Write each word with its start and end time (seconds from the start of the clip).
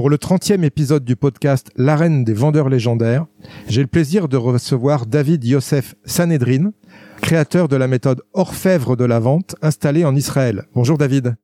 Pour 0.00 0.08
le 0.08 0.16
30e 0.16 0.64
épisode 0.64 1.04
du 1.04 1.14
podcast 1.14 1.68
L'arène 1.76 2.24
des 2.24 2.32
vendeurs 2.32 2.70
légendaires, 2.70 3.26
j'ai 3.68 3.82
le 3.82 3.86
plaisir 3.86 4.28
de 4.28 4.38
recevoir 4.38 5.04
David 5.04 5.44
Yosef 5.44 5.94
Sanedrin, 6.06 6.72
créateur 7.20 7.68
de 7.68 7.76
la 7.76 7.86
méthode 7.86 8.22
orfèvre 8.32 8.96
de 8.96 9.04
la 9.04 9.18
vente 9.18 9.56
installée 9.60 10.06
en 10.06 10.16
Israël. 10.16 10.64
Bonjour 10.74 10.96
David. 10.96 11.36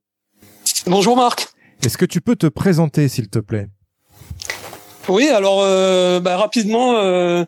Bonjour 0.87 1.15
Marc. 1.15 1.49
Est-ce 1.83 1.99
que 1.99 2.05
tu 2.05 2.19
peux 2.19 2.35
te 2.35 2.47
présenter 2.47 3.07
s'il 3.09 3.29
te 3.29 3.37
plaît? 3.37 3.67
Oui, 5.07 5.27
alors 5.27 5.59
euh, 5.61 6.19
bah, 6.19 6.37
rapidement, 6.37 6.97
euh, 6.97 7.45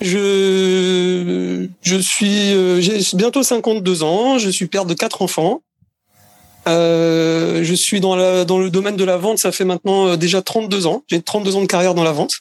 je 0.00 1.68
je 1.80 1.96
suis 1.96 2.52
euh, 2.54 2.80
j'ai 2.80 2.98
bientôt 3.16 3.44
52 3.44 4.02
ans, 4.02 4.38
je 4.38 4.50
suis 4.50 4.66
père 4.66 4.84
de 4.84 4.94
quatre 4.94 5.22
enfants. 5.22 5.62
Euh, 6.66 7.62
je 7.62 7.74
suis 7.74 8.00
dans, 8.00 8.16
la, 8.16 8.44
dans 8.44 8.58
le 8.58 8.70
domaine 8.70 8.96
de 8.96 9.04
la 9.04 9.16
vente, 9.16 9.38
ça 9.38 9.52
fait 9.52 9.64
maintenant 9.64 10.08
euh, 10.08 10.16
déjà 10.16 10.42
32 10.42 10.86
ans. 10.86 11.02
J'ai 11.08 11.20
32 11.20 11.56
ans 11.56 11.60
de 11.60 11.66
carrière 11.66 11.94
dans 11.94 12.04
la 12.04 12.12
vente. 12.12 12.40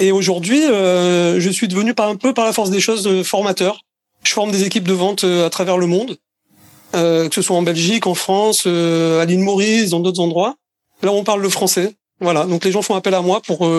Et 0.00 0.12
aujourd'hui, 0.12 0.64
euh, 0.64 1.38
je 1.40 1.50
suis 1.50 1.68
devenu 1.68 1.92
par 1.92 2.08
un 2.08 2.16
peu 2.16 2.32
par 2.32 2.46
la 2.46 2.54
force 2.54 2.70
des 2.70 2.80
choses 2.80 3.06
euh, 3.06 3.22
formateur. 3.22 3.82
Je 4.24 4.32
forme 4.32 4.50
des 4.50 4.64
équipes 4.64 4.88
de 4.88 4.94
vente 4.94 5.24
à 5.24 5.48
travers 5.50 5.76
le 5.76 5.86
monde, 5.86 6.16
euh, 6.94 7.28
que 7.28 7.34
ce 7.34 7.42
soit 7.42 7.56
en 7.56 7.62
Belgique, 7.62 8.06
en 8.06 8.14
France, 8.14 8.66
à 8.66 9.24
l'île 9.24 9.40
Maurice, 9.40 9.90
dans 9.90 10.00
d'autres 10.00 10.20
endroits. 10.20 10.56
Là, 11.02 11.12
on 11.12 11.24
parle 11.24 11.40
le 11.40 11.48
français. 11.48 11.94
Voilà, 12.20 12.44
donc 12.44 12.64
les 12.64 12.72
gens 12.72 12.82
font 12.82 12.94
appel 12.94 13.14
à 13.14 13.22
moi 13.22 13.40
pour 13.40 13.70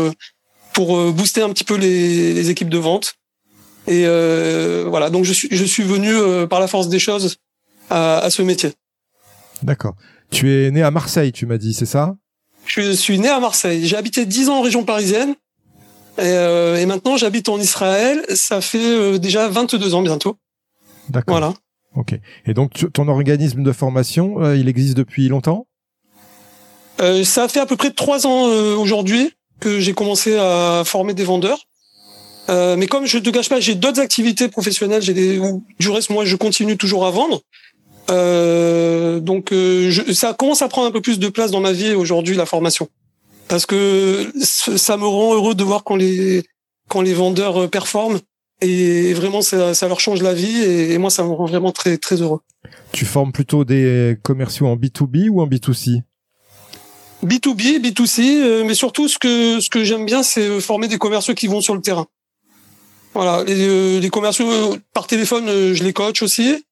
pour 0.74 1.12
booster 1.12 1.42
un 1.42 1.50
petit 1.50 1.64
peu 1.64 1.76
les, 1.76 2.34
les 2.34 2.50
équipes 2.50 2.70
de 2.70 2.80
vente. 2.80 3.14
Et 3.88 4.06
voilà, 4.88 5.12
donc 5.12 5.26
je 5.26 5.34
suis 5.34 5.48
je 5.52 5.64
suis 5.64 5.84
venu 5.84 6.12
par 6.48 6.60
la 6.60 6.68
force 6.68 6.88
des 6.88 6.98
choses 6.98 7.38
à, 7.92 8.18
à 8.18 8.32
ce 8.32 8.42
métier. 8.42 8.72
D'accord. 9.64 9.96
Tu 10.32 10.52
es 10.52 10.72
né 10.72 10.82
à 10.82 10.92
Marseille, 10.92 11.32
tu 11.32 11.46
m'as 11.46 11.58
dit, 11.58 11.74
c'est 11.74 11.86
ça? 11.86 12.16
Je 12.66 12.92
suis 12.92 13.20
né 13.20 13.28
à 13.28 13.40
Marseille. 13.40 13.86
J'ai 13.88 13.98
habité 13.98 14.26
10 14.26 14.50
ans 14.50 14.60
en 14.60 14.62
région 14.62 14.84
parisienne. 14.84 15.36
Et, 16.18 16.22
euh, 16.24 16.78
et 16.78 16.86
maintenant, 16.86 17.18
j'habite 17.18 17.50
en 17.50 17.60
Israël. 17.60 18.24
Ça 18.36 18.62
fait 18.62 18.78
euh, 18.78 19.18
déjà 19.18 19.48
22 19.48 19.94
ans 19.94 20.02
bientôt. 20.02 20.38
D'accord. 21.10 21.34
Voilà. 21.40 21.54
Ok. 21.96 22.16
Et 22.46 22.54
donc, 22.54 22.86
ton 22.94 23.08
organisme 23.08 23.64
de 23.64 23.72
formation, 23.72 24.42
euh, 24.44 24.56
il 24.56 24.70
existe 24.70 24.96
depuis 24.96 25.28
longtemps? 25.28 25.68
Euh, 27.02 27.24
Ça 27.24 27.48
fait 27.48 27.60
à 27.60 27.66
peu 27.66 27.76
près 27.76 27.92
trois 27.92 28.26
ans 28.28 28.50
euh, 28.50 28.76
aujourd'hui 28.76 29.34
que 29.60 29.80
j'ai 29.80 29.94
commencé 29.94 30.38
à 30.38 30.84
former 30.86 31.14
des 31.14 31.24
vendeurs. 31.24 31.60
mais 32.50 32.88
comme 32.88 33.06
je 33.06 33.18
te 33.20 33.30
gâche 33.30 33.50
pas, 33.50 33.60
j'ai 33.60 33.76
d'autres 33.76 34.00
activités 34.00 34.48
professionnelles. 34.48 35.02
J'ai 35.02 35.14
des, 35.14 35.40
du 35.80 35.90
reste, 35.90 36.10
moi, 36.10 36.26
je 36.26 36.36
continue 36.36 36.78
toujours 36.78 37.06
à 37.06 37.12
vendre. 37.12 37.42
Euh, 38.10 39.20
donc 39.20 39.52
euh, 39.52 39.90
je, 39.90 40.12
ça 40.14 40.34
commence 40.34 40.62
à 40.62 40.68
prendre 40.68 40.88
un 40.88 40.92
peu 40.92 41.02
plus 41.02 41.20
de 41.20 41.30
place 41.30 41.52
dans 41.52 41.60
ma 41.60 41.72
vie 41.72 41.94
aujourd'hui 41.94 42.36
la 42.36 42.46
formation 42.46 42.90
parce 43.48 43.66
que 43.66 44.32
ça 44.42 44.98
me 44.98 45.06
rend 45.06 45.36
heureux 45.36 45.56
de 45.56 45.64
voir 45.64 45.84
quand 45.84 45.96
les 45.96 46.44
quand 46.88 47.02
les 47.02 47.14
vendeurs 47.14 47.64
euh, 47.64 47.68
performent 47.68 48.20
et 48.60 49.14
vraiment 49.14 49.42
ça, 49.42 49.74
ça 49.74 49.88
leur 49.88 50.00
change 50.00 50.22
la 50.22 50.34
vie 50.34 50.62
et, 50.62 50.98
moi 50.98 51.10
ça 51.10 51.24
me 51.24 51.30
rend 51.30 51.46
vraiment 51.46 51.72
très 51.72 51.98
très 51.98 52.22
heureux. 52.22 52.42
Tu 52.92 53.06
formes 53.06 53.32
plutôt 53.32 53.66
des 53.66 54.18
commerciaux 54.24 54.68
en 54.68 54.76
B2B 54.76 55.30
ou 55.30 55.42
en 55.42 55.48
B2C 55.48 56.02
B2B, 57.24 57.82
B2C, 57.82 58.64
mais 58.64 58.74
surtout 58.74 59.08
ce 59.08 59.20
que 59.20 59.60
ce 59.60 59.70
que 59.70 59.84
j'aime 59.84 60.06
bien 60.06 60.24
c'est 60.24 60.60
former 60.60 60.88
des 60.88 60.98
commerciaux 60.98 61.34
qui 61.34 61.48
vont 61.48 61.62
sur 61.62 61.76
le 61.76 61.82
terrain. 61.82 62.08
Voilà, 63.14 63.44
les, 63.44 64.00
les 64.00 64.10
commerciaux 64.10 64.78
par 64.94 65.08
téléphone, 65.08 65.46
je 65.74 65.84
les 65.84 65.94
coach 65.94 66.22
aussi. 66.24 66.64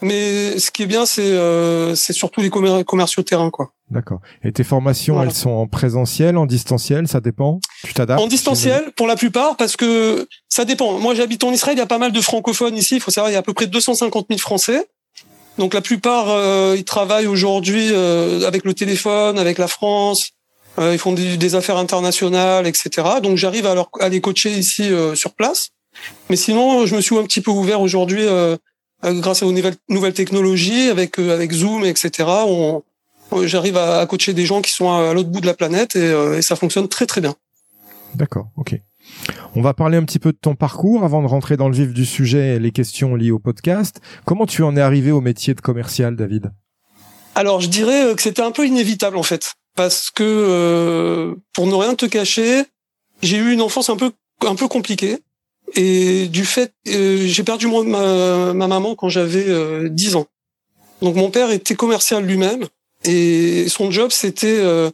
Mais 0.00 0.58
ce 0.58 0.70
qui 0.70 0.84
est 0.84 0.86
bien, 0.86 1.06
c'est 1.06 1.22
euh, 1.22 1.94
c'est 1.94 2.12
surtout 2.12 2.40
les 2.40 2.50
commerciaux 2.50 3.22
terrain, 3.22 3.50
quoi. 3.50 3.72
D'accord. 3.90 4.20
Et 4.44 4.52
tes 4.52 4.64
formations, 4.64 5.22
elles 5.22 5.32
sont 5.32 5.50
en 5.50 5.66
présentiel, 5.66 6.36
en 6.36 6.46
distanciel, 6.46 7.08
ça 7.08 7.20
dépend? 7.20 7.58
Tu 7.84 7.94
t'adaptes. 7.94 8.20
En 8.20 8.26
distanciel 8.26 8.92
pour 8.96 9.06
la 9.06 9.16
plupart, 9.16 9.56
parce 9.56 9.76
que 9.76 10.28
ça 10.48 10.64
dépend. 10.64 10.98
Moi, 10.98 11.14
j'habite 11.14 11.42
en 11.42 11.52
Israël, 11.52 11.76
il 11.76 11.80
y 11.80 11.82
a 11.82 11.86
pas 11.86 11.98
mal 11.98 12.12
de 12.12 12.20
francophones 12.20 12.76
ici. 12.76 12.96
Il 12.96 13.00
faut 13.00 13.10
savoir, 13.10 13.30
il 13.30 13.34
y 13.34 13.36
a 13.36 13.40
à 13.40 13.42
peu 13.42 13.54
près 13.54 13.66
250 13.66 14.26
000 14.28 14.38
Français. 14.38 14.86
Donc 15.56 15.74
la 15.74 15.80
plupart, 15.80 16.26
euh, 16.28 16.76
ils 16.76 16.84
travaillent 16.84 17.26
aujourd'hui 17.26 17.88
euh, 17.90 18.46
avec 18.46 18.64
le 18.64 18.74
téléphone, 18.74 19.38
avec 19.38 19.58
la 19.58 19.66
France. 19.66 20.30
Euh, 20.78 20.92
ils 20.92 20.98
font 20.98 21.12
des, 21.12 21.36
des, 21.36 21.54
affaires 21.56 21.78
internationales, 21.78 22.68
etc. 22.68 22.90
Donc 23.20 23.36
j'arrive 23.36 23.66
à, 23.66 23.74
leur, 23.74 23.88
à 23.98 24.08
les 24.08 24.20
coacher 24.20 24.50
ici 24.50 24.88
sur 25.14 25.34
place. 25.34 25.70
Mais 26.30 26.36
sinon, 26.36 26.86
je 26.86 26.94
me 26.94 27.00
suis 27.00 27.16
un 27.16 27.24
petit 27.24 27.40
peu 27.40 27.50
ouvert 27.50 27.80
aujourd'hui 27.80 28.24
euh, 28.24 28.56
grâce 29.04 29.42
aux 29.42 29.52
nouvelles, 29.52 29.76
nouvelles 29.88 30.14
technologies, 30.14 30.88
avec 30.88 31.18
euh, 31.18 31.34
avec 31.34 31.52
Zoom, 31.52 31.84
etc. 31.84 32.28
On, 32.46 32.82
j'arrive 33.44 33.76
à, 33.76 34.04
coacher 34.06 34.34
des 34.34 34.46
gens 34.46 34.62
qui 34.62 34.72
sont 34.72 34.90
à 34.90 35.12
l'autre 35.12 35.28
bout 35.28 35.40
de 35.40 35.46
la 35.46 35.54
planète 35.54 35.96
et, 35.96 36.10
euh, 36.10 36.38
et 36.38 36.42
ça 36.42 36.56
fonctionne 36.56 36.88
très 36.88 37.06
très 37.06 37.20
bien. 37.20 37.34
D'accord, 38.14 38.48
ok. 38.56 38.80
On 39.54 39.62
va 39.62 39.74
parler 39.74 39.96
un 39.96 40.04
petit 40.04 40.18
peu 40.18 40.32
de 40.32 40.38
ton 40.40 40.54
parcours 40.54 41.04
avant 41.04 41.22
de 41.22 41.26
rentrer 41.26 41.56
dans 41.56 41.68
le 41.68 41.74
vif 41.74 41.92
du 41.92 42.04
sujet 42.04 42.56
et 42.56 42.58
les 42.58 42.72
questions 42.72 43.14
liées 43.14 43.30
au 43.30 43.38
podcast. 43.38 44.00
Comment 44.24 44.46
tu 44.46 44.62
en 44.62 44.76
es 44.76 44.80
arrivé 44.80 45.10
au 45.10 45.20
métier 45.20 45.54
de 45.54 45.60
commercial, 45.60 46.16
David? 46.16 46.52
Alors, 47.34 47.60
je 47.60 47.68
dirais 47.68 48.14
que 48.14 48.22
c'était 48.22 48.42
un 48.42 48.50
peu 48.50 48.66
inévitable 48.66 49.16
en 49.16 49.22
fait, 49.22 49.54
parce 49.76 50.10
que 50.10 51.36
pour 51.54 51.66
ne 51.66 51.74
rien 51.74 51.94
te 51.94 52.06
cacher, 52.06 52.64
j'ai 53.22 53.36
eu 53.36 53.52
une 53.52 53.62
enfance 53.62 53.88
un 53.90 53.96
peu 53.96 54.12
un 54.46 54.54
peu 54.54 54.68
compliquée. 54.68 55.18
Et 55.74 56.28
du 56.28 56.44
fait, 56.44 56.72
euh, 56.88 57.26
j'ai 57.26 57.42
perdu 57.42 57.66
ma, 57.66 58.54
ma 58.54 58.66
maman 58.66 58.94
quand 58.94 59.08
j'avais 59.08 59.44
euh, 59.48 59.88
10 59.88 60.16
ans. 60.16 60.26
Donc 61.02 61.14
mon 61.14 61.30
père 61.30 61.50
était 61.50 61.74
commercial 61.74 62.24
lui-même 62.24 62.66
et 63.04 63.68
son 63.68 63.90
job 63.90 64.10
c'était 64.10 64.58
euh, 64.58 64.90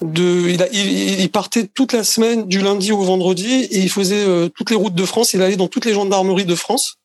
de, 0.00 0.48
il, 0.48 0.62
a, 0.62 0.68
il, 0.72 1.20
il, 1.20 1.30
partait 1.30 1.66
toute 1.66 1.92
la 1.92 2.04
semaine 2.04 2.46
du 2.46 2.60
lundi 2.60 2.92
au 2.92 3.02
vendredi 3.02 3.64
et 3.70 3.78
il 3.78 3.90
faisait 3.90 4.24
euh, 4.24 4.48
toutes 4.48 4.70
les 4.70 4.76
routes 4.76 4.94
de 4.94 5.04
France. 5.04 5.32
Il 5.32 5.42
allait 5.42 5.56
dans 5.56 5.68
toutes 5.68 5.84
les 5.84 5.94
gendarmeries 5.94 6.44
de 6.44 6.54
France 6.54 6.96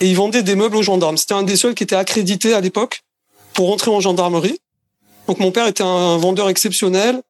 et 0.00 0.08
il 0.08 0.16
vendait 0.16 0.42
des 0.42 0.54
meubles 0.54 0.76
aux 0.76 0.82
gendarmes. 0.82 1.16
C'était 1.16 1.34
un 1.34 1.42
des 1.42 1.56
seuls 1.56 1.74
qui 1.74 1.82
était 1.82 1.96
accrédité 1.96 2.54
à 2.54 2.60
l'époque 2.60 3.02
pour 3.52 3.72
entrer 3.72 3.90
en 3.90 4.00
gendarmerie. 4.00 4.58
Donc 5.28 5.38
mon 5.38 5.50
père 5.50 5.66
était 5.66 5.84
un 5.84 6.16
vendeur 6.18 6.48
exceptionnel 6.48 7.22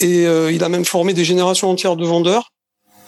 et 0.00 0.26
euh, 0.26 0.52
il 0.52 0.62
a 0.64 0.68
même 0.68 0.84
formé 0.84 1.14
des 1.14 1.24
générations 1.24 1.70
entières 1.70 1.96
de 1.96 2.04
vendeurs. 2.04 2.52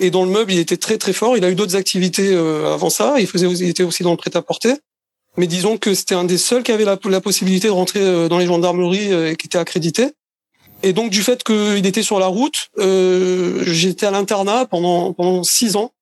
Et 0.01 0.11
dans 0.11 0.25
le 0.25 0.31
meuble, 0.31 0.53
il 0.53 0.59
était 0.59 0.77
très 0.77 0.99
très 0.99 1.13
fort. 1.13 1.37
Il 1.37 1.45
a 1.45 1.51
eu 1.51 1.55
d'autres 1.55 1.77
activités 1.77 2.33
euh, 2.33 2.73
avant 2.73 2.91
ça. 2.91 3.17
Il 3.19 3.27
faisait, 3.27 3.49
il 3.49 3.69
était 3.69 3.83
aussi 3.83 4.03
dans 4.03 4.13
le 4.13 4.17
prêt-à-porter. 4.17 4.75
Mais 5.39 5.47
disons 5.47 5.79
que 5.79 5.95
c'était 5.95 6.17
un 6.17 6.25
des 6.25 6.37
seuls 6.37 6.65
qui 6.65 6.73
avait 6.73 6.85
la, 6.85 7.21
possibilité 7.21 7.69
de 7.69 7.73
rentrer 7.73 8.01
euh, 8.01 8.29
dans 8.29 8.39
les 8.39 8.47
gendarmeries 8.47 9.13
euh, 9.13 9.31
et 9.31 9.37
qui 9.37 9.47
était 9.47 9.59
accrédité. 9.59 10.11
Et 10.83 10.93
donc 10.93 11.11
du 11.11 11.23
fait 11.23 11.45
qu'il 11.45 11.87
était 11.87 12.03
sur 12.03 12.19
la 12.19 12.27
route, 12.27 12.69
euh, 12.79 13.63
j'étais 13.65 14.07
à 14.07 14.11
l'internat 14.11 14.67
pendant 14.67 15.13
pendant 15.13 15.45
six 15.45 15.77
ans. 15.77 15.93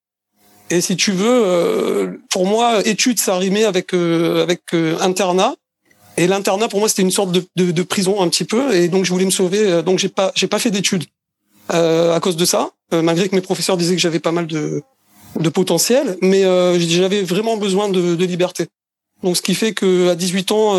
Et 0.69 0.81
si 0.81 0.95
tu 0.97 1.11
veux, 1.11 2.19
pour 2.29 2.45
moi, 2.45 2.85
études 2.85 3.19
ça 3.19 3.37
rimait 3.37 3.63
avec 3.63 3.93
avec 3.93 4.61
internat. 4.99 5.55
Et 6.17 6.27
l'internat 6.27 6.67
pour 6.67 6.79
moi 6.79 6.89
c'était 6.89 7.03
une 7.03 7.11
sorte 7.11 7.31
de, 7.31 7.43
de, 7.55 7.71
de, 7.71 7.83
prison 7.83 8.21
un 8.21 8.27
petit 8.27 8.43
peu. 8.43 8.75
Et 8.75 8.87
donc 8.87 9.05
je 9.05 9.11
voulais 9.11 9.25
me 9.25 9.31
sauver. 9.31 9.81
Donc 9.81 9.97
j'ai 9.97 10.09
pas 10.09 10.31
j'ai 10.35 10.47
pas 10.47 10.59
fait 10.59 10.69
d'études. 10.69 11.05
À 11.69 12.19
cause 12.21 12.37
de 12.37 12.45
ça, 12.45 12.71
malgré 12.91 13.29
que 13.29 13.35
mes 13.35 13.41
professeurs 13.41 13.77
disaient 13.77 13.95
que 13.95 14.01
j'avais 14.01 14.19
pas 14.19 14.31
mal 14.31 14.47
de, 14.47 14.81
de 15.39 15.49
potentiel, 15.49 16.17
mais 16.21 16.43
j'avais 16.79 17.23
vraiment 17.23 17.57
besoin 17.57 17.89
de, 17.89 18.15
de, 18.15 18.25
liberté. 18.25 18.67
Donc 19.23 19.37
ce 19.37 19.41
qui 19.41 19.55
fait 19.55 19.73
que 19.73 20.09
à 20.09 20.15
18 20.15 20.51
ans, 20.51 20.75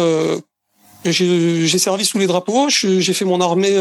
j'ai 1.04 1.78
servi 1.78 2.04
sous 2.04 2.18
les 2.18 2.26
drapeaux, 2.26 2.68
j'ai 2.68 3.12
fait 3.12 3.24
mon 3.24 3.40
armée 3.40 3.76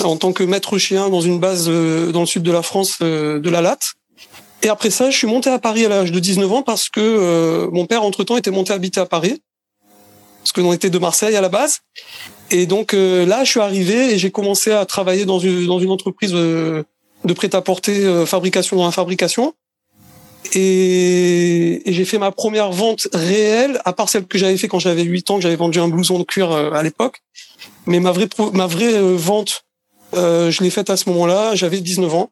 en 0.00 0.16
tant 0.16 0.32
que 0.32 0.44
maître 0.44 0.78
chien 0.78 1.08
dans 1.08 1.20
une 1.20 1.38
base 1.38 1.66
dans 1.66 2.20
le 2.20 2.26
sud 2.26 2.42
de 2.42 2.52
la 2.52 2.62
France 2.62 2.98
de 3.00 3.50
la 3.50 3.60
Latte. 3.60 3.94
Et 4.62 4.68
après 4.68 4.90
ça, 4.90 5.10
je 5.10 5.16
suis 5.16 5.26
monté 5.26 5.50
à 5.50 5.58
Paris 5.58 5.86
à 5.86 5.88
l'âge 5.88 6.10
de 6.10 6.18
19 6.18 6.52
ans 6.52 6.62
parce 6.62 6.88
que 6.88 7.00
euh, 7.00 7.70
mon 7.70 7.86
père, 7.86 8.02
entre-temps, 8.02 8.36
était 8.36 8.50
monté 8.50 8.72
habiter 8.72 9.00
à 9.00 9.06
Paris. 9.06 9.40
Parce 10.40 10.52
que 10.52 10.60
l'on 10.60 10.72
était 10.72 10.90
de 10.90 10.98
Marseille 10.98 11.36
à 11.36 11.40
la 11.40 11.48
base. 11.48 11.80
Et 12.50 12.66
donc 12.66 12.94
euh, 12.94 13.26
là, 13.26 13.44
je 13.44 13.50
suis 13.50 13.60
arrivé 13.60 14.12
et 14.12 14.18
j'ai 14.18 14.30
commencé 14.30 14.72
à 14.72 14.86
travailler 14.86 15.24
dans 15.24 15.38
une, 15.38 15.66
dans 15.66 15.80
une 15.80 15.90
entreprise 15.90 16.32
euh, 16.34 16.82
de 17.24 17.32
prêt-à-porter, 17.32 18.24
fabrication 18.26 18.76
dans 18.76 18.84
la 18.84 18.92
fabrication. 18.92 19.54
Et, 20.54 21.82
j'ai 21.86 22.04
fait 22.04 22.18
ma 22.18 22.30
première 22.30 22.70
vente 22.70 23.08
réelle, 23.12 23.80
à 23.84 23.92
part 23.92 24.08
celle 24.08 24.26
que 24.26 24.38
j'avais 24.38 24.56
fait 24.56 24.68
quand 24.68 24.78
j'avais 24.78 25.02
8 25.02 25.30
ans, 25.30 25.36
que 25.36 25.42
j'avais 25.42 25.56
vendu 25.56 25.80
un 25.80 25.88
blouson 25.88 26.18
de 26.18 26.24
cuir 26.24 26.52
à 26.52 26.82
l'époque. 26.82 27.22
Mais 27.86 27.98
ma 27.98 28.12
vraie, 28.12 28.28
ma 28.52 28.66
vraie 28.66 28.98
vente, 29.16 29.64
je 30.14 30.62
l'ai 30.62 30.70
faite 30.70 30.90
à 30.90 30.96
ce 30.96 31.08
moment-là, 31.10 31.54
j'avais 31.54 31.80
19 31.80 32.14
ans. 32.14 32.30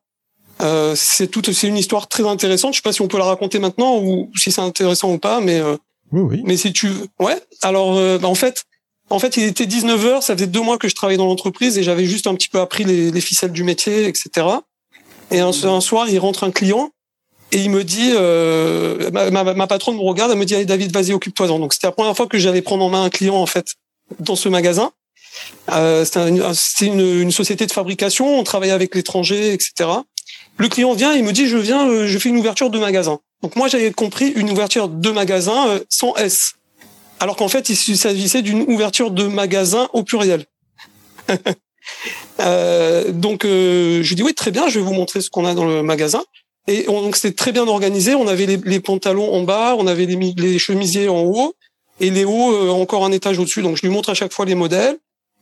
Euh, 0.62 0.94
c'est 0.96 1.26
tout, 1.26 1.42
c'est 1.52 1.68
une 1.68 1.76
histoire 1.76 2.08
très 2.08 2.26
intéressante. 2.26 2.72
Je 2.72 2.78
sais 2.78 2.82
pas 2.82 2.92
si 2.92 3.02
on 3.02 3.08
peut 3.08 3.18
la 3.18 3.24
raconter 3.24 3.58
maintenant 3.58 3.98
ou 3.98 4.30
si 4.36 4.50
c'est 4.50 4.60
intéressant 4.60 5.12
ou 5.12 5.18
pas, 5.18 5.40
mais 5.40 5.60
euh, 5.60 5.76
oui, 6.12 6.20
oui. 6.20 6.42
Mais 6.44 6.56
si 6.56 6.72
tu, 6.72 6.90
ouais. 7.20 7.38
Alors, 7.62 7.96
euh, 7.96 8.18
bah, 8.18 8.28
en 8.28 8.34
fait, 8.34 8.64
en 9.08 9.18
fait, 9.18 9.36
il 9.36 9.44
était 9.44 9.66
19 9.66 10.04
h 10.04 10.20
Ça 10.22 10.34
faisait 10.34 10.46
deux 10.46 10.60
mois 10.60 10.78
que 10.78 10.88
je 10.88 10.94
travaillais 10.94 11.18
dans 11.18 11.26
l'entreprise 11.26 11.78
et 11.78 11.82
j'avais 11.82 12.06
juste 12.06 12.26
un 12.26 12.34
petit 12.34 12.48
peu 12.48 12.60
appris 12.60 12.84
les, 12.84 13.10
les 13.10 13.20
ficelles 13.20 13.52
du 13.52 13.62
métier, 13.62 14.06
etc. 14.06 14.46
Et 15.30 15.40
un, 15.40 15.50
un, 15.50 15.80
soir, 15.80 16.08
il 16.08 16.18
rentre 16.18 16.44
un 16.44 16.50
client 16.50 16.90
et 17.52 17.58
il 17.58 17.70
me 17.70 17.84
dit, 17.84 18.12
euh, 18.14 19.10
ma, 19.12 19.30
ma, 19.30 19.54
ma, 19.54 19.66
patronne 19.66 19.96
me 19.96 20.02
regarde, 20.02 20.32
elle 20.32 20.38
me 20.38 20.44
dit, 20.44 20.54
allez 20.54 20.64
David, 20.64 20.92
vas-y, 20.92 21.12
occupe-toi-en. 21.12 21.58
Donc 21.58 21.72
c'était 21.72 21.86
la 21.86 21.92
première 21.92 22.16
fois 22.16 22.26
que 22.26 22.38
j'allais 22.38 22.62
prendre 22.62 22.84
en 22.84 22.88
main 22.88 23.04
un 23.04 23.10
client 23.10 23.36
en 23.36 23.46
fait 23.46 23.74
dans 24.18 24.36
ce 24.36 24.48
magasin. 24.48 24.90
Euh, 25.70 26.04
c'était 26.04 26.28
une, 26.28 27.00
une, 27.00 27.20
une, 27.22 27.30
société 27.30 27.66
de 27.66 27.72
fabrication, 27.72 28.38
on 28.38 28.42
travaillait 28.42 28.72
avec 28.72 28.94
l'étranger, 28.94 29.52
etc. 29.52 29.90
Le 30.56 30.68
client 30.68 30.94
vient, 30.94 31.12
il 31.12 31.24
me 31.24 31.32
dit 31.32 31.46
je 31.46 31.58
viens, 31.58 31.88
euh, 31.88 32.06
je 32.06 32.18
fais 32.18 32.30
une 32.30 32.38
ouverture 32.38 32.70
de 32.70 32.78
magasin. 32.78 33.20
Donc 33.42 33.56
moi 33.56 33.68
j'avais 33.68 33.92
compris 33.92 34.28
une 34.28 34.50
ouverture 34.50 34.88
de 34.88 35.10
magasin 35.10 35.68
euh, 35.68 35.80
sans 35.88 36.14
S, 36.16 36.54
alors 37.20 37.36
qu'en 37.36 37.48
fait 37.48 37.68
il 37.68 37.76
s'agissait 37.76 38.42
d'une 38.42 38.62
ouverture 38.62 39.10
de 39.10 39.24
magasin 39.24 39.88
au 39.92 40.02
pluriel. 40.02 40.44
euh, 42.40 43.10
donc 43.12 43.44
euh, 43.44 44.02
je 44.02 44.08
lui 44.08 44.16
dis 44.16 44.22
oui 44.22 44.34
très 44.34 44.50
bien, 44.50 44.68
je 44.68 44.78
vais 44.78 44.84
vous 44.84 44.94
montrer 44.94 45.20
ce 45.20 45.30
qu'on 45.30 45.44
a 45.44 45.54
dans 45.54 45.64
le 45.64 45.82
magasin. 45.82 46.22
Et 46.68 46.84
donc 46.84 47.16
c'était 47.16 47.34
très 47.34 47.52
bien 47.52 47.66
organisé. 47.68 48.14
On 48.14 48.26
avait 48.26 48.46
les, 48.46 48.80
pantalons 48.80 49.32
en 49.32 49.42
bas, 49.42 49.76
on 49.78 49.86
avait 49.86 50.04
les, 50.04 50.16
les 50.36 50.58
chemisiers 50.58 51.08
en 51.08 51.22
haut 51.22 51.54
et 52.00 52.10
les 52.10 52.24
hauts 52.24 52.70
encore 52.70 53.04
un 53.04 53.12
étage 53.12 53.38
au-dessus. 53.38 53.62
Donc 53.62 53.76
je 53.76 53.82
lui 53.82 53.88
montre 53.90 54.10
à 54.10 54.14
chaque 54.14 54.32
fois 54.32 54.44
les 54.44 54.56
modèles. 54.56 54.96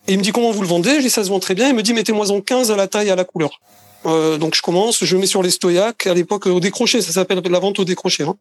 Et 0.07 0.13
il 0.13 0.19
me 0.19 0.23
dit 0.23 0.33
comment 0.33 0.51
vous 0.51 0.61
le 0.61 0.69
vendez? 0.69 0.97
Je 0.97 1.01
dis 1.01 1.11
ça 1.11 1.25
se 1.25 1.31
vend 1.31 1.41
très 1.41 1.55
bien. 1.55 1.69
Il 1.69 1.75
me 1.75 1.83
dit 1.83 1.95
mettez-moi 1.95 2.31
en 2.31 2.41
15 2.41 2.71
à 2.71 2.77
la 2.77 2.89
taille 2.89 3.11
à 3.11 3.17
la 3.17 3.25
couleur. 3.25 3.59
Euh, 4.07 4.37
donc 4.37 4.55
je 4.55 4.63
commence, 4.63 5.05
je 5.05 5.17
mets 5.17 5.27
sur 5.27 5.43
les 5.43 5.51
stoyacs. 5.51 6.07
À 6.07 6.15
l'époque, 6.15 6.47
au 6.47 6.61
décroché, 6.61 7.01
ça 7.01 7.13
s'appelle 7.13 7.41
la 7.43 7.59
vente 7.59 7.79
au 7.79 7.85
décroché. 7.85 8.25
Hein. 8.25 8.37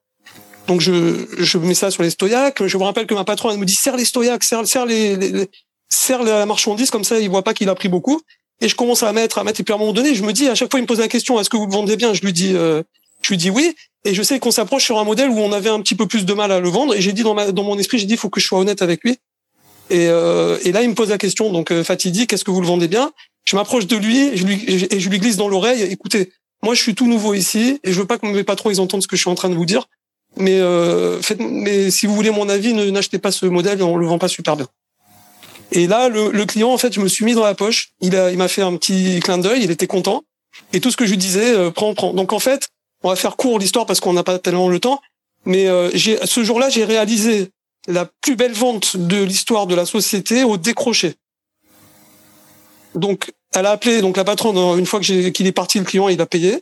Donc 0.67 0.81
je, 0.81 1.25
je 1.37 1.57
mets 1.57 1.73
ça 1.73 1.91
sur 1.91 2.03
les. 2.03 2.09
Je 2.09 2.77
me 2.77 2.83
rappelle 2.83 3.05
que 3.05 3.13
ma 3.13 3.23
patronne 3.23 3.53
elle 3.53 3.59
me 3.59 3.65
dit 3.65 3.75
serre 3.75 3.97
les 3.97 4.05
stoyacs, 4.05 4.43
serre, 4.43 4.65
serre 4.65 4.85
les, 4.85 5.47
serre 5.89 6.23
la 6.23 6.45
marchandise 6.45 6.89
comme 6.89 7.03
ça, 7.03 7.19
il 7.19 7.29
voit 7.29 7.43
pas 7.43 7.53
qu'il 7.53 7.69
a 7.69 7.75
pris 7.75 7.89
beaucoup. 7.89 8.21
Et 8.61 8.67
je 8.69 8.75
commence 8.75 9.03
à 9.03 9.11
mettre, 9.11 9.39
à 9.39 9.43
mettre. 9.43 9.59
Et 9.59 9.63
puis 9.63 9.73
à 9.73 9.75
un 9.75 9.79
moment 9.79 9.93
donné, 9.93 10.15
je 10.15 10.23
me 10.23 10.31
dis 10.31 10.47
à 10.47 10.55
chaque 10.55 10.71
fois, 10.71 10.79
il 10.79 10.83
me 10.83 10.87
pose 10.87 10.99
la 10.99 11.07
question 11.07 11.39
est-ce 11.39 11.49
que 11.49 11.57
vous 11.57 11.65
le 11.65 11.71
vendez 11.71 11.97
bien? 11.97 12.13
Je 12.13 12.21
lui 12.21 12.31
dis, 12.31 12.53
euh, 12.55 12.81
je 13.21 13.29
lui 13.29 13.37
dis 13.37 13.49
oui. 13.49 13.75
Et 14.05 14.13
je 14.13 14.23
sais 14.23 14.39
qu'on 14.39 14.51
s'approche 14.51 14.83
sur 14.83 14.99
un 14.99 15.03
modèle 15.03 15.29
où 15.29 15.39
on 15.39 15.51
avait 15.51 15.69
un 15.69 15.79
petit 15.81 15.95
peu 15.95 16.07
plus 16.07 16.25
de 16.25 16.33
mal 16.33 16.51
à 16.51 16.59
le 16.59 16.69
vendre. 16.69 16.93
Et 16.93 17.01
j'ai 17.01 17.13
dit 17.13 17.23
dans, 17.23 17.33
ma, 17.33 17.51
dans 17.51 17.63
mon 17.63 17.77
esprit, 17.77 17.99
j'ai 17.99 18.05
dit 18.05 18.17
faut 18.17 18.29
que 18.29 18.39
je 18.39 18.47
sois 18.47 18.59
honnête 18.59 18.81
avec 18.81 19.03
lui. 19.03 19.17
Et, 19.89 20.07
euh, 20.07 20.57
et 20.63 20.71
là, 20.71 20.81
il 20.81 20.89
me 20.89 20.95
pose 20.95 21.09
la 21.09 21.17
question. 21.17 21.51
Donc 21.51 21.71
euh, 21.71 21.83
Fatidi, 21.83 22.27
qu'est-ce 22.27 22.43
que 22.43 22.51
vous 22.51 22.61
le 22.61 22.67
vendez 22.67 22.87
bien? 22.87 23.11
Je 23.45 23.55
m'approche 23.55 23.87
de 23.87 23.97
lui 23.97 24.19
et 24.19 24.37
je 24.37 24.45
lui, 24.45 24.63
et 24.67 24.99
je 24.99 25.09
lui 25.09 25.19
glisse 25.19 25.35
dans 25.35 25.49
l'oreille, 25.49 25.81
écoutez, 25.83 26.31
moi 26.61 26.73
je 26.75 26.81
suis 26.81 26.95
tout 26.95 27.07
nouveau 27.07 27.33
ici 27.33 27.79
et 27.83 27.91
je 27.91 27.99
veux 27.99 28.07
pas 28.07 28.17
que 28.17 28.25
mes 28.25 28.43
patrons 28.45 28.69
ils 28.69 28.79
entendent 28.79 29.03
ce 29.03 29.07
que 29.07 29.17
je 29.17 29.21
suis 29.21 29.29
en 29.29 29.35
train 29.35 29.49
de 29.49 29.55
vous 29.55 29.65
dire, 29.65 29.87
mais 30.37 30.59
euh, 30.59 31.21
mais 31.39 31.91
si 31.91 32.07
vous 32.07 32.15
voulez 32.15 32.31
mon 32.31 32.49
avis, 32.49 32.73
ne 32.73 32.89
n'achetez 32.89 33.19
pas 33.19 33.31
ce 33.31 33.45
modèle, 33.45 33.81
on 33.83 33.97
le 33.97 34.07
vend 34.07 34.17
pas 34.17 34.27
super 34.27 34.55
bien. 34.55 34.67
Et 35.71 35.87
là, 35.87 36.07
le, 36.07 36.45
client, 36.45 36.71
en 36.71 36.77
fait, 36.77 36.93
je 36.93 36.99
me 36.99 37.07
suis 37.07 37.25
mis 37.25 37.33
dans 37.33 37.43
la 37.43 37.55
poche. 37.55 37.93
Il 37.99 38.15
a, 38.15 38.29
il 38.29 38.37
m'a 38.37 38.47
fait 38.47 38.61
un 38.61 38.75
petit 38.77 39.19
clin 39.21 39.39
d'œil. 39.39 39.63
Il 39.63 39.71
était 39.71 39.87
content. 39.87 40.23
Et 40.71 40.79
tout 40.79 40.91
ce 40.91 40.97
que 40.97 41.05
je 41.05 41.11
lui 41.11 41.17
disais, 41.17 41.55
euh, 41.55 41.71
prends, 41.71 41.95
prends. 41.95 42.13
Donc 42.13 42.31
en 42.31 42.39
fait, 42.39 42.69
on 43.01 43.09
va 43.09 43.15
faire 43.15 43.35
court 43.35 43.57
l'histoire 43.57 43.87
parce 43.87 43.99
qu'on 43.99 44.13
n'a 44.13 44.23
pas 44.23 44.37
tellement 44.37 44.69
le 44.69 44.79
temps. 44.79 45.01
Mais 45.45 45.67
euh, 45.67 45.89
ce 45.91 46.43
jour-là, 46.43 46.69
j'ai 46.69 46.85
réalisé 46.85 47.49
la 47.87 48.05
plus 48.21 48.35
belle 48.35 48.53
vente 48.53 48.97
de 48.97 49.23
l'histoire 49.23 49.67
de 49.67 49.75
la 49.75 49.85
société 49.85 50.43
au 50.43 50.57
décroché. 50.57 51.15
Donc, 52.95 53.31
elle 53.55 53.65
a 53.65 53.71
appelé 53.71 54.01
donc 54.01 54.17
la 54.17 54.23
patronne 54.23 54.57
une 54.79 54.85
fois 54.85 54.99
que 54.99 55.29
qu'il 55.29 55.47
est 55.47 55.51
parti 55.51 55.79
le 55.79 55.85
client, 55.85 56.07
il 56.07 56.21
a 56.21 56.25
payé. 56.25 56.61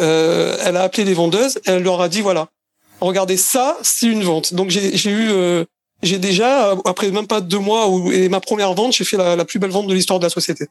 Euh, 0.00 0.56
elle 0.64 0.76
a 0.76 0.82
appelé 0.82 1.04
les 1.04 1.14
vendeuses, 1.14 1.60
elle 1.66 1.82
leur 1.82 2.00
a 2.00 2.08
dit 2.08 2.22
voilà, 2.22 2.48
regardez 3.02 3.36
ça, 3.36 3.76
c'est 3.82 4.06
une 4.06 4.22
vente. 4.22 4.54
Donc 4.54 4.70
j'ai 4.70 5.10
eu 5.10 5.30
euh, 5.30 5.64
j'ai 6.02 6.18
déjà 6.18 6.74
après 6.84 7.10
même 7.10 7.26
pas 7.26 7.40
deux 7.40 7.58
mois 7.58 7.88
où, 7.88 8.10
et 8.10 8.28
ma 8.28 8.40
première 8.40 8.74
vente, 8.74 8.92
j'ai 8.92 9.04
fait 9.04 9.16
la, 9.16 9.36
la, 9.36 9.44
plus 9.44 9.58
belle 9.58 9.70
vente 9.70 9.86
de 9.86 9.94
l'histoire 9.94 10.18
de 10.18 10.24
la 10.24 10.30
société. 10.30 10.66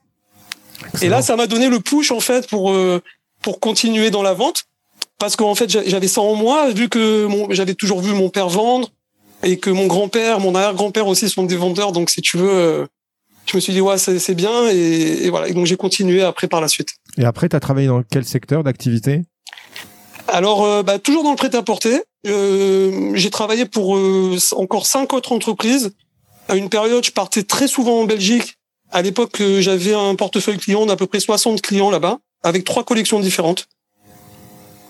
Et 1.02 1.10
là, 1.10 1.22
ça 1.22 1.36
m'a 1.36 1.48
donné 1.48 1.70
le 1.70 1.80
push 1.80 2.12
en 2.12 2.20
fait 2.20 2.48
pour 2.48 2.72
euh, 2.72 3.02
pour 3.42 3.60
continuer 3.60 4.12
dans 4.12 4.24
la 4.24 4.34
vente 4.34 4.66
parce 5.18 5.36
qu'en 5.36 5.56
fait 5.56 5.70
j'avais 5.70 6.08
ça 6.08 6.22
en 6.22 6.36
moi 6.36 6.72
vu 6.72 6.90
que 6.90 7.28
j'avais 7.52 7.76
toujours 7.76 8.02
vu 8.02 8.14
mon 8.14 8.30
père 8.30 8.50
vendre 8.50 8.90
et 9.44 9.58
que 9.58 9.70
mon 9.70 9.88
grand-père, 9.88 10.40
mon 10.40 10.54
arrière-grand-père 10.56 11.08
aussi 11.08 11.30
sont 11.30 11.44
des 11.44 11.56
vendeurs. 11.56 11.92
Donc 11.92 12.10
si 12.10 12.22
tu 12.22 12.38
veux 12.38 12.52
euh, 12.52 12.86
je 13.46 13.56
me 13.56 13.62
suis 13.62 13.74
dit 13.74 13.82
ouais 13.82 13.98
c'est 13.98 14.36
bien 14.36 14.68
et, 14.70 15.30
voilà 15.30 15.48
et 15.48 15.54
donc 15.54 15.66
j'ai 15.66 15.78
continué 15.78 16.24
après 16.24 16.48
par 16.48 16.62
la 16.62 16.68
suite. 16.68 16.90
Et 17.18 17.26
après 17.26 17.50
tu 17.50 17.56
as 17.56 17.60
travaillé 17.60 17.88
dans 17.88 18.04
quel 18.04 18.26
secteur 18.26 18.64
d'activité? 18.64 19.24
Alors 20.28 20.64
euh, 20.64 20.84
bah, 20.84 21.00
toujours 21.00 21.24
dans 21.24 21.32
le 21.32 21.36
prêt-à-porter. 21.36 22.04
Euh, 22.28 23.12
j'ai 23.16 23.30
travaillé 23.30 23.66
pour 23.66 23.98
euh, 23.98 24.38
encore 24.56 24.86
cinq 24.86 25.14
autres 25.14 25.32
entreprises. 25.32 25.92
À 26.48 26.56
une 26.56 26.70
période, 26.70 27.04
je 27.04 27.12
partais 27.12 27.44
très 27.44 27.68
souvent 27.68 28.02
en 28.02 28.06
Belgique. 28.06 28.58
À 28.92 29.02
l'époque, 29.02 29.40
euh, 29.42 29.62
j'avais 29.62 29.94
un 29.94 30.16
portefeuille 30.16 30.58
client 30.58 30.86
d'à 30.86 30.96
peu 30.96 31.08
près 31.08 31.20
60 31.20 31.62
clients 31.62 31.90
là-bas, 31.90 32.20
avec 32.44 32.64
trois 32.64 32.84
collections 32.84 33.20
différentes. 33.20 33.68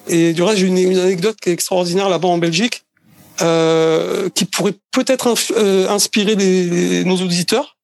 Et 0.07 0.33
du 0.33 0.41
reste, 0.41 0.59
j'ai 0.59 0.67
une, 0.67 0.77
une, 0.77 0.97
anecdote 0.97 1.37
qui 1.39 1.49
est 1.49 1.53
extraordinaire 1.53 2.09
là-bas 2.09 2.27
en 2.27 2.37
Belgique, 2.37 2.83
qui 3.37 4.45
pourrait 4.45 4.75
peut-être 4.91 5.27
inspirer 5.89 6.35
nos 7.05 7.17
auditeurs 7.17 7.77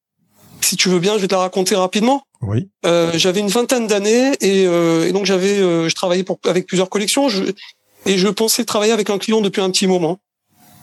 si 0.60 0.76
tu 0.76 0.88
veux 0.88 0.98
bien, 0.98 1.16
je 1.16 1.22
vais 1.22 1.28
te 1.28 1.34
la 1.34 1.40
raconter 1.40 1.74
rapidement. 1.74 2.22
Oui. 2.42 2.68
Euh, 2.86 3.12
j'avais 3.14 3.40
une 3.40 3.48
vingtaine 3.48 3.86
d'années 3.86 4.32
et, 4.40 4.66
euh, 4.66 5.06
et, 5.06 5.12
donc 5.12 5.26
j'avais, 5.26 5.58
euh, 5.58 5.88
je 5.88 5.94
travaillais 5.94 6.22
pour, 6.22 6.38
avec 6.44 6.66
plusieurs 6.66 6.88
collections 6.88 7.28
je, 7.28 7.44
et 8.06 8.16
je 8.16 8.28
pensais 8.28 8.64
travailler 8.64 8.92
avec 8.92 9.10
un 9.10 9.18
client 9.18 9.40
depuis 9.40 9.60
un 9.60 9.70
petit 9.70 9.86
moment. 9.86 10.18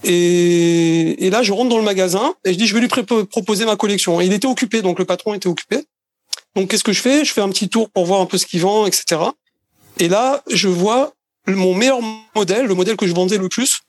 Et, 0.03 1.25
et 1.25 1.29
là, 1.29 1.41
je 1.41 1.53
rentre 1.53 1.69
dans 1.69 1.77
le 1.77 1.83
magasin 1.83 2.35
et 2.43 2.53
je 2.53 2.57
dis, 2.57 2.67
je 2.67 2.73
vais 2.75 2.81
lui 2.81 2.89
proposer 2.89 3.65
ma 3.65 3.75
collection. 3.75 4.21
Et 4.21 4.25
il 4.25 4.33
était 4.33 4.47
occupé, 4.47 4.81
donc 4.81 4.99
le 4.99 5.05
patron 5.05 5.33
était 5.33 5.47
occupé. 5.47 5.83
Donc 6.55 6.69
qu'est-ce 6.69 6.83
que 6.83 6.93
je 6.93 7.01
fais? 7.01 7.25
Je 7.25 7.33
fais 7.33 7.41
un 7.41 7.49
petit 7.49 7.69
tour 7.69 7.89
pour 7.89 8.05
voir 8.05 8.21
un 8.21 8.25
peu 8.25 8.37
ce 8.37 8.45
qu'il 8.45 8.61
vend, 8.61 8.85
etc. 8.85 9.21
Et 9.99 10.07
là, 10.07 10.43
je 10.51 10.67
vois 10.67 11.13
mon 11.47 11.73
meilleur 11.73 11.99
modèle, 12.35 12.65
le 12.65 12.75
modèle 12.75 12.97
que 12.97 13.07
je 13.07 13.13
vendais 13.13 13.37
le 13.37 13.49
plus, 13.49 13.81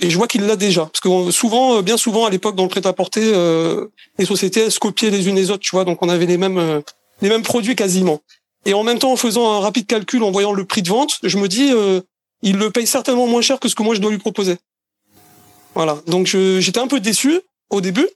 et 0.00 0.10
je 0.10 0.16
vois 0.16 0.26
qu'il 0.26 0.46
l'a 0.46 0.56
déjà. 0.56 0.86
Parce 0.86 1.00
que 1.00 1.30
souvent, 1.30 1.76
euh, 1.76 1.82
bien 1.82 1.96
souvent 1.96 2.24
à 2.24 2.30
l'époque 2.30 2.56
dans 2.56 2.62
le 2.62 2.68
prêt-à-porter, 2.68 3.32
euh, 3.34 3.86
les 4.18 4.24
sociétés 4.24 4.60
elles 4.60 4.72
se 4.72 4.78
copiaient 4.78 5.10
les 5.10 5.28
unes 5.28 5.36
les 5.36 5.50
autres, 5.50 5.62
tu 5.62 5.74
vois. 5.74 5.84
Donc 5.84 6.02
on 6.02 6.08
avait 6.08 6.26
les 6.26 6.38
mêmes 6.38 6.58
euh, 6.58 6.80
les 7.22 7.28
mêmes 7.28 7.42
produits 7.42 7.76
quasiment. 7.76 8.20
Et 8.66 8.74
en 8.74 8.82
même 8.82 8.98
temps, 8.98 9.12
en 9.12 9.16
faisant 9.16 9.50
un 9.52 9.60
rapide 9.60 9.86
calcul, 9.86 10.22
en 10.22 10.30
voyant 10.30 10.52
le 10.52 10.64
prix 10.64 10.82
de 10.82 10.88
vente, 10.88 11.18
je 11.22 11.38
me 11.38 11.48
dis, 11.48 11.70
euh, 11.72 12.00
il 12.42 12.56
le 12.56 12.70
paye 12.70 12.86
certainement 12.86 13.26
moins 13.26 13.40
cher 13.40 13.58
que 13.58 13.68
ce 13.68 13.74
que 13.74 13.82
moi 13.82 13.94
je 13.94 14.00
dois 14.00 14.10
lui 14.10 14.18
proposer. 14.18 14.56
Voilà. 15.74 16.00
Donc 16.06 16.26
j'étais 16.26 16.80
un 16.80 16.88
peu 16.88 17.00
déçu 17.00 17.40
au 17.70 17.80
début, 17.80 18.08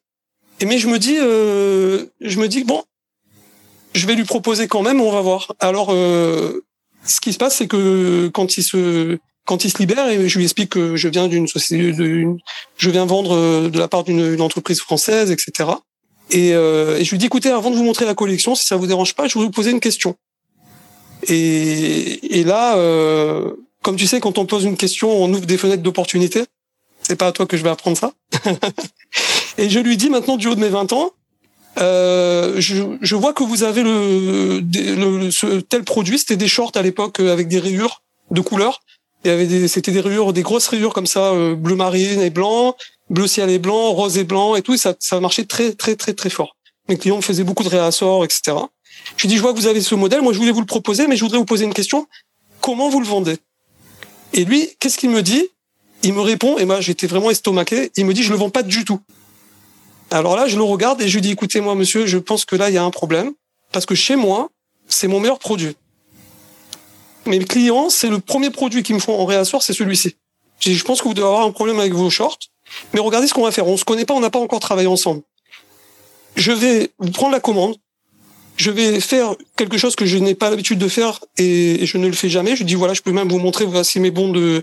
et 0.61 0.66
mais 0.66 0.78
je 0.78 0.88
me 0.88 0.99
dis, 0.99 1.16
euh, 1.18 2.06
je 2.20 2.38
me 2.38 2.49
dis 2.49 2.64
bon, 2.64 2.82
je 3.94 4.06
vais 4.06 4.14
lui 4.14 4.25
proposer 4.25 4.66
quand 4.68 4.82
même, 4.82 5.00
on 5.00 5.11
va 5.11 5.20
voir. 5.20 5.54
Alors, 5.61 5.90
ce 5.90 7.20
qui 7.20 7.32
se 7.32 7.38
passe, 7.38 7.56
c'est 7.56 7.68
que 7.68 8.28
quand 8.28 8.56
il 8.56 8.62
se 8.62 9.18
quand 9.44 9.64
il 9.64 9.70
se 9.70 9.78
libère 9.78 10.08
et 10.08 10.28
je 10.28 10.38
lui 10.38 10.44
explique 10.44 10.70
que 10.70 10.96
je 10.96 11.08
viens 11.08 11.28
d'une 11.28 11.46
société, 11.46 12.26
je 12.78 12.90
viens 12.90 13.04
vendre 13.04 13.37
euh, 13.37 13.68
de 13.68 13.78
la 13.78 13.88
part 13.88 14.04
d'une 14.04 14.40
entreprise 14.40 14.80
française, 14.80 15.30
etc. 15.30 15.70
Et, 16.30 16.54
euh, 16.54 17.02
je 17.02 17.10
lui 17.10 17.18
dis 17.18 17.26
écoutez, 17.26 17.50
avant 17.50 17.70
de 17.70 17.76
vous 17.76 17.84
montrer 17.84 18.04
la 18.04 18.14
collection, 18.14 18.54
si 18.54 18.66
ça 18.66 18.76
vous 18.76 18.86
dérange 18.86 19.14
pas, 19.14 19.28
je 19.28 19.38
vais 19.38 19.44
vous 19.44 19.50
poser 19.50 19.70
une 19.70 19.80
question. 19.80 20.16
Et, 21.28 22.38
et 22.38 22.44
là, 22.44 22.76
euh, 22.76 23.52
comme 23.82 23.96
tu 23.96 24.06
sais, 24.06 24.20
quand 24.20 24.38
on 24.38 24.46
pose 24.46 24.64
une 24.64 24.76
question, 24.76 25.10
on 25.10 25.32
ouvre 25.32 25.46
des 25.46 25.58
fenêtres 25.58 25.82
d'opportunité. 25.82 26.44
C'est 27.02 27.16
pas 27.16 27.26
à 27.26 27.32
toi 27.32 27.46
que 27.46 27.56
je 27.56 27.62
vais 27.62 27.70
apprendre 27.70 27.96
ça. 27.96 28.12
et 29.58 29.68
je 29.68 29.78
lui 29.78 29.96
dis 29.96 30.08
maintenant 30.08 30.36
du 30.36 30.48
haut 30.48 30.54
de 30.54 30.60
mes 30.60 30.68
20 30.68 30.92
ans, 30.92 31.12
euh, 31.78 32.54
je, 32.58 32.82
je, 33.00 33.16
vois 33.16 33.32
que 33.32 33.42
vous 33.42 33.64
avez 33.64 33.82
le, 33.82 34.60
le 34.60 35.30
ce 35.30 35.60
tel 35.60 35.82
produit, 35.82 36.18
c'était 36.18 36.36
des 36.36 36.48
shorts 36.48 36.72
à 36.76 36.82
l'époque 36.82 37.20
euh, 37.20 37.32
avec 37.32 37.48
des 37.48 37.58
rayures 37.58 38.02
de 38.30 38.40
couleurs. 38.40 38.80
Il 39.24 39.28
y 39.28 39.30
avait 39.30 39.46
des, 39.46 39.68
c'était 39.68 39.90
des 39.90 40.00
rayures, 40.00 40.32
des 40.32 40.42
grosses 40.42 40.68
rayures 40.68 40.92
comme 40.92 41.06
ça, 41.06 41.32
euh, 41.32 41.54
bleu 41.54 41.74
marine 41.74 42.20
et 42.20 42.30
blanc, 42.30 42.76
bleu 43.11 43.26
ciel 43.26 43.50
et 43.50 43.58
blanc, 43.58 43.92
rose 43.92 44.18
et 44.18 44.25
blanc 44.25 44.54
et 44.54 44.62
tout. 44.62 44.75
Et 44.75 44.78
ça, 44.78 44.94
ça 44.99 45.20
marchait 45.20 45.44
très, 45.44 45.73
très, 45.73 45.96
très, 45.96 46.12
très 46.14 46.30
fort. 46.30 46.56
Mes 46.88 46.99
clients 46.99 47.16
me 47.16 47.23
faisaient 47.23 47.44
beaucoup 47.44 47.64
de 47.64 47.68
réassorts, 47.68 48.25
etc. 48.25 48.56
Je 49.16 49.23
lui 49.23 49.28
dis, 49.28 49.37
je 49.37 49.42
vois 49.42 49.52
que 49.52 49.58
vous 49.58 49.66
avez 49.66 49.80
ce 49.80 49.94
modèle. 49.94 50.23
Moi, 50.23 50.32
je 50.32 50.38
voulais 50.38 50.52
vous 50.52 50.61
le 50.61 50.66
proposer, 50.66 51.06
mais 51.06 51.16
je 51.16 51.25
voudrais 51.25 51.38
vous 51.38 51.44
poser 51.44 51.64
une 51.64 51.75
question. 51.75 52.06
Comment 52.61 52.88
vous 52.88 53.00
le 53.00 53.06
vendez? 53.06 53.37
Et 54.32 54.44
lui, 54.44 54.68
qu'est-ce 54.80 54.99
qu'il 54.99 55.11
me 55.11 55.23
dit? 55.23 55.49
Il 56.02 56.12
me 56.12 56.20
répond, 56.20 56.58
et 56.58 56.64
moi, 56.64 56.80
j'étais 56.80 57.06
vraiment 57.06 57.30
estomaqué. 57.30 57.90
Il 57.96 58.04
me 58.04 58.12
dit, 58.12 58.23
je 58.23 58.30
le 58.30 58.37
vends 58.37 58.50
pas 58.50 58.62
du 58.62 58.84
tout. 58.84 59.00
Alors 60.11 60.37
là, 60.37 60.46
je 60.46 60.56
le 60.56 60.62
regarde 60.62 61.00
et 61.00 61.08
je 61.08 61.14
lui 61.14 61.23
dis, 61.23 61.30
écoutez, 61.30 61.61
moi, 61.61 61.75
monsieur, 61.75 62.06
je 62.06 62.18
pense 62.18 62.44
que 62.44 62.56
là, 62.56 62.68
il 62.68 62.75
y 62.75 62.78
a 62.78 62.84
un 62.84 62.90
problème. 62.90 63.32
Parce 63.73 63.87
que 63.87 63.94
chez 63.94 64.16
moi, 64.16 64.50
c'est 64.87 65.08
mon 65.08 65.18
meilleur 65.18 65.38
produit. 65.38 65.76
Mes 67.26 67.38
clients, 67.38 67.88
c'est 67.88 68.08
le 68.08 68.18
premier 68.18 68.50
produit 68.50 68.82
qu'ils 68.82 68.94
me 68.94 69.00
font 69.00 69.18
en 69.18 69.25
réassort, 69.25 69.62
c'est 69.62 69.73
celui-ci. 69.73 70.16
Je 70.61 70.84
pense 70.84 71.00
que 71.00 71.08
vous 71.08 71.14
devez 71.14 71.26
avoir 71.26 71.42
un 71.42 71.50
problème 71.52 71.80
avec 71.80 71.94
vos 71.94 72.11
shorts. 72.11 72.38
Mais 72.92 73.00
regardez 73.00 73.26
ce 73.26 73.34
qu'on 73.34 73.44
va 73.44 73.52
faire. 73.52 73.66
On 73.66 73.76
se 73.76 73.84
connaît 73.84 74.04
pas, 74.04 74.14
on 74.14 74.20
n'a 74.20 74.30
pas 74.30 74.38
encore 74.38 74.60
travaillé 74.60 74.88
ensemble. 74.88 75.22
Je 76.36 76.52
vais 76.52 76.90
vous 76.98 77.10
prendre 77.10 77.32
la 77.32 77.40
commande. 77.40 77.76
Je 78.56 78.70
vais 78.70 79.00
faire 79.00 79.34
quelque 79.56 79.78
chose 79.78 79.96
que 79.96 80.06
je 80.06 80.16
n'ai 80.16 80.34
pas 80.34 80.48
l'habitude 80.48 80.78
de 80.78 80.88
faire 80.88 81.20
et 81.38 81.84
je 81.86 81.98
ne 81.98 82.06
le 82.06 82.12
fais 82.12 82.28
jamais. 82.28 82.54
Je 82.54 82.62
dis 82.62 82.74
voilà, 82.74 82.94
je 82.94 83.02
peux 83.02 83.10
même 83.10 83.28
vous 83.28 83.40
montrer 83.40 83.64
voici 83.64 83.98
mes 83.98 84.12
bons 84.12 84.28
de 84.28 84.62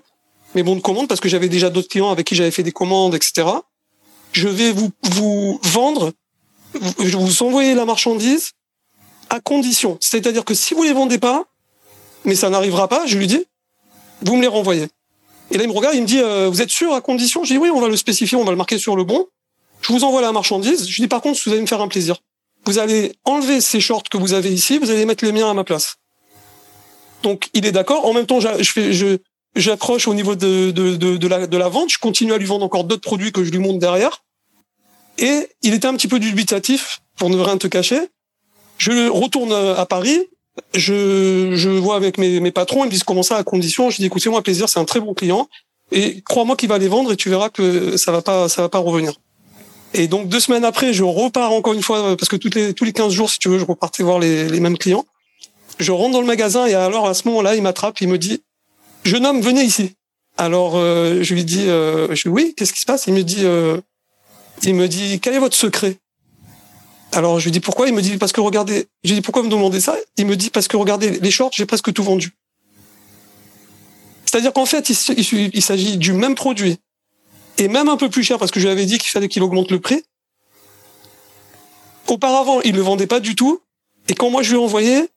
mes 0.56 0.64
bons 0.64 0.76
de 0.76 0.82
commande 0.82 1.08
parce 1.08 1.20
que 1.20 1.30
j'avais 1.30 1.50
déjà 1.50 1.70
d'autres 1.70 1.90
clients 1.90 2.10
avec 2.10 2.26
qui 2.26 2.36
j'avais 2.36 2.52
fait 2.52 2.64
des 2.64 2.72
commandes, 2.72 3.16
etc 3.16 3.48
je 4.32 4.48
vais 4.48 4.72
vous, 4.72 4.92
vous 5.04 5.60
vendre, 5.64 6.12
je 7.00 7.18
vous 7.18 7.44
envoyer 7.44 7.74
la 7.74 7.86
marchandise 7.86 8.52
à 9.30 9.40
condition. 9.40 9.98
C'est-à-dire 10.00 10.46
que 10.46 10.54
si 10.54 10.74
vous 10.74 10.84
les 10.84 10.94
vendez 10.94 11.18
pas, 11.18 11.46
mais 12.26 12.36
ça 12.36 12.50
n'arrivera 12.50 12.88
pas, 12.88 13.06
je 13.06 13.18
lui 13.18 13.28
dis, 13.28 13.46
vous 14.22 14.36
me 14.36 14.42
les 14.42 14.48
renvoyez. 14.48 14.88
Et 15.52 15.58
là, 15.58 15.64
il 15.64 15.70
me 15.70 15.74
regarde, 15.74 15.96
il 15.96 16.02
me 16.02 16.08
dit, 16.08 16.20
euh, 16.20 16.50
vous 16.50 16.62
êtes 16.62 16.70
sûr 16.70 16.94
à 16.94 17.02
condition? 17.02 17.44
Je 17.44 17.54
dis, 17.54 17.58
oui, 17.58 17.70
on 17.70 17.82
va 17.82 17.88
le 17.88 17.98
spécifier, 17.98 18.38
on 18.38 18.44
va 18.44 18.52
le 18.52 18.58
marquer 18.58 18.78
sur 18.78 18.96
le 18.96 19.04
bon. 19.04 19.28
Je 19.82 19.92
vous 19.92 20.04
envoie 20.04 20.22
la 20.22 20.32
marchandise. 20.32 20.88
Je 20.88 21.02
dis, 21.02 21.08
par 21.08 21.22
contre, 21.22 21.40
vous 21.44 21.52
allez 21.52 21.62
me 21.62 21.68
faire 21.68 21.82
un 21.82 21.88
plaisir. 21.88 22.18
Vous 22.66 22.80
allez 22.80 23.14
enlever 23.26 23.60
ces 23.60 23.80
shorts 23.80 24.04
que 24.04 24.18
vous 24.18 24.34
avez 24.34 24.52
ici, 24.52 24.78
vous 24.78 24.92
allez 24.92 25.06
mettre 25.06 25.26
les 25.26 25.32
miens 25.32 25.50
à 25.50 25.54
ma 25.54 25.64
place. 25.64 25.96
Donc, 27.24 27.50
il 27.54 27.66
est 27.66 27.72
d'accord. 27.72 28.06
En 28.06 28.14
même 28.14 28.26
temps, 28.26 28.40
je 28.40 28.72
fais, 28.72 28.94
je, 28.94 29.18
j'accroche 29.56 30.08
au 30.08 30.14
niveau 30.14 30.36
de, 30.36 30.72
de, 30.72 30.96
de, 30.96 31.18
de, 31.18 31.28
la, 31.28 31.48
de 31.48 31.58
la 31.58 31.70
vente, 31.70 31.90
je 31.90 32.00
continue 32.00 32.34
à 32.34 32.38
lui 32.38 32.46
vendre 32.46 32.64
encore 32.64 32.84
d'autres 32.84 33.02
produits 33.02 33.32
que 33.32 33.44
je 33.44 33.52
lui 33.52 33.60
montre 33.60 33.80
derrière. 33.80 34.24
Et 35.18 35.50
il 35.62 35.74
était 35.74 35.88
un 35.88 35.96
petit 35.96 36.08
peu 36.08 36.20
dubitatif, 36.20 37.02
pour 37.18 37.30
ne 37.30 37.38
rien 37.40 37.58
te 37.58 37.68
cacher. 37.68 38.00
Je 38.78 39.10
retourne 39.10 39.52
à 39.52 39.86
Paris, 39.86 40.20
je, 40.74 41.54
je 41.56 41.70
vois 41.70 41.96
avec 41.96 42.18
mes, 42.18 42.40
mes 42.40 42.52
patrons, 42.52 42.84
ils 42.84 42.88
me 42.88 42.92
disent 42.92 43.04
comment 43.04 43.24
ça 43.24 43.38
à 43.38 43.44
condition? 43.44 43.90
Je 43.90 43.98
dis 43.98 44.06
écoutez 44.06 44.30
moi 44.30 44.42
plaisir, 44.42 44.70
c'est 44.70 44.80
un 44.80 44.86
très 44.86 45.00
bon 45.00 45.14
client 45.14 45.48
et 45.92 46.22
crois-moi 46.22 46.56
qu'il 46.56 46.70
va 46.70 46.78
les 46.78 46.88
vendre 46.88 47.12
et 47.12 47.18
tu 47.18 47.30
verras 47.30 47.50
que 47.50 47.98
ça 47.98 48.12
va 48.12 48.22
pas 48.22 48.50
ça 48.50 48.62
va 48.62 48.70
pas 48.70 48.80
revenir. 48.80 49.14
Et 49.94 50.08
donc 50.08 50.30
deux 50.30 50.40
semaines 50.40 50.64
après, 50.64 50.94
je 50.94 51.04
repars 51.04 51.52
encore 51.52 51.74
une 51.74 51.82
fois 51.82 52.16
parce 52.16 52.30
que 52.30 52.38
les 52.56 52.74
tous 52.74 52.86
les 52.86 52.94
15 52.94 53.12
jours 53.12 53.30
si 53.30 53.40
tu 53.40 53.50
veux, 53.50 53.60
je 53.60 53.66
repartais 53.66 54.04
voir 54.04 54.20
les, 54.20 54.48
les 54.48 54.60
mêmes 54.60 54.78
clients. 54.78 55.06
Je 55.80 55.92
rentre 55.92 56.14
dans 56.14 56.22
le 56.22 56.28
magasin 56.28 56.66
et 56.66 56.74
alors 56.74 57.08
à 57.08 57.14
ce 57.14 57.28
moment-là, 57.28 57.56
il 57.56 57.62
m'attrape, 57.62 58.00
il 58.02 58.08
me 58.08 58.18
dit 58.18 58.42
jeune 59.04 59.26
homme, 59.26 59.42
venez 59.42 59.64
ici. 59.64 59.96
Alors 60.38 60.74
euh, 60.76 61.24
je 61.24 61.34
lui 61.34 61.44
dis, 61.44 61.70
euh, 61.70 62.14
je 62.16 62.24
dis 62.24 62.30
oui, 62.30 62.54
qu'est-ce 62.56 62.74
qui 62.74 62.80
se 62.80 62.86
passe? 62.86 63.08
Il 63.08 63.14
me 63.14 63.24
dit, 63.24 63.46
euh, 63.46 63.80
il 64.64 64.76
me 64.76 64.88
dit 64.88 65.20
quel 65.20 65.34
est 65.34 65.40
votre 65.40 65.58
secret? 65.58 65.98
Alors 67.14 67.40
je 67.40 67.46
lui 67.46 67.52
dis 67.52 67.60
pourquoi? 67.60 67.88
Il 67.88 67.94
me 67.94 68.02
dit 68.02 68.18
parce 68.18 68.32
que 68.32 68.42
regardez. 68.42 68.88
Je 69.04 69.10
lui 69.10 69.16
dis 69.16 69.22
pourquoi 69.22 69.42
vous 69.42 69.48
me 69.48 69.54
demandez 69.54 69.80
ça? 69.82 69.96
Il 70.18 70.26
me 70.26 70.36
dit 70.36 70.50
parce 70.50 70.68
que 70.68 70.78
regardez 70.78 71.20
les 71.20 71.32
shorts, 71.32 71.52
j'ai 71.54 71.66
presque 71.66 71.92
tout 71.94 72.04
vendu. 72.04 72.34
C'est-à-dire 74.26 74.54
qu'en 74.54 74.66
fait, 74.66 74.90
il, 74.90 75.62
s'agit 75.62 75.98
du 75.98 76.14
même 76.14 76.36
produit 76.36 76.78
et 77.58 77.68
même 77.68 77.90
un 77.90 77.98
peu 77.98 78.10
plus 78.10 78.24
cher 78.24 78.40
parce 78.40 78.50
que 78.50 78.62
je 78.62 78.66
lui 78.66 78.72
avais 78.72 78.86
dit 78.86 78.98
qu'il 78.98 79.10
fallait 79.10 79.28
qu'il 79.28 79.44
augmente 79.44 79.70
le 79.72 79.80
prix. 79.82 80.04
Auparavant, 82.08 82.62
il 82.62 82.76
le 82.76 82.82
vendait 82.82 83.08
pas 83.08 83.20
du 83.20 83.36
tout 83.36 83.62
et 84.08 84.14
quand 84.14 84.30
moi 84.30 84.42
je 84.42 84.52
lui 84.52 84.58
ai 84.58 84.64
envoyé, 84.64 85.10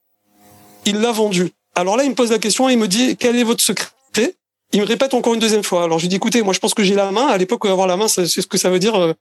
il 0.85 1.01
l'a 1.01 1.13
vendu. 1.13 1.53
Alors 1.77 1.97
là, 1.97 2.03
il 2.03 2.11
me 2.11 2.15
pose 2.17 2.33
la 2.33 2.39
question, 2.41 2.69
il 2.69 2.77
me 2.77 2.89
dit 2.89 3.17
quel 3.17 3.37
est 3.37 3.45
votre 3.45 3.63
secret? 3.63 4.35
Il 4.73 4.81
me 4.81 4.87
répète 4.87 5.15
encore 5.15 5.35
une 5.35 5.41
deuxième 5.41 5.63
fois. 5.63 5.85
Alors 5.85 6.01
je 6.01 6.05
lui 6.05 6.09
dis 6.09 6.17
écoutez, 6.17 6.43
moi 6.43 6.53
je 6.53 6.59
pense 6.59 6.75
que 6.75 6.83
j'ai 6.83 6.97
la 6.97 7.13
main. 7.13 7.29
À 7.29 7.39
l'époque, 7.39 7.65
avoir 7.67 7.87
la 7.87 7.97
main, 7.97 8.09
c'est 8.09 8.27
ce 8.27 8.47
que 8.47 8.59
ça 8.59 8.71
veut 8.71 8.81
dire. 8.81 9.15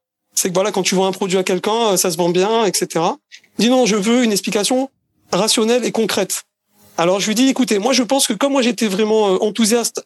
C'est 0.43 0.49
que 0.49 0.53
voilà, 0.55 0.73
quand 0.73 0.83
tu 0.83 0.93
vends 0.93 1.07
un 1.07 1.13
produit 1.13 1.37
à 1.37 1.43
quelqu'un, 1.45 1.93
euh, 1.93 1.95
ça 1.95 2.11
se 2.11 2.17
vend 2.17 2.27
bien, 2.27 2.65
etc. 2.65 3.05
Dit 3.59 3.69
non, 3.69 3.85
je 3.85 3.95
veux 3.95 4.25
une 4.25 4.33
explication 4.33 4.89
rationnelle 5.31 5.85
et 5.85 5.93
concrète. 5.93 6.43
Alors 6.97 7.21
je 7.21 7.27
lui 7.27 7.33
dis 7.33 7.47
écoutez, 7.47 7.79
moi 7.79 7.93
je 7.93 8.03
pense 8.03 8.27
que 8.27 8.33
comme 8.33 8.51
moi 8.51 8.61
j'étais 8.61 8.89
vraiment 8.89 9.29
euh, 9.29 9.37
enthousiaste 9.39 10.05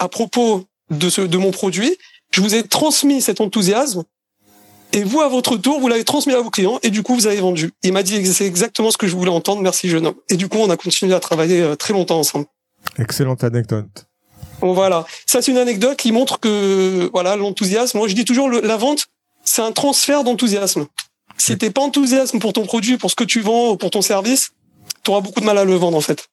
à 0.00 0.08
propos 0.08 0.64
de 0.90 1.08
ce 1.08 1.20
de 1.20 1.38
mon 1.38 1.52
produit, 1.52 1.96
je 2.32 2.40
vous 2.40 2.56
ai 2.56 2.64
transmis 2.64 3.22
cet 3.22 3.40
enthousiasme 3.40 4.02
et 4.92 5.04
vous, 5.04 5.20
à 5.20 5.28
votre 5.28 5.56
tour, 5.56 5.78
vous 5.78 5.86
l'avez 5.86 6.02
transmis 6.02 6.32
à 6.34 6.40
vos 6.40 6.50
clients 6.50 6.80
et 6.82 6.90
du 6.90 7.04
coup, 7.04 7.14
vous 7.14 7.28
avez 7.28 7.40
vendu. 7.40 7.70
Il 7.84 7.92
m'a 7.92 8.02
dit 8.02 8.26
c'est 8.26 8.44
exactement 8.44 8.90
ce 8.90 8.98
que 8.98 9.06
je 9.06 9.14
voulais 9.14 9.30
entendre. 9.30 9.62
Merci, 9.62 9.88
jeune 9.88 10.08
homme. 10.08 10.16
Et 10.30 10.36
du 10.36 10.48
coup, 10.48 10.58
on 10.58 10.68
a 10.68 10.76
continué 10.76 11.14
à 11.14 11.20
travailler 11.20 11.60
euh, 11.60 11.76
très 11.76 11.92
longtemps 11.92 12.18
ensemble. 12.18 12.46
Excellente 12.98 13.44
anecdote. 13.44 14.08
Bon, 14.60 14.72
voilà. 14.72 15.06
Ça, 15.26 15.42
c'est 15.42 15.52
une 15.52 15.58
anecdote 15.58 15.96
qui 15.96 16.10
montre 16.10 16.40
que, 16.40 17.08
voilà, 17.12 17.36
l'enthousiasme. 17.36 17.98
Moi, 17.98 18.08
je 18.08 18.14
dis 18.14 18.24
toujours, 18.24 18.48
la 18.48 18.76
vente, 18.76 19.06
c'est 19.46 19.62
un 19.62 19.72
transfert 19.72 20.24
d'enthousiasme. 20.24 20.86
Si 21.38 21.56
t'es 21.56 21.70
pas 21.70 21.82
enthousiasme 21.82 22.38
pour 22.38 22.52
ton 22.52 22.64
produit, 22.64 22.98
pour 22.98 23.10
ce 23.10 23.16
que 23.16 23.24
tu 23.24 23.40
vends, 23.40 23.72
ou 23.72 23.76
pour 23.76 23.90
ton 23.90 24.02
service, 24.02 24.50
tu 25.02 25.10
auras 25.10 25.20
beaucoup 25.20 25.40
de 25.40 25.46
mal 25.46 25.56
à 25.56 25.64
le 25.64 25.74
vendre, 25.74 25.96
en 25.96 26.00
fait. 26.00 26.28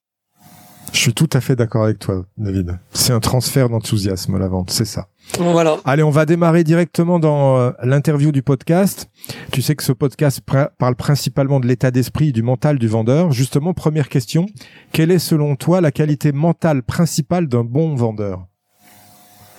Je 0.92 1.00
suis 1.00 1.14
tout 1.14 1.30
à 1.34 1.42
fait 1.42 1.56
d'accord 1.56 1.86
avec 1.86 1.98
toi, 1.98 2.24
David. 2.38 2.78
C'est 2.94 3.14
un 3.14 3.20
transfert 3.20 3.68
d'enthousiasme, 3.68 4.38
la 4.38 4.48
vente, 4.48 4.70
c'est 4.70 4.86
ça. 4.86 5.08
Voilà. 5.40 5.78
Allez, 5.86 6.04
on 6.04 6.12
va 6.12 6.26
démarrer 6.28 6.64
directement 6.64 7.18
dans 7.18 7.58
euh, 7.58 7.72
l'interview 7.82 8.32
du 8.32 8.44
podcast. 8.44 9.10
Tu 9.52 9.64
sais 9.64 9.76
que 9.76 9.84
ce 9.84 9.92
podcast 9.92 10.42
parle 10.78 10.96
principalement 10.96 11.60
de 11.60 11.66
l'état 11.68 11.90
d'esprit, 11.90 12.32
du 12.32 12.44
mental 12.44 12.78
du 12.78 12.88
vendeur. 12.88 13.32
Justement, 13.32 13.74
première 13.74 14.08
question, 14.08 14.46
quelle 14.92 15.10
est 15.10 15.20
selon 15.20 15.56
toi 15.56 15.82
la 15.82 15.92
qualité 15.92 16.32
mentale 16.32 16.84
principale 16.84 17.48
d'un 17.48 17.64
bon 17.64 17.96
vendeur? 17.96 18.46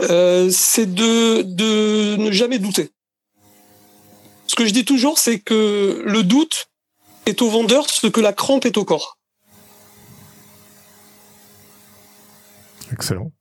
Euh, 0.02 0.48
C'est 0.50 0.92
de, 0.92 1.42
de 1.42 2.16
ne 2.16 2.30
jamais 2.30 2.60
douter. 2.60 2.90
Ce 4.54 4.56
que 4.56 4.66
je 4.66 4.72
dis 4.72 4.84
toujours, 4.84 5.18
c'est 5.18 5.40
que 5.40 6.00
le 6.06 6.22
doute 6.22 6.68
est 7.26 7.42
au 7.42 7.48
vendeur 7.48 7.90
ce 7.90 8.06
que 8.06 8.20
la 8.20 8.32
crampe 8.32 8.66
est 8.66 8.78
au 8.78 8.84
corps. 8.84 9.18
Excellent. 12.92 13.32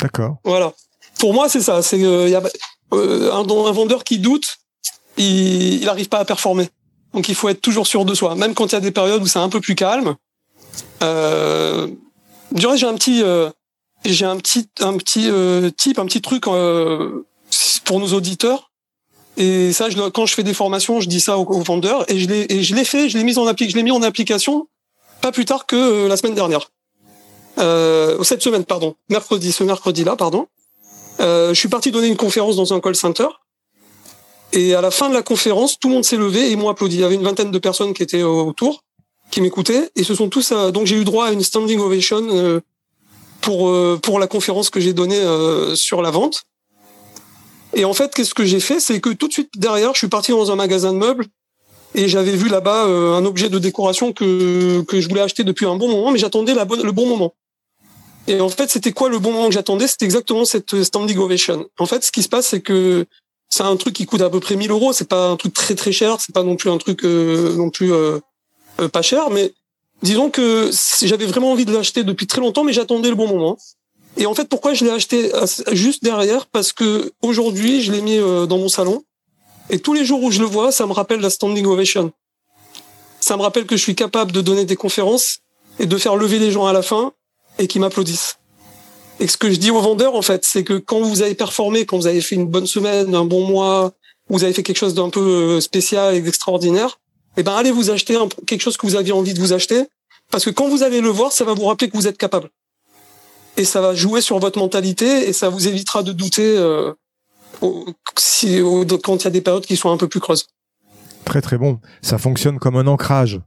D'accord. 0.00 0.38
Voilà. 0.42 0.72
Pour 1.20 1.32
moi, 1.32 1.48
c'est 1.48 1.60
ça. 1.60 1.80
C'est 1.80 2.02
euh, 2.02 2.28
y 2.28 2.34
a, 2.34 2.42
euh, 2.92 3.30
un, 3.30 3.48
un, 3.48 3.70
vendeur 3.70 4.02
qui 4.02 4.18
doute, 4.18 4.56
il 5.16 5.84
n'arrive 5.84 6.08
pas 6.08 6.18
à 6.18 6.24
performer. 6.24 6.68
Donc 7.14 7.28
il 7.28 7.36
faut 7.36 7.48
être 7.48 7.60
toujours 7.60 7.86
sûr 7.86 8.04
de 8.04 8.12
soi, 8.12 8.34
même 8.34 8.54
quand 8.54 8.66
il 8.66 8.72
y 8.72 8.78
a 8.78 8.80
des 8.80 8.90
périodes 8.90 9.22
où 9.22 9.28
c'est 9.28 9.38
un 9.38 9.48
peu 9.48 9.60
plus 9.60 9.76
calme. 9.76 10.16
Euh, 11.04 11.86
j'ai 12.56 12.84
un 12.88 12.94
petit, 12.96 13.22
euh, 13.22 13.48
j'ai 14.04 14.24
un 14.24 14.38
petit, 14.38 14.68
un 14.80 14.96
petit 14.96 15.30
type, 15.76 16.00
un 16.00 16.06
petit 16.06 16.20
truc 16.20 16.46
pour 17.84 18.00
nos 18.00 18.12
auditeurs. 18.12 18.71
Et 19.36 19.72
ça, 19.72 19.88
je, 19.88 19.98
quand 20.10 20.26
je 20.26 20.34
fais 20.34 20.42
des 20.42 20.54
formations, 20.54 21.00
je 21.00 21.08
dis 21.08 21.20
ça 21.20 21.38
aux, 21.38 21.62
vendeurs 21.62 22.10
et 22.10 22.18
je 22.18 22.28
l'ai, 22.28 22.62
je 22.62 22.74
l'ai 22.74 22.84
fait, 22.84 23.08
je 23.08 23.16
l'ai 23.16 23.24
mis 23.24 23.38
en 23.38 23.46
appli, 23.46 23.70
je 23.70 23.76
l'ai 23.76 23.82
mis 23.82 23.90
en 23.90 24.02
application 24.02 24.68
pas 25.22 25.32
plus 25.32 25.44
tard 25.44 25.66
que 25.66 26.06
la 26.08 26.16
semaine 26.16 26.34
dernière 26.34 26.68
euh, 27.58 28.22
cette 28.24 28.42
semaine, 28.42 28.64
pardon, 28.64 28.96
mercredi, 29.08 29.52
ce 29.52 29.62
mercredi-là, 29.62 30.16
pardon. 30.16 30.46
Euh, 31.20 31.50
je 31.50 31.58
suis 31.58 31.68
parti 31.68 31.90
donner 31.90 32.08
une 32.08 32.16
conférence 32.16 32.56
dans 32.56 32.72
un 32.72 32.80
call 32.80 32.96
center. 32.96 33.28
Et 34.52 34.74
à 34.74 34.80
la 34.80 34.90
fin 34.90 35.08
de 35.08 35.14
la 35.14 35.22
conférence, 35.22 35.78
tout 35.78 35.88
le 35.88 35.94
monde 35.94 36.04
s'est 36.04 36.16
levé 36.16 36.50
et 36.50 36.56
m'ont 36.56 36.68
applaudi. 36.68 36.96
Il 36.96 37.00
y 37.00 37.04
avait 37.04 37.14
une 37.14 37.22
vingtaine 37.22 37.50
de 37.50 37.58
personnes 37.58 37.94
qui 37.94 38.02
étaient 38.02 38.22
autour, 38.22 38.84
qui 39.30 39.40
m'écoutaient, 39.40 39.90
et 39.96 40.04
ce 40.04 40.14
sont 40.14 40.28
tous. 40.28 40.52
À... 40.52 40.70
Donc 40.70 40.86
j'ai 40.86 40.96
eu 40.96 41.04
droit 41.04 41.26
à 41.26 41.32
une 41.32 41.42
standing 41.42 41.80
ovation 41.80 42.26
euh, 42.30 42.60
pour 43.40 43.68
euh, 43.68 43.98
pour 44.02 44.18
la 44.18 44.26
conférence 44.26 44.70
que 44.70 44.80
j'ai 44.80 44.92
donnée 44.92 45.20
euh, 45.20 45.74
sur 45.74 46.02
la 46.02 46.10
vente. 46.10 46.44
Et 47.74 47.84
en 47.84 47.92
fait, 47.94 48.14
qu'est-ce 48.14 48.34
que 48.34 48.44
j'ai 48.44 48.60
fait, 48.60 48.80
c'est 48.80 49.00
que 49.00 49.10
tout 49.10 49.28
de 49.28 49.32
suite 49.32 49.50
derrière, 49.56 49.92
je 49.94 49.98
suis 49.98 50.08
parti 50.08 50.32
dans 50.32 50.50
un 50.50 50.56
magasin 50.56 50.92
de 50.92 50.98
meubles 50.98 51.26
et 51.94 52.08
j'avais 52.08 52.36
vu 52.36 52.48
là-bas 52.48 52.84
un 52.84 53.24
objet 53.24 53.48
de 53.48 53.58
décoration 53.58 54.12
que 54.12 54.82
que 54.82 55.00
je 55.00 55.08
voulais 55.08 55.20
acheter 55.20 55.44
depuis 55.44 55.66
un 55.66 55.76
bon 55.76 55.88
moment, 55.88 56.10
mais 56.10 56.18
j'attendais 56.18 56.54
la 56.54 56.64
bonne 56.64 56.82
le 56.82 56.92
bon 56.92 57.06
moment. 57.06 57.34
Et 58.28 58.40
en 58.40 58.48
fait, 58.48 58.70
c'était 58.70 58.92
quoi 58.92 59.08
le 59.08 59.18
bon 59.18 59.32
moment 59.32 59.48
que 59.48 59.54
j'attendais? 59.54 59.86
C'était 59.86 60.04
exactement 60.04 60.44
cette 60.44 60.82
standing 60.82 61.18
ovation. 61.18 61.66
En 61.78 61.86
fait, 61.86 62.04
ce 62.04 62.12
qui 62.12 62.22
se 62.22 62.28
passe, 62.28 62.48
c'est 62.48 62.60
que 62.60 63.06
c'est 63.52 63.64
un 63.64 63.76
truc 63.76 63.94
qui 63.94 64.06
coûte 64.06 64.22
à 64.22 64.30
peu 64.30 64.40
près 64.40 64.56
1000 64.56 64.70
euros. 64.70 64.92
C'est 64.92 65.08
pas 65.08 65.28
un 65.28 65.36
truc 65.36 65.52
très 65.52 65.74
très 65.74 65.92
cher. 65.92 66.20
C'est 66.20 66.34
pas 66.34 66.42
non 66.42 66.56
plus 66.56 66.70
un 66.70 66.78
truc 66.78 67.04
euh, 67.04 67.54
non 67.56 67.70
plus 67.70 67.92
euh, 67.92 68.18
euh, 68.80 68.88
pas 68.88 69.02
cher. 69.02 69.28
Mais 69.30 69.52
disons 70.02 70.30
que 70.30 70.70
j'avais 71.02 71.26
vraiment 71.26 71.52
envie 71.52 71.64
de 71.64 71.72
l'acheter 71.72 72.04
depuis 72.04 72.26
très 72.26 72.40
longtemps, 72.40 72.64
mais 72.64 72.72
j'attendais 72.72 73.10
le 73.10 73.14
bon 73.14 73.28
moment. 73.28 73.58
Et 74.16 74.26
en 74.26 74.34
fait, 74.34 74.48
pourquoi 74.48 74.74
je 74.74 74.84
l'ai 74.84 74.90
acheté 74.90 75.32
juste 75.72 76.02
derrière? 76.04 76.46
Parce 76.46 76.72
que 76.72 77.12
aujourd'hui, 77.22 77.82
je 77.82 77.92
l'ai 77.92 78.02
mis 78.02 78.18
dans 78.18 78.58
mon 78.58 78.68
salon 78.68 79.04
Et 79.70 79.78
tous 79.78 79.94
les 79.94 80.04
jours 80.04 80.22
où 80.22 80.30
je 80.30 80.40
le 80.40 80.46
vois, 80.46 80.70
ça 80.70 80.86
me 80.86 80.92
rappelle 80.92 81.20
la 81.20 81.30
standing 81.30 81.64
ovation. 81.66 82.12
Ça 83.20 83.36
me 83.36 83.42
rappelle 83.42 83.66
que 83.66 83.76
je 83.76 83.82
suis 83.82 83.94
capable 83.94 84.32
de 84.32 84.40
donner 84.40 84.64
des 84.64 84.76
conférences 84.76 85.38
et 85.78 85.86
de 85.86 85.96
faire 85.96 86.16
lever 86.16 86.38
les 86.38 86.50
gens 86.50 86.66
à 86.66 86.72
la 86.72 86.82
fin 86.82 87.12
et 87.58 87.66
qu'ils 87.66 87.80
m'applaudissent. 87.80 88.38
Et 89.20 89.28
ce 89.28 89.36
que 89.36 89.50
je 89.50 89.56
dis 89.56 89.70
aux 89.70 89.80
vendeurs, 89.80 90.14
en 90.14 90.22
fait, 90.22 90.44
c'est 90.44 90.64
que 90.64 90.78
quand 90.78 91.00
vous 91.00 91.22
avez 91.22 91.34
performé, 91.34 91.86
quand 91.86 91.96
vous 91.96 92.06
avez 92.06 92.20
fait 92.20 92.34
une 92.34 92.46
bonne 92.46 92.66
semaine, 92.66 93.14
un 93.14 93.24
bon 93.24 93.46
mois, 93.46 93.92
vous 94.28 94.42
avez 94.44 94.52
fait 94.52 94.62
quelque 94.62 94.78
chose 94.78 94.94
d'un 94.94 95.10
peu 95.10 95.20
euh, 95.20 95.60
spécial 95.60 96.14
et 96.14 96.20
d'extraordinaire, 96.20 96.98
eh 97.36 97.42
ben 97.42 97.54
allez 97.54 97.70
vous 97.70 97.90
acheter 97.90 98.18
quelque 98.46 98.60
chose 98.60 98.76
que 98.76 98.86
vous 98.86 98.96
aviez 98.96 99.12
envie 99.12 99.34
de 99.34 99.40
vous 99.40 99.52
acheter, 99.52 99.84
parce 100.30 100.44
que 100.44 100.50
quand 100.50 100.68
vous 100.68 100.82
allez 100.82 101.00
le 101.00 101.08
voir, 101.08 101.32
ça 101.32 101.44
va 101.44 101.54
vous 101.54 101.66
rappeler 101.66 101.88
que 101.88 101.96
vous 101.96 102.06
êtes 102.06 102.18
capable. 102.18 102.50
Et 103.62 103.64
ça 103.64 103.80
va 103.80 103.94
jouer 103.94 104.20
sur 104.20 104.40
votre 104.40 104.58
mentalité 104.58 105.28
et 105.28 105.32
ça 105.32 105.48
vous 105.48 105.68
évitera 105.68 106.02
de 106.02 106.10
douter 106.10 106.56
euh, 106.58 106.92
si, 108.18 108.60
quand 109.04 109.16
il 109.18 109.24
y 109.24 109.26
a 109.28 109.30
des 109.30 109.40
périodes 109.40 109.64
qui 109.64 109.76
sont 109.76 109.92
un 109.92 109.96
peu 109.96 110.08
plus 110.08 110.18
creuses. 110.18 110.48
Très 111.24 111.40
très 111.40 111.58
bon. 111.58 111.78
Ça 112.02 112.18
fonctionne 112.18 112.58
comme 112.58 112.74
un 112.74 112.88
ancrage. 112.88 113.40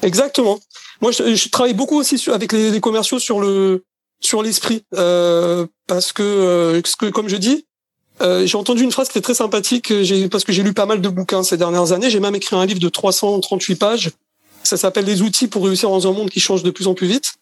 Exactement. 0.00 0.58
Moi, 1.02 1.12
je, 1.12 1.48
travaille 1.50 1.74
beaucoup 1.74 1.98
aussi 1.98 2.30
avec 2.30 2.52
les, 2.52 2.80
commerciaux 2.80 3.18
sur 3.18 3.40
le 3.40 3.84
sur 4.20 4.42
l'esprit, 4.42 4.84
euh, 4.94 5.66
parce 5.86 6.14
que, 6.14 6.22
euh, 6.22 6.80
que, 6.98 7.10
comme 7.10 7.28
je 7.28 7.36
dis, 7.36 7.66
euh, 8.22 8.46
j'ai 8.46 8.56
entendu 8.56 8.84
une 8.84 8.90
phrase 8.90 9.10
qui 9.10 9.18
est 9.18 9.20
très 9.20 9.34
sympathique, 9.34 9.92
j'ai, 10.02 10.30
parce 10.30 10.44
que 10.44 10.52
j'ai 10.52 10.62
lu 10.62 10.72
pas 10.72 10.86
mal 10.86 11.02
de 11.02 11.08
bouquins 11.10 11.42
ces 11.42 11.58
dernières 11.58 11.92
années. 11.92 12.08
J'ai 12.08 12.20
même 12.20 12.34
écrit 12.34 12.56
un 12.56 12.64
livre 12.64 12.80
de 12.80 12.88
338 12.88 13.76
pages. 13.76 14.12
Ça 14.64 14.78
s'appelle 14.78 15.04
Les 15.04 15.20
outils 15.20 15.48
pour 15.48 15.66
réussir 15.66 15.90
dans 15.90 16.08
un 16.08 16.12
monde 16.12 16.30
qui 16.30 16.40
change 16.40 16.62
de 16.62 16.70
plus 16.70 16.86
en 16.86 16.94
plus 16.94 17.06
vite. 17.06 17.34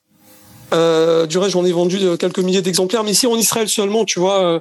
Euh, 0.74 1.26
du 1.26 1.38
reste, 1.38 1.52
j'en 1.52 1.64
ai 1.64 1.72
vendu 1.72 1.98
quelques 2.18 2.40
milliers 2.40 2.62
d'exemplaires, 2.62 3.04
mais 3.04 3.12
ici 3.12 3.26
en 3.26 3.36
Israël 3.36 3.68
seulement, 3.68 4.04
tu 4.04 4.18
vois. 4.18 4.60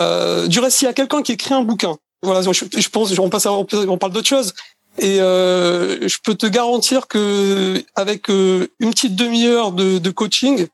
Euh, 0.00 0.46
du 0.46 0.60
reste, 0.60 0.78
s'il 0.78 0.86
y 0.86 0.90
a 0.90 0.94
quelqu'un 0.94 1.22
qui 1.22 1.32
écrit 1.32 1.54
un 1.54 1.62
bouquin, 1.62 1.96
voilà, 2.22 2.40
je, 2.50 2.64
je 2.76 2.88
pense, 2.88 3.16
on 3.18 3.28
passe, 3.28 3.46
à, 3.46 3.52
on 3.52 3.98
parle 3.98 4.12
d'autre 4.12 4.28
chose. 4.28 4.54
Et 4.98 5.20
euh, 5.20 6.08
je 6.08 6.16
peux 6.22 6.34
te 6.34 6.46
garantir 6.46 7.06
que 7.06 7.82
avec 7.94 8.30
euh, 8.30 8.68
une 8.80 8.90
petite 8.90 9.14
demi-heure 9.14 9.72
de, 9.72 9.98
de 9.98 10.10
coaching, 10.10 10.66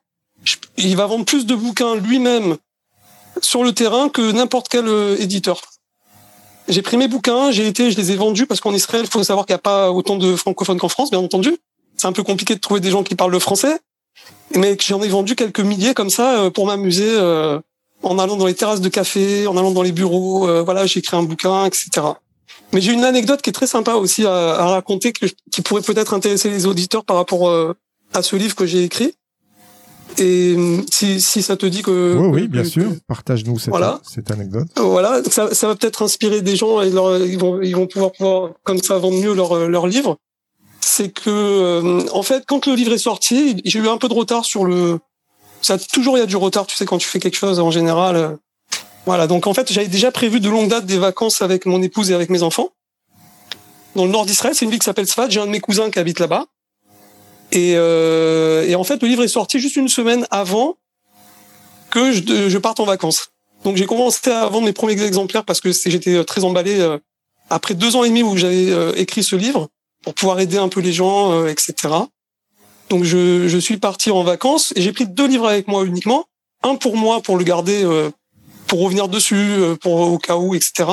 il 0.77 0.95
va 0.95 1.05
vendre 1.05 1.25
plus 1.25 1.45
de 1.45 1.53
bouquins 1.53 1.95
lui-même 1.95 2.57
sur 3.41 3.63
le 3.63 3.73
terrain 3.73 4.09
que 4.09 4.31
n'importe 4.31 4.67
quel 4.69 4.87
euh, 4.87 5.15
éditeur. 5.19 5.61
J'ai 6.67 6.81
pris 6.81 6.97
mes 6.97 7.07
bouquins, 7.07 7.51
j'ai 7.51 7.67
été, 7.67 7.91
je 7.91 7.97
les 7.97 8.11
ai 8.11 8.15
vendus 8.15 8.47
parce 8.47 8.59
qu'en 8.61 8.73
Israël, 8.73 9.03
il 9.05 9.11
faut 9.11 9.23
savoir 9.23 9.45
qu'il 9.45 9.53
n'y 9.53 9.59
a 9.59 9.59
pas 9.59 9.91
autant 9.91 10.15
de 10.15 10.35
francophones 10.35 10.79
qu'en 10.79 10.89
France, 10.89 11.11
bien 11.11 11.19
entendu. 11.19 11.55
C'est 11.95 12.07
un 12.07 12.11
peu 12.11 12.23
compliqué 12.23 12.55
de 12.55 12.59
trouver 12.59 12.79
des 12.79 12.89
gens 12.89 13.03
qui 13.03 13.13
parlent 13.13 13.31
le 13.31 13.39
français, 13.39 13.79
mais 14.53 14.77
j'en 14.79 15.01
ai 15.01 15.07
vendu 15.07 15.35
quelques 15.35 15.59
milliers 15.59 15.93
comme 15.93 16.09
ça 16.09 16.39
euh, 16.39 16.49
pour 16.49 16.67
m'amuser 16.67 17.07
euh, 17.07 17.59
en 18.03 18.19
allant 18.19 18.35
dans 18.35 18.45
les 18.45 18.53
terrasses 18.53 18.81
de 18.81 18.89
café, 18.89 19.47
en 19.47 19.57
allant 19.57 19.71
dans 19.71 19.81
les 19.81 19.91
bureaux. 19.91 20.63
voilà, 20.63 20.85
j'ai 20.85 20.99
écrit 20.99 21.17
un 21.17 21.23
bouquin, 21.23 21.65
etc. 21.65 21.89
Mais 22.71 22.81
j'ai 22.81 22.93
une 22.93 23.03
anecdote 23.03 23.41
qui 23.41 23.49
est 23.49 23.53
très 23.53 23.67
sympa 23.67 23.93
aussi 23.93 24.25
à, 24.25 24.31
à 24.31 24.65
raconter, 24.67 25.11
que, 25.11 25.25
qui 25.51 25.61
pourrait 25.61 25.81
peut-être 25.81 26.13
intéresser 26.13 26.49
les 26.49 26.67
auditeurs 26.67 27.03
par 27.03 27.15
rapport 27.15 27.49
à 28.13 28.21
ce 28.21 28.35
livre 28.35 28.53
que 28.53 28.67
j'ai 28.67 28.83
écrit. 28.83 29.15
Et 30.17 30.55
si, 30.91 31.19
si 31.19 31.41
ça 31.41 31.57
te 31.57 31.65
dit 31.65 31.81
que... 31.81 32.15
Oui, 32.17 32.41
oui, 32.41 32.47
bien 32.47 32.63
sûr. 32.63 32.91
Partage-nous 33.07 33.57
cette, 33.57 33.73
cette 34.03 34.29
anecdote. 34.31 34.67
Voilà, 34.77 35.21
ça, 35.29 35.53
ça 35.53 35.67
va 35.67 35.75
peut-être 35.75 36.03
inspirer 36.03 36.41
des 36.41 36.55
gens 36.55 36.81
et 36.81 36.89
leur, 36.91 37.17
ils, 37.17 37.39
vont, 37.39 37.61
ils 37.61 37.75
vont 37.75 37.87
pouvoir, 37.87 38.11
pouvoir, 38.11 38.51
comme 38.63 38.77
ça, 38.77 38.97
vendre 38.97 39.17
mieux 39.17 39.33
leur, 39.33 39.67
leur 39.67 39.87
livre. 39.87 40.17
C'est 40.87 41.09
que, 41.09 41.31
euh, 41.31 42.05
en 42.11 42.21
fait, 42.21 42.43
quand 42.45 42.67
le 42.67 42.75
livre 42.75 42.93
est 42.93 42.99
sorti, 42.99 43.59
j'ai 43.65 43.79
eu 43.79 43.89
un 43.89 43.97
peu 43.97 44.07
de 44.07 44.13
retard 44.13 44.45
sur 44.45 44.65
le... 44.65 44.99
Ça, 45.63 45.79
toujours, 45.79 46.15
il 46.15 46.19
y 46.19 46.23
a 46.23 46.27
du 46.27 46.35
retard, 46.35 46.67
tu 46.67 46.75
sais, 46.75 46.85
quand 46.85 46.99
tu 46.99 47.07
fais 47.07 47.19
quelque 47.19 47.37
chose, 47.37 47.59
en 47.59 47.71
général. 47.71 48.37
Voilà, 49.07 49.25
donc 49.25 49.47
en 49.47 49.55
fait, 49.55 49.73
j'avais 49.73 49.87
déjà 49.87 50.11
prévu 50.11 50.39
de 50.39 50.47
longue 50.47 50.69
date 50.69 50.85
des 50.85 50.99
vacances 50.99 51.41
avec 51.41 51.65
mon 51.65 51.81
épouse 51.81 52.11
et 52.11 52.13
avec 52.13 52.29
mes 52.29 52.43
enfants. 52.43 52.69
Dans 53.95 54.05
le 54.05 54.11
nord 54.11 54.27
d'Israël, 54.27 54.53
c'est 54.53 54.63
une 54.63 54.69
ville 54.69 54.79
qui 54.79 54.85
s'appelle 54.85 55.07
Sfat. 55.07 55.27
J'ai 55.29 55.39
un 55.39 55.47
de 55.47 55.51
mes 55.51 55.59
cousins 55.59 55.89
qui 55.89 55.97
habite 55.97 56.19
là-bas. 56.19 56.45
Et, 57.51 57.73
euh, 57.77 58.67
et, 58.67 58.75
en 58.75 58.83
fait, 58.83 59.01
le 59.01 59.07
livre 59.07 59.23
est 59.23 59.27
sorti 59.27 59.59
juste 59.59 59.77
une 59.77 59.87
semaine 59.87 60.27
avant 60.29 60.77
que 61.89 62.11
je, 62.11 62.47
je 62.47 62.57
parte 62.59 62.79
en 62.79 62.85
vacances. 62.85 63.31
Donc 63.63 63.75
j'ai 63.75 63.87
commencé 63.87 64.29
à 64.29 64.45
vendre 64.49 64.65
mes 64.65 64.73
premiers 64.73 65.01
exemplaires 65.01 65.45
parce 65.45 65.61
que 65.61 65.71
j'étais 65.71 66.23
très 66.25 66.43
emballé 66.43 66.79
euh, 66.79 66.99
après 67.49 67.73
deux 67.73 67.95
ans 67.95 68.03
et 68.03 68.09
demi 68.09 68.21
où 68.21 68.37
j'avais 68.37 68.69
euh, 68.69 68.93
écrit 68.95 69.23
ce 69.23 69.35
livre 69.35 69.69
pour 70.05 70.13
pouvoir 70.13 70.39
aider 70.39 70.57
un 70.57 70.69
peu 70.69 70.79
les 70.79 70.93
gens, 70.93 71.33
euh, 71.33 71.47
etc. 71.47 71.93
Donc 72.89 73.03
je, 73.03 73.49
je, 73.49 73.57
suis 73.57 73.77
parti 73.77 74.11
en 74.11 74.23
vacances 74.23 74.71
et 74.77 74.81
j'ai 74.81 74.93
pris 74.93 75.05
deux 75.05 75.27
livres 75.27 75.47
avec 75.49 75.67
moi 75.67 75.83
uniquement. 75.83 76.25
Un 76.63 76.75
pour 76.75 76.95
moi 76.95 77.19
pour 77.21 77.37
le 77.37 77.43
garder, 77.43 77.83
pour 78.65 78.79
revenir 78.79 79.07
dessus, 79.07 79.59
pour 79.81 79.99
au 79.99 80.17
cas 80.17 80.35
où, 80.35 80.55
etc. 80.55 80.85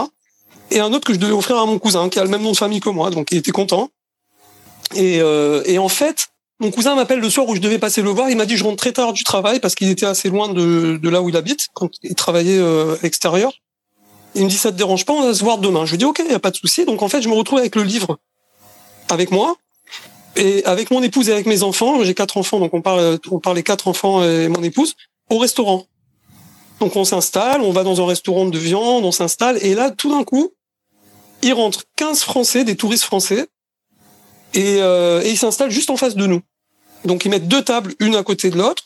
Et 0.70 0.80
un 0.80 0.92
autre 0.92 1.06
que 1.06 1.14
je 1.14 1.18
devais 1.18 1.32
offrir 1.32 1.56
à 1.56 1.64
mon 1.64 1.78
cousin 1.78 2.10
qui 2.10 2.18
a 2.18 2.24
le 2.24 2.28
même 2.28 2.42
nom 2.42 2.52
de 2.52 2.56
famille 2.56 2.80
que 2.80 2.90
moi, 2.90 3.10
donc 3.10 3.28
il 3.30 3.38
était 3.38 3.52
content. 3.52 3.88
Et, 4.94 5.16
et 5.16 5.78
en 5.78 5.88
fait, 5.88 6.32
mon 6.62 6.70
cousin 6.70 6.94
m'appelle 6.94 7.18
le 7.18 7.28
soir 7.28 7.48
où 7.48 7.56
je 7.56 7.60
devais 7.60 7.80
passer 7.80 8.02
le 8.02 8.10
voir. 8.10 8.30
Il 8.30 8.36
m'a 8.36 8.46
dit 8.46 8.56
je 8.56 8.62
rentre 8.62 8.76
très 8.76 8.92
tard 8.92 9.12
du 9.12 9.24
travail 9.24 9.58
parce 9.58 9.74
qu'il 9.74 9.88
était 9.88 10.06
assez 10.06 10.28
loin 10.28 10.48
de, 10.48 10.96
de, 10.96 11.08
là 11.08 11.20
où 11.20 11.28
il 11.28 11.36
habite 11.36 11.66
quand 11.74 11.90
il 12.04 12.14
travaillait 12.14 12.58
euh, 12.58 12.94
à. 13.02 13.50
Il 14.36 14.44
me 14.44 14.48
dit 14.48 14.56
ça 14.56 14.70
te 14.70 14.76
dérange 14.76 15.04
pas, 15.04 15.12
on 15.12 15.24
va 15.24 15.34
se 15.34 15.42
voir 15.42 15.58
demain. 15.58 15.84
Je 15.86 15.90
lui 15.90 15.98
dis 15.98 16.04
ok, 16.04 16.22
y 16.26 16.32
a 16.32 16.38
pas 16.38 16.52
de 16.52 16.56
souci. 16.56 16.84
Donc 16.84 17.02
en 17.02 17.08
fait, 17.08 17.20
je 17.20 17.28
me 17.28 17.34
retrouve 17.34 17.58
avec 17.58 17.74
le 17.74 17.82
livre 17.82 18.18
avec 19.12 19.30
moi 19.30 19.56
et 20.36 20.64
avec 20.64 20.90
mon 20.90 21.02
épouse 21.02 21.28
et 21.28 21.32
avec 21.32 21.46
mes 21.46 21.62
enfants. 21.62 22.02
J'ai 22.02 22.14
quatre 22.14 22.36
enfants, 22.36 22.58
donc 22.58 22.74
on 22.74 22.80
parle 22.80 23.18
on 23.30 23.38
parle 23.38 23.56
les 23.56 23.62
quatre 23.62 23.88
enfants 23.88 24.24
et 24.24 24.48
mon 24.48 24.62
épouse 24.62 24.94
au 25.30 25.38
restaurant. 25.38 25.86
Donc 26.80 26.96
on 26.96 27.04
s'installe, 27.04 27.60
on 27.60 27.70
va 27.70 27.84
dans 27.84 28.02
un 28.02 28.06
restaurant 28.06 28.46
de 28.46 28.58
viande, 28.58 29.04
on 29.04 29.12
s'installe 29.12 29.58
et 29.62 29.74
là 29.74 29.90
tout 29.90 30.10
d'un 30.10 30.24
coup, 30.24 30.52
il 31.42 31.52
rentre 31.52 31.84
15 31.96 32.22
Français, 32.22 32.64
des 32.64 32.76
touristes 32.76 33.04
français, 33.04 33.46
et, 34.54 34.78
euh, 34.80 35.22
et 35.22 35.30
ils 35.30 35.38
s'installent 35.38 35.70
juste 35.70 35.90
en 35.90 35.96
face 35.96 36.14
de 36.16 36.26
nous. 36.26 36.40
Donc 37.04 37.24
ils 37.24 37.28
mettent 37.28 37.48
deux 37.48 37.62
tables, 37.62 37.94
une 38.00 38.16
à 38.16 38.22
côté 38.22 38.50
de 38.50 38.56
l'autre. 38.56 38.84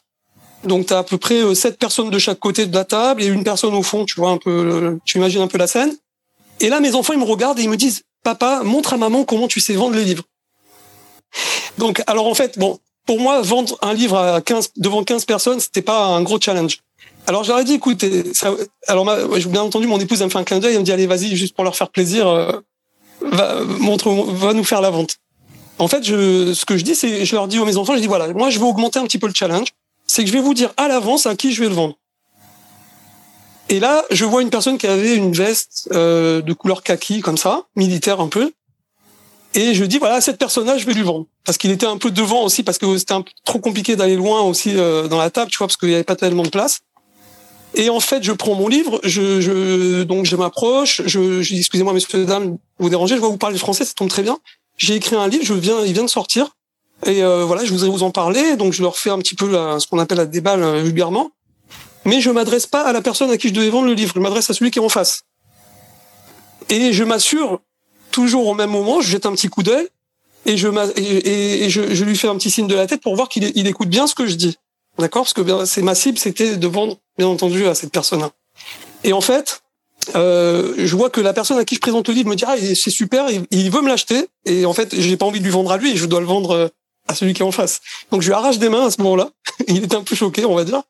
Donc 0.65 0.87
tu 0.87 0.95
as 0.95 0.99
à 0.99 1.03
peu 1.05 1.19
près 1.19 1.43
euh, 1.43 1.55
sept 1.55 1.79
personnes 1.79 2.11
de 2.11 2.19
chaque 2.19 2.39
côté 2.39 2.67
de 2.67 2.75
la 2.75 2.85
table 2.85 3.23
et 3.23 3.27
une 3.27 3.45
personne 3.45 3.75
au 3.75 3.83
fond, 3.83 4.05
tu 4.05 4.21
vois 4.21 4.31
un 4.31 4.39
peu, 4.39 4.51
euh, 4.51 4.99
tu 5.05 5.19
imagines 5.19 5.43
un 5.43 5.49
peu 5.49 5.59
la 5.59 5.67
scène. 5.67 5.95
Et 6.61 6.69
là, 6.69 6.81
mes 6.81 6.95
enfants, 6.95 7.13
ils 7.13 7.19
me 7.19 7.25
regardent 7.25 7.59
et 7.59 7.63
ils 7.63 7.71
me 7.71 7.77
disent, 7.77 8.03
papa, 8.27 8.63
montre 8.65 8.93
à 8.93 8.97
maman 8.97 9.25
comment 9.25 9.47
tu 9.47 9.61
sais 9.61 9.75
vendre 9.75 9.95
les 9.95 10.05
livres. 10.05 10.25
Donc, 11.79 12.03
alors 12.09 12.27
en 12.27 12.35
fait, 12.35 12.59
bon, 12.59 12.81
pour 13.07 13.21
moi, 13.21 13.41
vendre 13.41 13.79
un 13.83 13.95
livre 13.95 14.19
à 14.19 14.41
15, 14.41 14.73
devant 14.77 15.05
15 15.05 15.27
personnes, 15.27 15.61
c'était 15.61 15.81
pas 15.81 16.07
un 16.07 16.23
gros 16.23 16.41
challenge. 16.41 16.81
Alors 17.29 17.45
j'aurais 17.45 17.63
dit, 17.63 17.75
écoute, 17.75 18.05
ça, 18.35 18.53
alors 18.89 19.05
bien 19.05 19.63
entendu, 19.63 19.87
mon 19.87 20.01
épouse 20.01 20.21
elle 20.21 20.27
me 20.27 20.31
fait 20.33 20.39
un 20.39 20.45
clin 20.45 20.59
d'œil, 20.59 20.75
elle 20.75 20.81
me 20.81 20.85
dit, 20.85 20.91
allez, 20.91 21.07
vas-y, 21.07 21.37
juste 21.37 21.55
pour 21.55 21.63
leur 21.63 21.77
faire 21.77 21.89
plaisir, 21.89 22.27
euh, 22.27 22.51
va, 23.21 23.61
montre, 23.79 24.11
va 24.11 24.53
nous 24.55 24.65
faire 24.65 24.81
la 24.81 24.91
vente. 24.91 25.19
En 25.79 25.87
fait, 25.87 26.03
ce 26.03 26.65
que 26.65 26.77
je 26.77 26.83
dis, 26.83 26.97
c'est, 26.97 27.25
je 27.25 27.37
leur 27.37 27.47
dis 27.47 27.61
aux 27.61 27.65
mes 27.65 27.77
enfants, 27.77 27.95
je 27.95 28.01
dis 28.01 28.09
voilà, 28.09 28.33
moi, 28.33 28.51
je 28.51 28.59
vais 28.59 28.65
augmenter 28.65 28.99
un 28.99 29.05
petit 29.05 29.19
peu 29.19 29.29
le 29.29 29.35
challenge. 29.35 29.69
C'est 30.09 30.23
que 30.23 30.29
je 30.29 30.33
vais 30.33 30.41
vous 30.41 30.55
dire 30.55 30.73
à 30.77 30.89
l'avance 30.89 31.27
à 31.27 31.37
qui 31.37 31.53
je 31.53 31.63
vais 31.63 31.69
le 31.69 31.75
vendre. 31.75 31.95
Et 33.69 33.81
là, 33.81 34.05
je 34.11 34.25
vois 34.25 34.43
une 34.43 34.51
personne 34.51 34.79
qui 34.79 34.87
avait 34.87 35.17
une 35.17 35.33
veste 35.33 35.89
euh, 35.93 36.41
de 36.41 36.53
couleur 36.53 36.83
kaki, 36.83 37.21
comme 37.21 37.37
ça, 37.37 37.65
militaire 37.75 38.21
un 38.21 38.29
peu. 38.29 38.53
Et 39.55 39.75
je 39.75 39.85
dis 39.85 39.99
voilà, 39.99 40.21
cette 40.21 40.39
personne-là, 40.39 40.79
je 40.79 40.87
vais 40.87 40.93
lui 40.93 41.03
vendre 41.03 41.27
parce 41.45 41.57
qu'il 41.59 41.71
était 41.71 41.87
un 41.87 41.97
peu 41.97 42.11
devant 42.11 42.43
aussi 42.43 42.63
parce 42.63 42.79
que 42.79 42.99
c'était 42.99 43.15
un 43.15 43.23
peu 43.23 43.31
trop 43.45 43.59
compliqué 43.59 43.97
d'aller 43.97 44.17
loin 44.17 44.43
aussi 44.43 44.73
euh, 44.77 45.09
dans 45.09 45.19
la 45.19 45.31
table, 45.31 45.51
tu 45.51 45.59
vois, 45.59 45.67
parce 45.67 45.77
qu'il 45.77 45.89
n'y 45.89 45.95
avait 45.95 46.05
pas 46.05 46.17
tellement 46.17 46.43
de 46.43 46.51
place. 46.51 46.81
Et 47.75 47.91
en 47.91 48.01
fait, 48.01 48.23
je 48.23 48.33
prends 48.33 48.55
mon 48.55 48.69
livre, 48.69 49.01
je, 49.03 49.41
je 49.41 50.03
donc 50.03 50.27
je 50.27 50.37
m'approche, 50.37 51.03
je, 51.07 51.43
je 51.43 51.55
dis 51.55 51.61
excusez-moi, 51.61 51.93
messieurs 51.93 52.25
dames, 52.25 52.59
vous 52.79 52.89
dérangez, 52.89 53.17
je 53.17 53.21
vois 53.21 53.29
vous 53.29 53.39
parler 53.39 53.59
français, 53.59 53.85
ça 53.85 53.93
tombe 53.95 54.09
très 54.09 54.23
bien 54.23 54.39
j'ai 54.77 54.95
écrit 54.95 55.17
un 55.17 55.29
livre, 55.29 55.45
je 55.45 55.55
viens, 55.55 55.85
il 55.85 55.93
vient 55.93 56.05
de 56.05 56.11
sortir. 56.11 56.49
Et 57.05 57.23
euh, 57.23 57.45
voilà, 57.45 57.65
je 57.65 57.73
voudrais 57.73 57.89
vous 57.89 58.03
en 58.03 58.11
parler. 58.11 58.57
Donc 58.57 58.73
je 58.73 58.83
leur 58.83 58.97
fais 58.97 59.11
un 59.11 59.19
petit 59.19 59.35
peu 59.35 59.51
ce 59.79 59.87
qu'on 59.87 59.99
appelle 59.99 60.19
la 60.19 60.27
déballe 60.27 60.63
euh, 60.63 60.83
vulgairement. 60.83 61.31
Mais 62.07 62.21
je 62.21 62.31
m'adresse 62.31 62.67
pas 62.67 62.83
à 62.83 62.93
la 62.93 63.03
personne 63.03 63.31
à 63.31 63.37
qui 63.37 63.49
je 63.49 63.53
devais 63.53 63.69
vendre 63.69 63.87
le 63.87 63.95
livre. 63.95 64.13
Je 64.15 64.21
m'adresse 64.21 64.49
à 64.49 64.55
celui 64.55 64.71
qui 64.71 64.79
est 64.79 64.83
en 64.83 64.89
face. 64.89 65.23
Et 66.71 66.93
je 66.93 67.05
m'assure 67.05 67.61
toujours 68.11 68.47
au 68.47 68.55
même 68.55 68.71
moment, 68.71 69.01
je 69.03 69.11
jette 69.11 69.27
un 69.27 69.33
petit 69.33 69.49
coup 69.49 69.63
d'œil 69.63 69.89
et 70.47 70.57
je 70.57 70.69
et, 70.97 71.65
et 71.65 71.71
je, 71.71 71.95
je, 71.95 72.05
lui 72.05 72.17
fais 72.17 72.29
un 72.29 72.37
petit 72.37 72.51
signe 72.51 72.67
de 72.67 72.75
la 72.75 72.87
tête 72.87 73.03
pour 73.03 73.15
voir 73.15 73.29
qu'il 73.29 73.53
il 73.55 73.67
écoute 73.67 73.89
bien 73.89 74.07
ce 74.07 74.15
que 74.15 74.27
je 74.27 74.35
dis. 74.37 74.57
D'accord? 74.99 75.25
Parce 75.25 75.35
que 75.35 75.65
c'est 75.67 75.83
ma 75.83 75.95
cible, 75.95 76.19
c'était 76.19 76.57
de 76.57 76.67
vendre, 76.67 76.97
bien 77.19 77.27
entendu, 77.27 77.67
à 77.67 77.75
cette 77.75 77.93
personne-là. 77.93 78.31
Et 79.05 79.13
en 79.13 79.21
fait, 79.21 79.61
euh, 80.15 80.75
je 80.79 80.97
vois 80.97 81.11
que 81.11 81.21
la 81.21 81.35
personne 81.35 81.59
à 81.59 81.65
qui 81.65 81.75
je 81.75 81.81
présente 81.81 82.09
le 82.09 82.15
livre 82.15 82.31
me 82.31 82.37
dit 82.37 82.45
ah 82.47 82.57
c'est 82.57 82.91
super, 82.91 83.27
il, 83.51 83.71
veut 83.71 83.83
me 83.83 83.89
l'acheter 83.89 84.29
et 84.45 84.65
en 84.65 84.73
fait 84.73 84.95
j'ai 84.99 85.17
pas 85.17 85.27
envie 85.27 85.41
de 85.41 85.45
lui 85.45 85.51
vendre 85.51 85.73
à 85.73 85.77
lui, 85.77 85.97
je 85.97 86.07
dois 86.07 86.21
le 86.21 86.27
vendre 86.27 86.53
euh, 86.53 86.69
à 87.09 87.15
celui 87.15 87.35
qui 87.35 87.43
est 87.43 87.45
en 87.45 87.53
face. 87.53 87.81
Donc 88.11 88.23
je 88.23 88.29
lui 88.29 88.35
arrache 88.35 88.59
des 88.59 88.69
mains 88.69 88.87
à 88.87 88.91
ce 88.91 89.03
moment-là. 89.03 89.31
il 89.69 89.85
était 89.85 89.97
un 89.97 90.05
peu 90.05 90.15
choqué, 90.15 90.45
on 90.45 90.55
va 90.55 90.65
dire. 90.65 90.83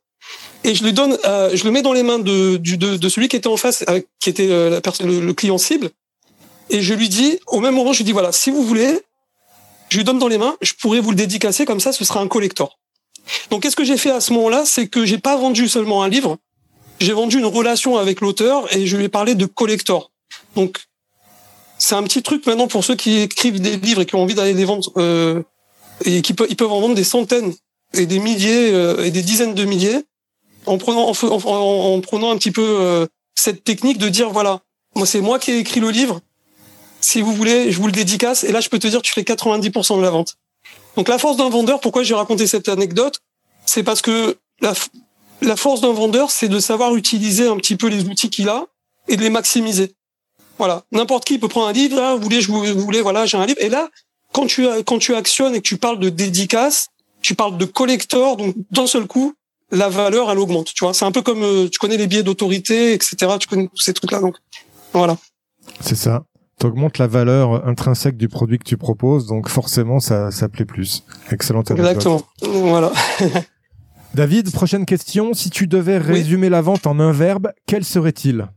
Et 0.67 0.75
je 0.75 0.85
lui 0.85 0.93
donne, 0.93 1.17
euh, 1.25 1.51
je 1.55 1.65
le 1.65 1.71
mets 1.71 1.81
dans 1.81 1.93
les 1.93 2.03
mains 2.03 2.19
de, 2.19 2.57
de, 2.57 2.97
de 2.97 3.09
celui 3.09 3.29
qui 3.29 3.37
était 3.37 3.47
en 3.47 3.57
face, 3.57 3.85
qui 4.21 4.29
était 4.29 4.49
la 4.49 4.81
personne, 4.81 5.09
le, 5.09 5.33
client 5.33 5.59
cible. 5.59 5.91
Et 6.71 6.83
je 6.83 6.93
lui 6.93 7.09
dis, 7.09 7.39
au 7.47 7.61
même 7.61 7.75
moment, 7.75 7.93
je 7.93 7.99
lui 7.99 8.05
dis 8.05 8.13
voilà, 8.13 8.33
si 8.33 8.51
vous 8.51 8.65
voulez, 8.65 9.01
je 9.89 9.97
lui 9.97 10.05
donne 10.05 10.19
dans 10.19 10.27
les 10.27 10.39
mains, 10.39 10.57
je 10.61 10.73
pourrais 10.75 10.99
vous 10.99 11.11
le 11.11 11.17
dédicacer 11.17 11.65
comme 11.65 11.79
ça, 11.79 11.93
ce 11.93 12.05
sera 12.05 12.21
un 12.21 12.27
collector. 12.27 12.79
Donc 13.51 13.63
qu'est-ce 13.63 13.77
que 13.77 13.85
j'ai 13.85 13.97
fait 13.97 14.11
à 14.11 14.21
ce 14.21 14.33
moment-là, 14.33 14.65
c'est 14.67 14.89
que 14.89 15.05
j'ai 15.05 15.19
pas 15.19 15.37
vendu 15.37 15.69
seulement 15.69 16.03
un 16.03 16.09
livre, 16.09 16.37
j'ai 16.99 17.13
vendu 17.13 17.39
une 17.39 17.47
relation 17.47 17.97
avec 17.97 18.21
l'auteur 18.21 18.75
et 18.75 18.87
je 18.87 18.97
lui 18.97 19.05
ai 19.05 19.09
parlé 19.09 19.35
de 19.35 19.47
collector. 19.47 20.11
Donc, 20.57 20.79
c'est 21.79 21.95
un 21.95 22.03
petit 22.03 22.23
truc 22.23 22.47
maintenant 22.47 22.67
pour 22.69 22.85
ceux 22.85 22.97
qui 22.97 23.19
écrivent 23.19 23.61
des 23.61 23.77
livres 23.77 24.03
et 24.03 24.07
qui 24.07 24.15
ont 24.15 24.23
envie 24.23 24.35
d'aller 24.35 24.55
les 24.55 24.65
vendre 24.65 24.91
euh, 24.97 25.43
et 26.05 26.23
qui 26.23 26.33
peuvent 26.35 26.47
ils 26.51 26.57
peuvent 26.57 26.73
en 26.73 26.81
vendre 26.81 26.95
des 26.95 27.05
centaines 27.05 27.55
et 27.93 28.07
des 28.07 28.19
milliers 28.19 28.73
euh, 28.73 29.05
et 29.05 29.11
des 29.11 29.23
dizaines 29.23 29.55
de 29.55 29.65
milliers 29.65 30.03
en 30.67 30.79
prenant 30.79 31.11
en, 31.11 31.15
en, 31.15 32.01
prenant 32.01 32.31
un 32.31 32.37
petit 32.37 32.51
peu 32.51 32.63
euh, 32.81 33.07
cette 33.35 33.65
technique 33.65 33.99
de 33.99 34.09
dire 34.09 34.31
voilà 34.31 34.61
moi 34.95 35.07
c'est 35.07 35.21
moi 35.21 35.39
qui 35.39 35.53
ai 35.53 35.59
écrit 35.59 35.81
le 35.81 35.91
livre. 35.91 36.21
Si 37.01 37.21
vous 37.21 37.33
voulez 37.33 37.71
je 37.73 37.79
vous 37.79 37.87
le 37.87 37.93
dédicace. 37.93 38.45
Et 38.45 38.53
là 38.53 38.61
je 38.61 38.69
peux 38.69 38.79
te 38.79 38.87
dire 38.87 39.03
tu 39.03 39.13
fais 39.13 39.23
90% 39.23 39.97
de 39.97 40.03
la 40.03 40.11
vente. 40.11 40.37
Donc 40.97 41.09
la 41.09 41.19
force 41.19 41.37
d'un 41.37 41.49
vendeur 41.49 41.81
pourquoi 41.81 42.03
j'ai 42.03 42.15
raconté 42.15 42.47
cette 42.47 42.69
anecdote? 42.69 43.21
C'est 43.65 43.83
parce 43.83 44.03
que 44.03 44.37
la 44.61 44.75
la 45.43 45.57
force 45.57 45.81
d'un 45.81 45.93
vendeur 45.93 46.31
c'est 46.31 46.49
de 46.49 46.59
savoir 46.59 46.97
utiliser 46.97 47.47
un 47.47 47.57
petit 47.57 47.77
peu 47.77 47.89
les 47.89 48.05
outils 48.05 48.31
qu'il 48.31 48.49
a 48.49 48.67
et 49.09 49.17
de 49.17 49.23
les 49.23 49.31
maximiser. 49.31 49.95
Voilà. 50.59 50.85
N'importe 50.93 51.27
qui 51.27 51.39
peut 51.39 51.49
prendre 51.49 51.69
un 51.69 51.73
livre 51.73 51.97
là 51.97 52.15
vous 52.15 52.23
voulez 52.23 52.41
je 52.41 52.51
vous 52.51 52.81
voulez 52.81 53.03
voilà 53.03 53.27
j'ai 53.27 53.37
un 53.37 53.47
livre. 53.47 53.61
Et 53.61 53.69
là 53.69 53.89
quand 54.33 54.47
tu 54.47 54.67
quand 54.85 54.99
tu 54.99 55.15
actionnes 55.15 55.55
et 55.55 55.59
que 55.59 55.69
tu 55.69 55.77
parles 55.77 55.99
de 55.99 56.09
dédicace 56.09 56.89
tu 57.27 57.35
parles 57.35 57.57
de 57.57 57.65
collector, 57.65 58.37
donc 58.37 58.55
d'un 58.71 58.87
seul 58.87 59.09
coup, 59.09 59.35
la 59.71 59.89
valeur, 59.89 60.31
elle 60.31 60.39
augmente. 60.39 60.73
Tu 60.73 60.85
vois, 60.85 60.95
c'est 60.95 61.05
un 61.05 61.13
peu 61.13 61.23
comme 61.23 61.43
euh, 61.43 61.69
tu 61.69 61.79
connais 61.79 61.97
les 61.97 62.07
billets 62.07 62.23
d'autorité, 62.23 62.93
etc. 62.93 63.17
Tu 63.39 63.49
connais 63.49 63.69
tous 63.69 63.81
ces 63.81 63.93
trucs-là, 63.93 64.21
donc 64.21 64.37
voilà. 64.93 65.17
C'est 65.81 65.97
ça. 65.97 66.25
Tu 66.59 66.67
augmentes 66.67 66.99
la 66.99 67.07
valeur 67.07 67.67
intrinsèque 67.67 68.17
du 68.17 68.29
produit 68.29 68.59
que 68.59 68.65
tu 68.65 68.77
proposes, 68.77 69.27
donc 69.27 69.49
forcément, 69.49 70.01
ça, 70.01 70.31
ça 70.31 70.49
plaît 70.49 70.65
plus. 70.65 71.05
Excellent. 71.31 71.63
Exactement. 71.63 72.23
Voilà. 72.43 72.93
David, 74.15 74.51
prochaine 74.51 74.87
question. 74.87 75.35
Si 75.35 75.51
tu 75.51 75.67
devais 75.67 75.99
résumer 75.99 76.49
la 76.49 76.63
vente 76.63 76.87
en 76.87 76.99
un 76.99 77.13
verbe, 77.13 77.53
quel 77.67 77.85
serait-il? 77.85 78.49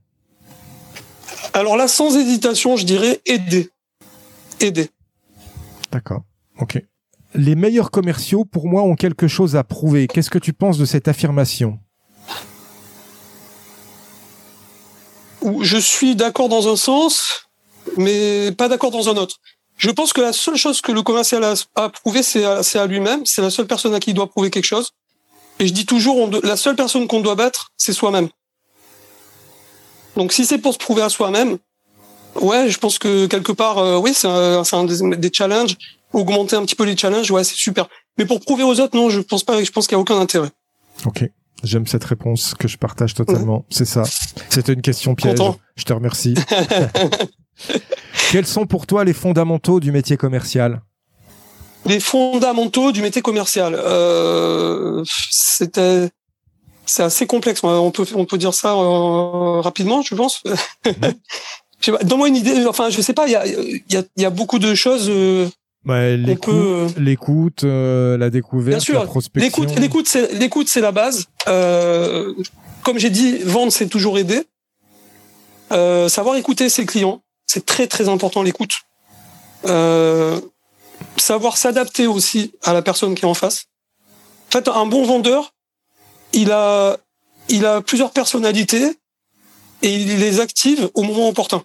Alors 1.54 1.76
là, 1.76 1.90
sans 1.90 2.16
hésitation, 2.16 2.78
je 2.78 2.86
dirais 2.86 3.20
aider. 3.26 3.70
Aider. 4.62 4.90
D'accord. 5.92 6.22
Ok. 6.60 6.82
Les 7.36 7.56
meilleurs 7.56 7.92
commerciaux, 7.92 8.44
pour 8.44 8.68
moi, 8.68 8.82
ont 8.82 8.96
quelque 8.96 9.28
chose 9.28 9.56
à 9.56 9.64
prouver. 9.64 10.08
Qu'est-ce 10.08 10.32
que 10.32 10.40
tu 10.40 10.54
penses 10.54 10.78
de 10.78 10.86
cette 10.86 11.08
affirmation? 11.08 11.80
Je 15.62 15.78
suis 15.78 16.16
d'accord 16.16 16.50
dans 16.50 16.72
un 16.72 16.76
sens, 16.76 17.48
mais 17.98 18.52
pas 18.52 18.68
d'accord 18.68 18.92
dans 18.92 19.10
un 19.10 19.16
autre. 19.16 19.38
Je 19.78 19.92
pense 19.92 20.12
que 20.12 20.22
la 20.22 20.34
seule 20.34 20.58
chose 20.58 20.82
que 20.82 20.92
le 20.92 21.04
commercial 21.04 21.44
a 21.44 21.54
à 21.76 21.90
prouver, 21.90 22.24
c'est 22.24 22.44
à, 22.44 22.86
lui-même. 22.86 23.26
C'est 23.26 23.42
la 23.42 23.50
seule 23.50 23.68
personne 23.68 23.94
à 23.94 24.00
qui 24.00 24.10
il 24.12 24.14
doit 24.14 24.28
prouver 24.28 24.50
quelque 24.50 24.66
chose. 24.66 24.92
Et 25.60 25.68
je 25.68 25.74
dis 25.74 25.86
toujours, 25.86 26.30
la 26.44 26.58
seule 26.58 26.76
personne 26.76 27.08
qu'on 27.08 27.22
doit 27.22 27.36
battre, 27.36 27.72
c'est 27.78 27.94
soi-même. 27.94 28.28
Donc 30.18 30.34
si 30.34 30.46
c'est 30.46 30.58
pour 30.58 30.74
se 30.74 30.80
prouver 30.80 31.02
à 31.02 31.10
soi-même, 31.10 31.58
ouais, 32.36 32.70
je 32.70 32.78
pense 32.78 33.00
que 33.00 33.28
quelque 33.28 33.52
part, 33.52 33.78
euh, 33.78 33.98
oui, 33.98 34.14
c'est 34.14 34.28
un, 34.28 34.84
des 34.84 35.32
challenges 35.32 35.78
augmenter 36.14 36.56
un 36.56 36.64
petit 36.64 36.76
peu 36.76 36.86
les 36.86 36.98
challenges, 36.98 37.30
ouais, 37.32 37.44
c'est 37.44 37.56
super. 37.56 37.88
Mais 38.18 38.26
pour 38.26 38.40
prouver 38.40 38.64
aux 38.64 38.80
autres, 38.80 38.96
non, 38.96 39.10
je 39.10 39.22
pense 39.22 39.44
pas. 39.44 39.64
Je 39.64 39.72
pense 39.72 39.88
qu'il 39.88 39.96
y 39.96 39.98
a 39.98 40.00
aucun 40.00 40.20
intérêt. 40.20 40.50
Ok. 41.06 41.30
J'aime 41.64 41.88
cette 41.88 42.04
réponse 42.04 42.54
que 42.58 42.68
je 42.68 42.78
partage 42.78 43.14
totalement. 43.14 43.66
C'est 43.70 43.86
ça. 43.86 44.04
C'était 44.50 44.74
une 44.74 44.82
question 44.82 45.16
piège. 45.16 45.40
Je 45.76 45.84
te 45.84 45.94
remercie. 45.94 46.36
Quels 48.32 48.48
sont 48.48 48.66
pour 48.66 48.88
toi 48.88 49.04
les 49.04 49.14
fondamentaux 49.14 49.80
du 49.80 49.92
métier 49.92 50.16
commercial? 50.16 50.82
Les 51.86 52.00
fondamentaux 52.00 52.92
du 52.92 53.02
métier 53.02 53.22
commercial. 53.22 53.76
Euh, 53.76 55.04
C'était 55.30 56.10
c'est 56.86 57.04
assez 57.04 57.28
complexe. 57.28 57.64
On 57.64 57.92
peut 57.92 58.06
on 58.16 58.26
peut 58.26 58.38
dire 58.38 58.54
ça 58.54 58.74
euh, 58.74 59.62
rapidement, 59.62 60.02
je 60.02 60.16
pense. 60.16 60.42
Mhm. 60.86 61.14
Donne-moi 62.04 62.28
une 62.28 62.36
idée. 62.36 62.66
Enfin, 62.66 62.90
je 62.90 63.02
sais 63.02 63.14
pas. 63.14 63.28
Il 63.28 63.32
y 63.32 63.36
a 63.36 63.46
il 63.46 63.82
y 63.90 63.98
a, 63.98 64.04
y 64.18 64.26
a 64.26 64.30
beaucoup 64.30 64.60
de 64.60 64.74
choses. 64.76 65.10
Euh, 65.10 65.50
bah, 65.86 66.16
l'écoute, 66.16 67.64
euh, 67.64 68.18
la 68.18 68.30
découverte, 68.30 68.78
Bien 68.78 68.80
sûr. 68.80 69.00
la 69.00 69.06
prospection. 69.06 69.64
L'écoute, 69.64 69.80
l'écoute, 69.80 70.08
c'est 70.08 70.34
l'écoute, 70.34 70.68
c'est 70.68 70.82
la 70.82 70.92
base. 70.92 71.28
Euh, 71.48 72.34
comme 72.84 72.98
j'ai 72.98 73.10
dit, 73.10 73.38
vendre, 73.40 73.72
c'est 73.72 73.88
toujours 73.88 74.18
aider. 74.18 74.44
Euh, 75.72 76.10
savoir 76.10 76.36
écouter 76.36 76.70
ses 76.70 76.86
clients, 76.86 77.22
c'est 77.46 77.66
très 77.66 77.88
très 77.88 78.10
important 78.10 78.42
l'écoute. 78.42 78.74
Euh, 79.66 80.40
savoir 81.18 81.58
s'adapter 81.58 82.08
aussi 82.08 82.54
à 82.64 82.74
la 82.74 82.82
personne 82.82 83.16
qui 83.16 83.24
est 83.24 83.28
en 83.28 83.34
face. 83.34 83.66
En 84.48 84.52
fait, 84.52 84.68
un 84.68 84.86
bon 84.86 85.06
vendeur, 85.06 85.54
il 86.34 86.52
a 86.52 86.98
il 87.50 87.66
a 87.66 87.82
plusieurs 87.82 88.12
personnalités 88.12 88.98
et 89.82 89.96
il 89.96 90.20
les 90.20 90.40
active 90.40 90.90
au 90.94 91.04
moment 91.04 91.30
opportun. 91.30 91.64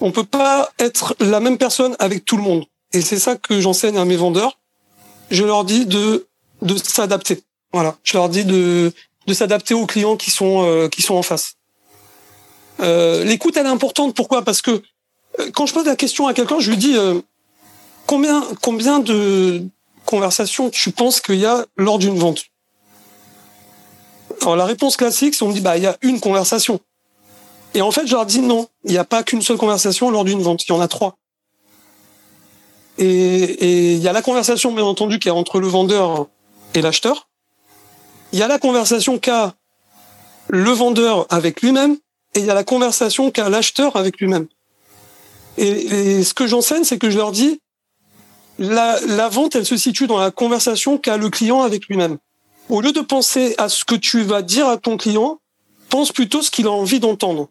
On 0.00 0.12
peut 0.12 0.24
pas 0.24 0.70
être 0.78 1.14
la 1.20 1.40
même 1.40 1.58
personne 1.58 1.94
avec 1.98 2.24
tout 2.24 2.36
le 2.36 2.42
monde. 2.42 2.64
Et 2.92 3.00
c'est 3.00 3.18
ça 3.18 3.36
que 3.36 3.60
j'enseigne 3.60 3.96
à 3.98 4.04
mes 4.04 4.16
vendeurs. 4.16 4.58
Je 5.30 5.44
leur 5.44 5.64
dis 5.64 5.86
de 5.86 6.26
de 6.62 6.76
s'adapter. 6.76 7.42
Voilà, 7.72 7.96
je 8.02 8.16
leur 8.16 8.28
dis 8.28 8.44
de 8.44 8.92
de 9.26 9.34
s'adapter 9.34 9.74
aux 9.74 9.86
clients 9.86 10.16
qui 10.16 10.30
sont 10.30 10.64
euh, 10.64 10.88
qui 10.88 11.02
sont 11.02 11.14
en 11.14 11.22
face. 11.22 11.54
Euh, 12.80 13.24
L'écoute 13.24 13.56
elle 13.56 13.66
est 13.66 13.70
importante. 13.70 14.14
Pourquoi? 14.14 14.42
Parce 14.42 14.62
que 14.62 14.82
euh, 15.38 15.50
quand 15.52 15.66
je 15.66 15.74
pose 15.74 15.86
la 15.86 15.96
question 15.96 16.26
à 16.26 16.34
quelqu'un, 16.34 16.58
je 16.58 16.70
lui 16.70 16.76
dis 16.76 16.96
euh, 16.96 17.20
combien 18.06 18.44
combien 18.60 18.98
de 18.98 19.62
conversations 20.04 20.70
tu 20.70 20.90
penses 20.90 21.20
qu'il 21.20 21.36
y 21.36 21.46
a 21.46 21.66
lors 21.76 21.98
d'une 21.98 22.18
vente? 22.18 22.44
Alors 24.42 24.56
la 24.56 24.64
réponse 24.64 24.96
classique, 24.96 25.34
c'est 25.34 25.44
on 25.44 25.48
me 25.48 25.52
dit 25.52 25.60
bah 25.60 25.76
il 25.76 25.84
y 25.84 25.86
a 25.86 25.96
une 26.02 26.18
conversation. 26.18 26.80
Et 27.74 27.82
en 27.82 27.92
fait, 27.92 28.06
je 28.06 28.12
leur 28.14 28.26
dis 28.26 28.40
non, 28.40 28.68
il 28.84 28.90
n'y 28.90 28.98
a 28.98 29.04
pas 29.04 29.22
qu'une 29.22 29.42
seule 29.42 29.58
conversation 29.58 30.10
lors 30.10 30.24
d'une 30.24 30.42
vente, 30.42 30.64
il 30.64 30.70
y 30.70 30.72
en 30.72 30.80
a 30.80 30.88
trois. 30.88 31.16
Et 32.98 33.94
il 33.94 33.98
y 33.98 34.08
a 34.08 34.12
la 34.12 34.22
conversation, 34.22 34.72
bien 34.72 34.84
entendu, 34.84 35.18
qui 35.18 35.28
est 35.28 35.32
entre 35.32 35.60
le 35.60 35.68
vendeur 35.68 36.26
et 36.74 36.82
l'acheteur. 36.82 37.28
Il 38.32 38.38
y 38.38 38.42
a 38.42 38.48
la 38.48 38.58
conversation 38.58 39.18
qu'a 39.18 39.54
le 40.48 40.70
vendeur 40.70 41.26
avec 41.30 41.62
lui-même, 41.62 41.96
et 42.34 42.40
il 42.40 42.44
y 42.44 42.50
a 42.50 42.54
la 42.54 42.64
conversation 42.64 43.30
qu'a 43.30 43.48
l'acheteur 43.48 43.96
avec 43.96 44.18
lui-même. 44.18 44.46
Et, 45.56 46.22
ce 46.22 46.34
que 46.34 46.46
j'enseigne, 46.46 46.84
c'est 46.84 46.98
que 46.98 47.10
je 47.10 47.18
leur 47.18 47.32
dis, 47.32 47.60
la, 48.58 48.98
la 49.06 49.28
vente, 49.28 49.56
elle 49.56 49.66
se 49.66 49.76
situe 49.76 50.06
dans 50.06 50.18
la 50.18 50.30
conversation 50.30 50.98
qu'a 50.98 51.16
le 51.16 51.30
client 51.30 51.62
avec 51.62 51.86
lui-même. 51.86 52.18
Au 52.68 52.80
lieu 52.80 52.92
de 52.92 53.00
penser 53.00 53.54
à 53.58 53.68
ce 53.68 53.84
que 53.84 53.94
tu 53.94 54.22
vas 54.22 54.42
dire 54.42 54.68
à 54.68 54.76
ton 54.76 54.96
client, 54.96 55.40
pense 55.88 56.12
plutôt 56.12 56.42
ce 56.42 56.50
qu'il 56.50 56.66
a 56.66 56.70
envie 56.70 57.00
d'entendre. 57.00 57.48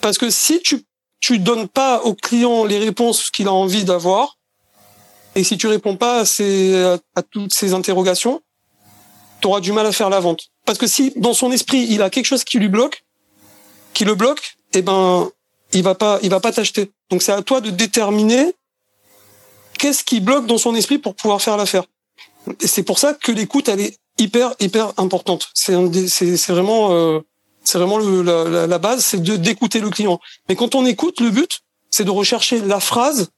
Parce 0.00 0.18
que 0.18 0.30
si 0.30 0.60
tu 0.60 0.84
tu 1.22 1.38
donnes 1.38 1.68
pas 1.68 2.02
au 2.02 2.14
client 2.14 2.64
les 2.64 2.78
réponses 2.78 3.30
qu'il 3.30 3.46
a 3.46 3.52
envie 3.52 3.84
d'avoir, 3.84 4.38
et 5.34 5.44
si 5.44 5.56
tu 5.56 5.66
réponds 5.66 5.96
pas 5.96 6.20
à, 6.20 6.24
ces, 6.24 6.74
à 7.14 7.22
toutes 7.22 7.54
ces 7.54 7.72
interrogations, 7.72 8.42
tu 9.40 9.48
auras 9.48 9.60
du 9.60 9.72
mal 9.72 9.86
à 9.86 9.92
faire 9.92 10.10
la 10.10 10.20
vente. 10.20 10.48
Parce 10.64 10.78
que 10.78 10.86
si 10.86 11.12
dans 11.16 11.34
son 11.34 11.50
esprit 11.52 11.86
il 11.90 12.02
a 12.02 12.10
quelque 12.10 12.26
chose 12.26 12.44
qui 12.44 12.58
lui 12.58 12.68
bloque, 12.68 13.04
qui 13.94 14.04
le 14.04 14.14
bloque, 14.14 14.56
eh 14.74 14.82
ben 14.82 15.30
il 15.72 15.82
va 15.82 15.94
pas, 15.94 16.18
il 16.22 16.30
va 16.30 16.40
pas 16.40 16.52
t'acheter. 16.52 16.90
Donc 17.10 17.22
c'est 17.22 17.32
à 17.32 17.42
toi 17.42 17.60
de 17.60 17.70
déterminer 17.70 18.54
qu'est-ce 19.78 20.04
qui 20.04 20.20
bloque 20.20 20.46
dans 20.46 20.58
son 20.58 20.74
esprit 20.74 20.98
pour 20.98 21.14
pouvoir 21.14 21.42
faire 21.42 21.56
l'affaire. 21.56 21.84
Et 22.60 22.66
c'est 22.66 22.82
pour 22.82 22.98
ça 22.98 23.14
que 23.14 23.32
l'écoute 23.32 23.68
elle 23.68 23.80
est 23.80 23.98
hyper 24.18 24.54
hyper 24.60 24.92
importante. 24.98 25.48
C'est 25.54 25.74
vraiment 25.74 26.92
euh, 26.92 27.20
c'est 27.64 27.78
vraiment 27.78 27.98
la, 27.98 28.66
la, 28.66 28.78
base, 28.78 29.04
c'est 29.04 29.22
d'écouter 29.22 29.78
le 29.78 29.88
client. 29.88 30.18
Mais 30.48 30.56
quand 30.56 30.74
on 30.74 30.84
écoute, 30.84 31.20
le 31.20 31.30
but 31.30 31.60
c'est 31.90 32.04
de 32.04 32.10
rechercher 32.10 32.60
la 32.60 32.80
phrase 32.80 33.30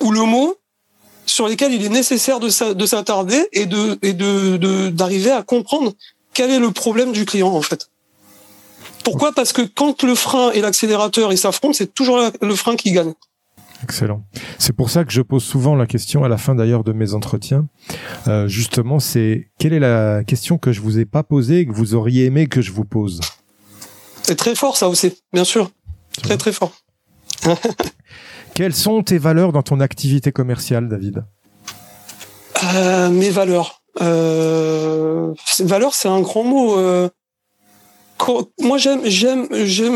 ou 0.00 0.12
le 0.12 0.22
mot 0.22 0.56
sur 1.30 1.48
lesquels 1.48 1.72
il 1.72 1.84
est 1.84 1.90
nécessaire 1.90 2.40
de 2.40 2.48
s'attarder 2.48 3.48
et 3.52 3.66
de 3.66 3.98
et 4.02 4.12
de 4.12 4.88
d'arriver 4.90 5.30
à 5.30 5.42
comprendre 5.42 5.92
quel 6.34 6.50
est 6.50 6.58
le 6.58 6.70
problème 6.70 7.12
du 7.12 7.24
client 7.24 7.52
en 7.52 7.62
fait. 7.62 7.88
Pourquoi? 9.04 9.32
Parce 9.32 9.52
que 9.52 9.62
quand 9.62 10.02
le 10.02 10.14
frein 10.14 10.50
et 10.52 10.60
l'accélérateur 10.60 11.32
ils 11.32 11.38
s'affrontent, 11.38 11.74
c'est 11.74 11.94
toujours 11.94 12.20
le 12.40 12.54
frein 12.54 12.76
qui 12.76 12.92
gagne. 12.92 13.14
Excellent. 13.82 14.22
C'est 14.58 14.74
pour 14.74 14.90
ça 14.90 15.04
que 15.04 15.12
je 15.12 15.22
pose 15.22 15.42
souvent 15.42 15.74
la 15.74 15.86
question 15.86 16.22
à 16.22 16.28
la 16.28 16.36
fin 16.36 16.54
d'ailleurs 16.54 16.84
de 16.84 16.92
mes 16.92 17.14
entretiens. 17.14 17.66
Euh, 18.28 18.46
justement, 18.46 18.98
c'est 18.98 19.48
quelle 19.58 19.72
est 19.72 19.80
la 19.80 20.22
question 20.24 20.58
que 20.58 20.72
je 20.72 20.82
vous 20.82 20.98
ai 20.98 21.06
pas 21.06 21.22
posée 21.22 21.60
et 21.60 21.66
que 21.66 21.72
vous 21.72 21.94
auriez 21.94 22.26
aimé 22.26 22.46
que 22.46 22.60
je 22.60 22.72
vous 22.72 22.84
pose? 22.84 23.20
C'est 24.22 24.36
très 24.36 24.54
fort 24.54 24.76
ça 24.76 24.88
aussi, 24.88 25.14
bien 25.32 25.44
sûr. 25.44 25.70
Très 26.22 26.36
très 26.36 26.52
fort. 26.52 26.72
Quelles 28.60 28.74
sont 28.74 29.02
tes 29.02 29.16
valeurs 29.16 29.52
dans 29.52 29.62
ton 29.62 29.80
activité 29.80 30.32
commerciale, 30.32 30.86
David 30.86 31.24
euh, 32.74 33.08
Mes 33.08 33.30
valeurs. 33.30 33.80
Euh, 34.02 35.32
valeurs, 35.60 35.94
c'est 35.94 36.08
un 36.08 36.20
grand 36.20 36.44
mot. 36.44 36.78
Euh, 36.78 37.08
moi, 38.60 38.76
j'aime, 38.76 39.46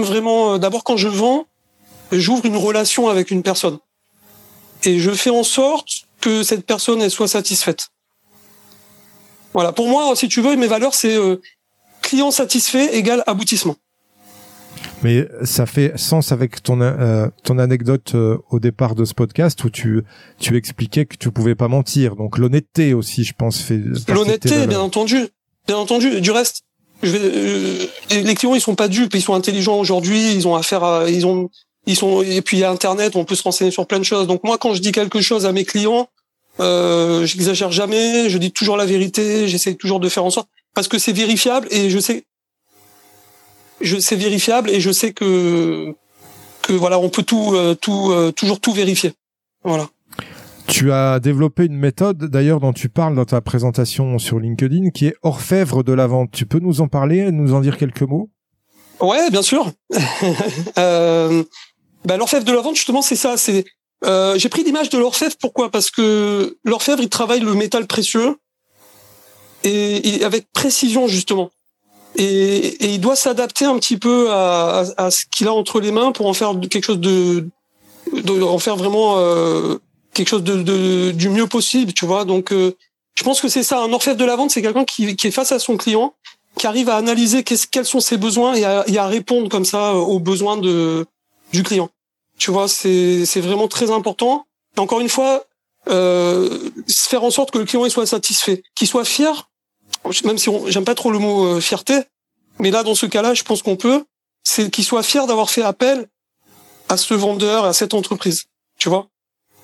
vraiment. 0.01 0.57
D'abord, 0.57 0.83
quand 0.83 0.97
je 0.97 1.09
vends, 1.09 1.45
j'ouvre 2.11 2.47
une 2.47 2.57
relation 2.57 3.11
avec 3.11 3.31
une 3.31 3.43
personne 3.43 3.77
et 4.85 4.99
je 4.99 5.11
fais 5.11 5.29
en 5.29 5.43
sorte 5.43 6.07
que 6.23 6.43
cette 6.43 6.65
personne 6.65 7.07
soit 7.11 7.29
satisfaite. 7.29 7.89
Voilà. 9.53 9.73
Pour 9.73 9.91
moi, 9.91 10.17
si 10.17 10.27
tu 10.27 10.41
veux, 10.41 10.57
mes 10.57 10.69
valeurs, 10.69 10.95
c'est 10.95 11.19
client 12.01 12.31
satisfait 12.31 12.97
égale 12.97 13.25
aboutissement. 13.27 13.77
Mais 15.05 15.29
ça 15.45 15.67
fait 15.67 15.93
sens 15.99 16.33
avec 16.33 16.63
ton 16.63 16.81
euh, 16.81 17.29
ton 17.45 17.59
anecdote 17.59 18.13
euh, 18.15 18.39
au 18.51 18.59
départ 18.59 18.95
de 18.95 19.05
ce 19.05 19.13
podcast 19.13 19.63
où 19.63 19.69
tu 19.69 20.03
tu 20.41 20.57
expliquais 20.57 21.05
que 21.05 21.17
tu 21.17 21.31
pouvais 21.31 21.55
pas 21.55 21.69
mentir. 21.69 22.17
Donc 22.17 22.39
l'honnêteté 22.39 22.95
aussi, 22.95 23.23
je 23.23 23.35
pense, 23.35 23.61
fait. 23.61 23.79
L'honnêteté, 24.09 24.67
bien 24.67 24.81
entendu, 24.81 25.29
bien 25.67 25.77
entendu. 25.77 26.23
Du 26.23 26.31
reste, 26.31 26.63
je 27.03 27.11
vais, 27.11 27.21
euh, 27.23 27.87
les 28.11 28.35
clients 28.35 28.55
ils 28.55 28.63
sont 28.63 28.75
pas 28.75 28.89
dupes, 28.89 29.15
ils 29.15 29.21
sont 29.21 29.35
intelligents 29.35 29.79
aujourd'hui, 29.79 30.33
ils 30.33 30.49
ont 30.49 30.55
affaire 30.55 30.83
à, 30.83 31.11
ils 31.11 31.27
ont, 31.27 31.51
ils 31.85 31.97
sont 31.97 32.23
et 32.23 32.41
puis 32.41 32.57
il 32.57 32.61
y 32.61 32.65
a 32.65 32.71
Internet, 32.71 33.15
on 33.15 33.27
peut 33.27 33.35
se 33.35 33.43
renseigner 33.43 33.71
sur 33.71 33.87
plein 33.87 33.99
de 33.99 34.05
choses. 34.05 34.27
Donc 34.27 34.43
moi, 34.43 34.57
quand 34.57 34.73
je 34.73 34.81
dis 34.81 34.93
quelque 34.93 35.21
chose 35.21 35.45
à 35.45 35.53
mes 35.53 35.67
clients, 35.67 36.09
euh, 36.61 37.27
j'exagère 37.27 37.73
jamais, 37.73 38.31
je 38.31 38.39
dis 38.39 38.53
toujours 38.53 38.79
la 38.79 38.87
vérité, 38.87 39.49
j'essaie 39.49 39.75
toujours 39.75 40.01
de 40.01 40.09
faire 40.09 40.25
en 40.25 40.31
sorte 40.31 40.49
parce 40.73 40.89
que 40.89 40.99
c'est 40.99 41.13
vérifiable 41.13 41.69
et 41.71 41.91
je 41.91 41.99
sais 41.99 42.25
je 43.81 43.99
c'est 43.99 44.17
vérifiable 44.17 44.71
et 44.71 44.81
je 44.81 44.91
sais 44.91 45.13
que 45.13 45.95
que 46.63 46.73
voilà, 46.73 46.99
on 46.99 47.09
peut 47.09 47.23
tout 47.23 47.53
euh, 47.55 47.75
tout 47.75 48.11
euh, 48.11 48.33
toujours 48.33 48.61
tout 48.61 48.73
vérifier. 48.73 49.13
Voilà. 49.63 49.89
Tu 50.67 50.93
as 50.93 51.21
développé 51.21 51.67
une 51.67 51.77
méthode 51.77 52.25
d'ailleurs 52.25 52.59
dont 52.59 52.73
tu 52.73 52.89
parles 52.89 53.15
dans 53.15 53.27
ta 53.27 53.41
présentation 53.41 54.19
sur 54.19 54.39
LinkedIn 54.39 54.91
qui 54.91 55.07
est 55.07 55.15
orfèvre 55.23 55.83
de 55.83 55.93
la 55.93 56.07
vente. 56.07 56.31
Tu 56.33 56.47
peux 56.47 56.59
nous 56.59 56.81
en 56.81 56.89
parler, 56.89 57.31
nous 57.31 57.53
en 57.53 57.61
dire 57.61 57.77
quelques 57.77 58.03
mots? 58.03 58.31
Ouais, 59.01 59.31
bien 59.31 59.43
sûr. 59.43 59.71
euh, 60.79 61.45
bah, 62.05 62.17
l'orfèvre 62.17 62.45
de 62.45 62.53
la 62.53 62.63
vente 62.63 62.77
justement 62.77 63.03
c'est 63.03 63.17
ça, 63.17 63.37
c'est 63.37 63.65
euh, 64.05 64.39
j'ai 64.39 64.49
pris 64.49 64.65
l'image 64.65 64.91
de 64.91 64.99
l'orfèvre 64.99 65.35
pourquoi? 65.41 65.71
Parce 65.71 65.91
que 65.91 66.57
l'orfèvre 66.65 67.03
il 67.03 67.09
travaille 67.09 67.41
le 67.41 67.55
métal 67.55 67.87
précieux 67.87 68.37
et, 69.65 70.17
et 70.17 70.25
avec 70.25 70.51
précision 70.53 71.09
justement 71.09 71.51
et, 72.17 72.85
et 72.85 72.95
il 72.95 73.01
doit 73.01 73.17
s'adapter 73.17 73.65
un 73.65 73.79
petit 73.79 73.97
peu 73.97 74.31
à, 74.31 74.85
à, 74.97 75.07
à 75.07 75.11
ce 75.11 75.25
qu'il 75.35 75.49
a 75.49 75.53
entre 75.53 75.81
les 75.81 75.93
mains 75.93 76.13
pour 76.13 76.27
en 76.27 76.35
faire 76.35 76.53
quelque 76.71 76.85
chose 76.85 77.01
de, 77.01 77.49
de 78.13 78.43
en 78.43 78.59
faire 78.59 78.77
vraiment 78.77 79.17
euh, 79.19 79.79
quelque 80.13 80.29
chose 80.29 80.45
de, 80.45 80.63
de, 80.63 81.11
du 81.11 81.29
mieux 81.29 81.47
possible, 81.47 81.93
tu 81.93 82.07
vois. 82.07 82.25
Donc, 82.25 82.53
euh, 82.53 82.77
je 83.15 83.23
pense 83.25 83.41
que 83.41 83.49
c'est 83.49 83.63
ça. 83.63 83.83
Un 83.83 83.93
orfèvre 83.93 84.17
de 84.17 84.25
la 84.25 84.37
vente, 84.37 84.51
c'est 84.51 84.63
quelqu'un 84.63 84.85
qui, 84.85 85.17
qui 85.17 85.27
est 85.27 85.31
face 85.31 85.53
à 85.53 85.59
son 85.59 85.77
client, 85.77 86.15
qui 86.57 86.67
arrive 86.67 86.89
à 86.89 86.97
analyser 86.97 87.43
quels 87.43 87.85
sont 87.85 88.01
ses 88.01 88.17
besoins 88.17 88.55
et 88.55 88.65
à, 88.65 88.85
et 88.87 88.99
à 88.99 89.07
répondre 89.07 89.49
comme 89.49 89.65
ça 89.65 89.91
euh, 89.91 89.95
aux 89.95 90.21
besoins 90.21 90.57
de 90.57 91.07
du 91.53 91.63
client. 91.63 91.91
Tu 92.39 92.51
vois, 92.51 92.69
c'est 92.69 93.25
c'est 93.27 93.41
vraiment 93.41 93.69
très 93.69 93.91
important. 93.91 94.47
Et 94.77 94.81
encore 94.81 95.01
une 95.01 95.09
fois, 95.09 95.45
euh, 95.89 96.71
faire 96.89 97.23
en 97.25 97.31
sorte 97.31 97.51
que 97.51 97.59
le 97.59 97.65
client 97.65 97.85
il 97.85 97.91
soit 97.91 98.07
satisfait, 98.07 98.63
qu'il 98.77 98.89
soit 98.89 99.05
fier 99.05 99.49
même 100.25 100.39
si 100.39 100.51
j'aime 100.69 100.85
pas 100.85 100.95
trop 100.95 101.11
le 101.11 101.19
mot 101.19 101.45
euh, 101.47 101.61
fierté, 101.61 102.01
mais 102.59 102.71
là 102.71 102.83
dans 102.83 102.95
ce 102.95 103.07
cas-là, 103.07 103.35
je 103.35 103.43
pense 103.43 103.63
qu'on 103.63 103.77
peut, 103.77 104.05
c'est 104.43 104.71
qu'il 104.71 104.85
soit 104.85 105.03
fier 105.03 105.27
d'avoir 105.27 105.51
fait 105.51 105.63
appel 105.63 106.07
à 106.89 106.97
ce 106.97 107.15
vendeur, 107.15 107.65
à 107.65 107.73
cette 107.73 107.95
entreprise, 107.95 108.45
tu 108.79 108.89
vois, 108.89 109.09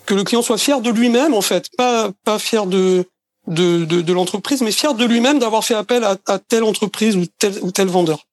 que 0.06 0.14
le 0.14 0.24
client 0.24 0.42
soit 0.42 0.58
fier 0.58 0.80
de 0.80 0.90
lui-même 0.90 1.34
en 1.34 1.42
fait, 1.42 1.68
pas 1.76 2.10
pas 2.24 2.38
fier 2.38 2.66
de 2.66 3.04
de 3.46 3.84
de, 3.84 4.00
de 4.00 4.12
l'entreprise, 4.12 4.62
mais 4.62 4.72
fier 4.72 4.94
de 4.94 5.04
lui-même 5.04 5.38
d'avoir 5.38 5.64
fait 5.64 5.74
appel 5.74 6.04
à, 6.04 6.16
à, 6.26 6.38
telle 6.38 6.64
entreprise 6.64 7.16
ou 7.16 7.26
tel 7.38 7.58
ou 7.62 7.70
tel 7.70 7.88
vendeur. 7.88 8.26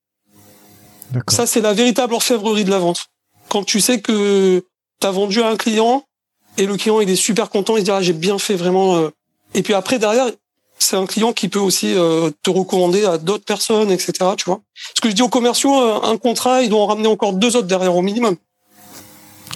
Ça 1.29 1.45
c'est 1.45 1.61
la 1.61 1.73
véritable 1.73 2.13
orfèvrerie 2.13 2.63
de 2.63 2.71
la 2.71 2.79
vente. 2.79 3.07
Quand 3.49 3.63
tu 3.63 3.79
sais 3.79 4.01
que 4.01 4.63
tu 4.99 5.07
as 5.07 5.11
vendu 5.11 5.41
à 5.41 5.49
un 5.49 5.55
client 5.55 6.03
et 6.57 6.65
le 6.65 6.75
client 6.75 6.99
il 6.99 7.09
est 7.09 7.15
super 7.15 7.49
content, 7.49 7.77
il 7.77 7.81
se 7.81 7.85
dit 7.85 7.91
ah, 7.91 8.01
j'ai 8.01 8.13
bien 8.13 8.39
fait 8.39 8.55
vraiment. 8.55 8.97
Euh. 8.97 9.09
Et 9.53 9.61
puis 9.63 9.73
après 9.73 9.99
derrière 9.99 10.29
c'est 10.79 10.95
un 10.95 11.05
client 11.05 11.33
qui 11.33 11.49
peut 11.49 11.59
aussi 11.59 11.93
euh, 11.95 12.29
te 12.43 12.49
recommander 12.49 13.05
à 13.05 13.17
d'autres 13.17 13.45
personnes, 13.45 13.91
etc. 13.91 14.13
Tu 14.37 14.45
vois. 14.45 14.61
Ce 14.95 15.01
que 15.01 15.09
je 15.09 15.15
dis 15.15 15.21
aux 15.21 15.29
commerciaux, 15.29 15.75
euh, 15.75 15.99
un 16.03 16.17
contrat, 16.17 16.61
ils 16.61 16.69
doivent 16.69 16.83
en 16.83 16.87
ramener 16.87 17.07
encore 17.07 17.33
deux 17.33 17.55
autres 17.55 17.67
derrière 17.67 17.95
au 17.95 18.01
minimum. 18.01 18.35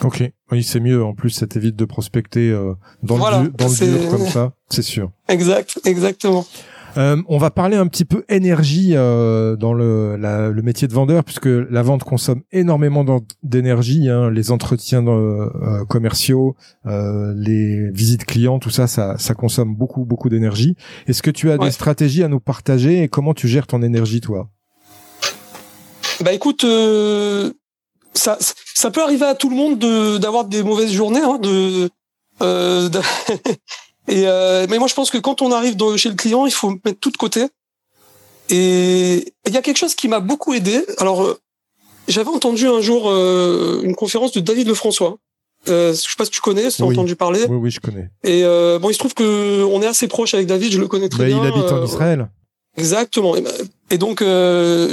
Ok, 0.04 0.24
oui, 0.52 0.64
c'est 0.64 0.80
mieux. 0.80 1.04
En 1.04 1.14
plus, 1.14 1.30
ça 1.30 1.46
t'évite 1.46 1.76
de 1.76 1.86
prospecter 1.86 2.50
euh, 2.50 2.74
dans 3.04 3.18
le, 3.18 3.50
dans 3.50 3.68
le 3.68 4.00
dur 4.00 4.10
comme 4.10 4.28
ça, 4.28 4.54
c'est 4.70 4.82
sûr. 4.82 5.12
Exact, 5.28 5.80
exactement. 5.86 6.46
Euh, 6.98 7.22
on 7.28 7.38
va 7.38 7.52
parler 7.52 7.78
un 7.78 7.88
petit 7.88 8.06
peu 8.06 8.24
énergie 8.30 8.92
euh, 8.96 9.56
dans 9.56 9.74
le, 9.74 10.18
le, 10.18 10.62
métier 10.62 10.88
de 10.88 10.94
vendeur, 10.94 11.24
puisque 11.24 11.46
la 11.46 11.82
vente 11.82 12.04
consomme 12.04 12.42
énormément 12.52 13.06
d'énergie. 13.44 14.10
Hein, 14.10 14.30
les 14.30 14.52
entretiens 14.52 15.06
euh, 15.08 15.86
commerciaux, 15.86 16.56
euh, 16.86 17.34
les 17.36 17.90
visites 17.92 18.26
clients, 18.26 18.60
tout 18.60 18.70
ça, 18.70 18.88
ça, 18.88 19.18
ça 19.18 19.34
consomme 19.34 19.76
beaucoup, 19.76 20.06
beaucoup 20.06 20.30
d'énergie. 20.30 20.76
Est-ce 21.08 21.22
que 21.22 21.32
tu 21.32 21.52
as 21.52 21.58
des 21.58 21.72
stratégies 21.72 22.24
à 22.24 22.28
nous 22.28 22.40
partager 22.40 23.04
et 23.04 23.08
comment 23.08 23.34
tu 23.34 23.48
gères 23.48 23.68
ton 23.68 23.82
énergie, 23.82 24.22
toi? 24.22 24.50
Bah 26.22 26.34
écoute, 26.34 26.64
euh, 26.66 27.52
ça, 28.14 28.38
ça 28.76 28.92
peut 28.92 29.02
arriver 29.02 29.26
à 29.26 29.36
tout 29.36 29.50
le 29.50 29.56
monde 29.56 30.20
d'avoir 30.20 30.46
des 30.46 30.62
mauvaises 30.62 30.92
journées, 30.92 31.22
hein, 31.22 31.40
de, 31.42 31.90
de 32.40 33.00
Et 34.08 34.24
euh, 34.26 34.66
mais 34.70 34.80
moi, 34.80 34.88
je 34.88 34.94
pense 34.94 35.12
que 35.12 35.18
quand 35.18 35.42
on 35.42 35.52
arrive 35.52 35.76
chez 35.98 36.10
le 36.10 36.16
client, 36.16 36.46
il 36.46 36.52
faut 36.52 36.72
mettre 36.84 37.00
tout 37.00 37.12
de 37.12 37.18
côté. 37.18 37.46
Et 38.50 39.34
il 39.48 39.54
y 39.54 39.58
a 39.58 39.62
quelque 39.62 39.78
chose 39.78 39.96
qui 39.96 40.08
m'a 40.08 40.20
beaucoup 40.20 40.54
aidé. 40.54 40.84
Alors, 40.98 41.24
euh, 41.24 41.40
j'avais 42.08 42.30
entendu 42.30 42.68
un 42.68 42.82
jour 42.82 43.10
euh, 43.10 43.82
une 43.84 43.96
conférence 43.96 44.32
de 44.32 44.40
David 44.40 44.68
Lefrançois. 44.68 45.18
Euh, 45.70 45.94
je 45.94 45.98
sais 45.98 46.08
pas 46.18 46.26
si 46.26 46.32
tu 46.32 46.42
connais, 46.42 46.72
si 46.72 46.78
tu 46.78 46.84
as 46.84 46.88
entendu 46.88 47.16
parler. 47.16 47.46
Oui, 47.48 47.58
oui, 47.58 47.72
je 47.72 47.80
connais. 47.80 48.10
Et 48.24 48.44
euh, 48.44 48.80
bon, 48.80 48.90
il 48.90 48.94
se 48.94 49.00
trouve 49.00 49.14
que 49.14 49.64
on 49.64 49.82
est 49.82 49.88
assez 49.88 50.08
proche 50.08 50.34
avec 50.34 50.48
David, 50.48 50.72
je 50.72 50.80
le 50.80 50.88
connais 50.88 51.08
très 51.08 51.20
bah, 51.20 51.26
bien. 51.26 51.44
Il 51.44 51.48
habite 51.48 51.72
en 51.72 51.86
Israël. 51.86 52.30
Exactement. 52.78 53.38
Et, 53.38 53.44
et 53.92 53.98
donc, 53.98 54.24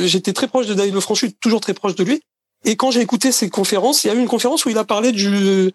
j'étais 0.07 0.33
très 0.35 0.47
proche 0.47 0.67
de 0.67 0.75
David 0.75 0.95
Lefrançois, 0.95 1.29
toujours 1.41 1.61
très 1.61 1.75
proche 1.75 1.95
de 1.95 2.05
lui. 2.05 2.21
Et 2.65 2.77
quand 2.77 2.91
j'ai 2.91 3.01
écouté 3.01 3.33
ses 3.33 3.49
conférences, 3.49 4.05
il 4.05 4.09
y 4.09 4.11
a 4.11 4.15
eu 4.15 4.19
une 4.19 4.29
conférence 4.29 4.65
où 4.67 4.69
il 4.69 4.79
a 4.79 4.85
parlé 4.85 5.13
du 5.13 5.73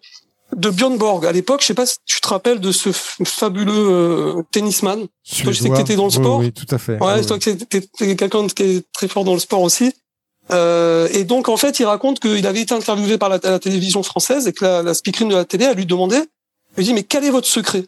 de 0.56 0.70
Björn 0.70 0.98
Borg. 0.98 1.26
À 1.26 1.32
l'époque, 1.32 1.62
je 1.62 1.68
sais 1.68 1.74
pas 1.74 1.86
si 1.86 1.98
tu 2.06 2.22
te 2.22 2.28
rappelles 2.28 2.60
de 2.60 2.72
ce 2.72 2.90
fabuleux 2.92 3.74
euh, 3.74 4.42
tennisman. 4.52 5.08
je 5.24 5.52
sais 5.52 5.70
que 5.70 5.76
tu 5.76 5.82
étais 5.82 5.96
dans 5.96 6.06
le 6.06 6.12
sport. 6.12 6.40
Oui, 6.40 6.52
tout 6.52 6.68
à 6.70 6.78
fait. 6.78 7.02
Ouais, 7.02 7.24
toi 7.24 7.40
que 7.40 7.52
t'es 7.52 8.16
quelqu'un 8.16 8.48
qui 8.48 8.64
est 8.64 8.84
très 8.94 9.08
fort 9.08 9.24
dans 9.24 9.34
le 9.34 9.40
sport 9.40 9.62
aussi. 9.62 9.94
Euh, 10.52 11.08
et 11.12 11.24
donc, 11.24 11.50
en 11.50 11.58
fait, 11.58 11.80
il 11.80 11.86
raconte 11.86 12.20
qu'il 12.20 12.46
avait 12.46 12.62
été 12.62 12.74
interviewé 12.74 13.18
par 13.18 13.30
la, 13.30 13.40
télévision 13.60 14.04
française 14.04 14.48
et 14.48 14.54
que 14.54 14.66
la, 14.66 14.84
la 14.84 14.94
speakerine 14.94 15.30
de 15.30 15.36
la 15.36 15.46
télé 15.46 15.66
a 15.66 15.74
lui 15.74 15.86
demandé, 15.86 16.18
il 16.18 16.78
lui 16.78 16.84
dit, 16.86 16.94
mais 16.94 17.04
quel 17.04 17.24
est 17.24 17.30
votre 17.30 17.48
secret? 17.48 17.86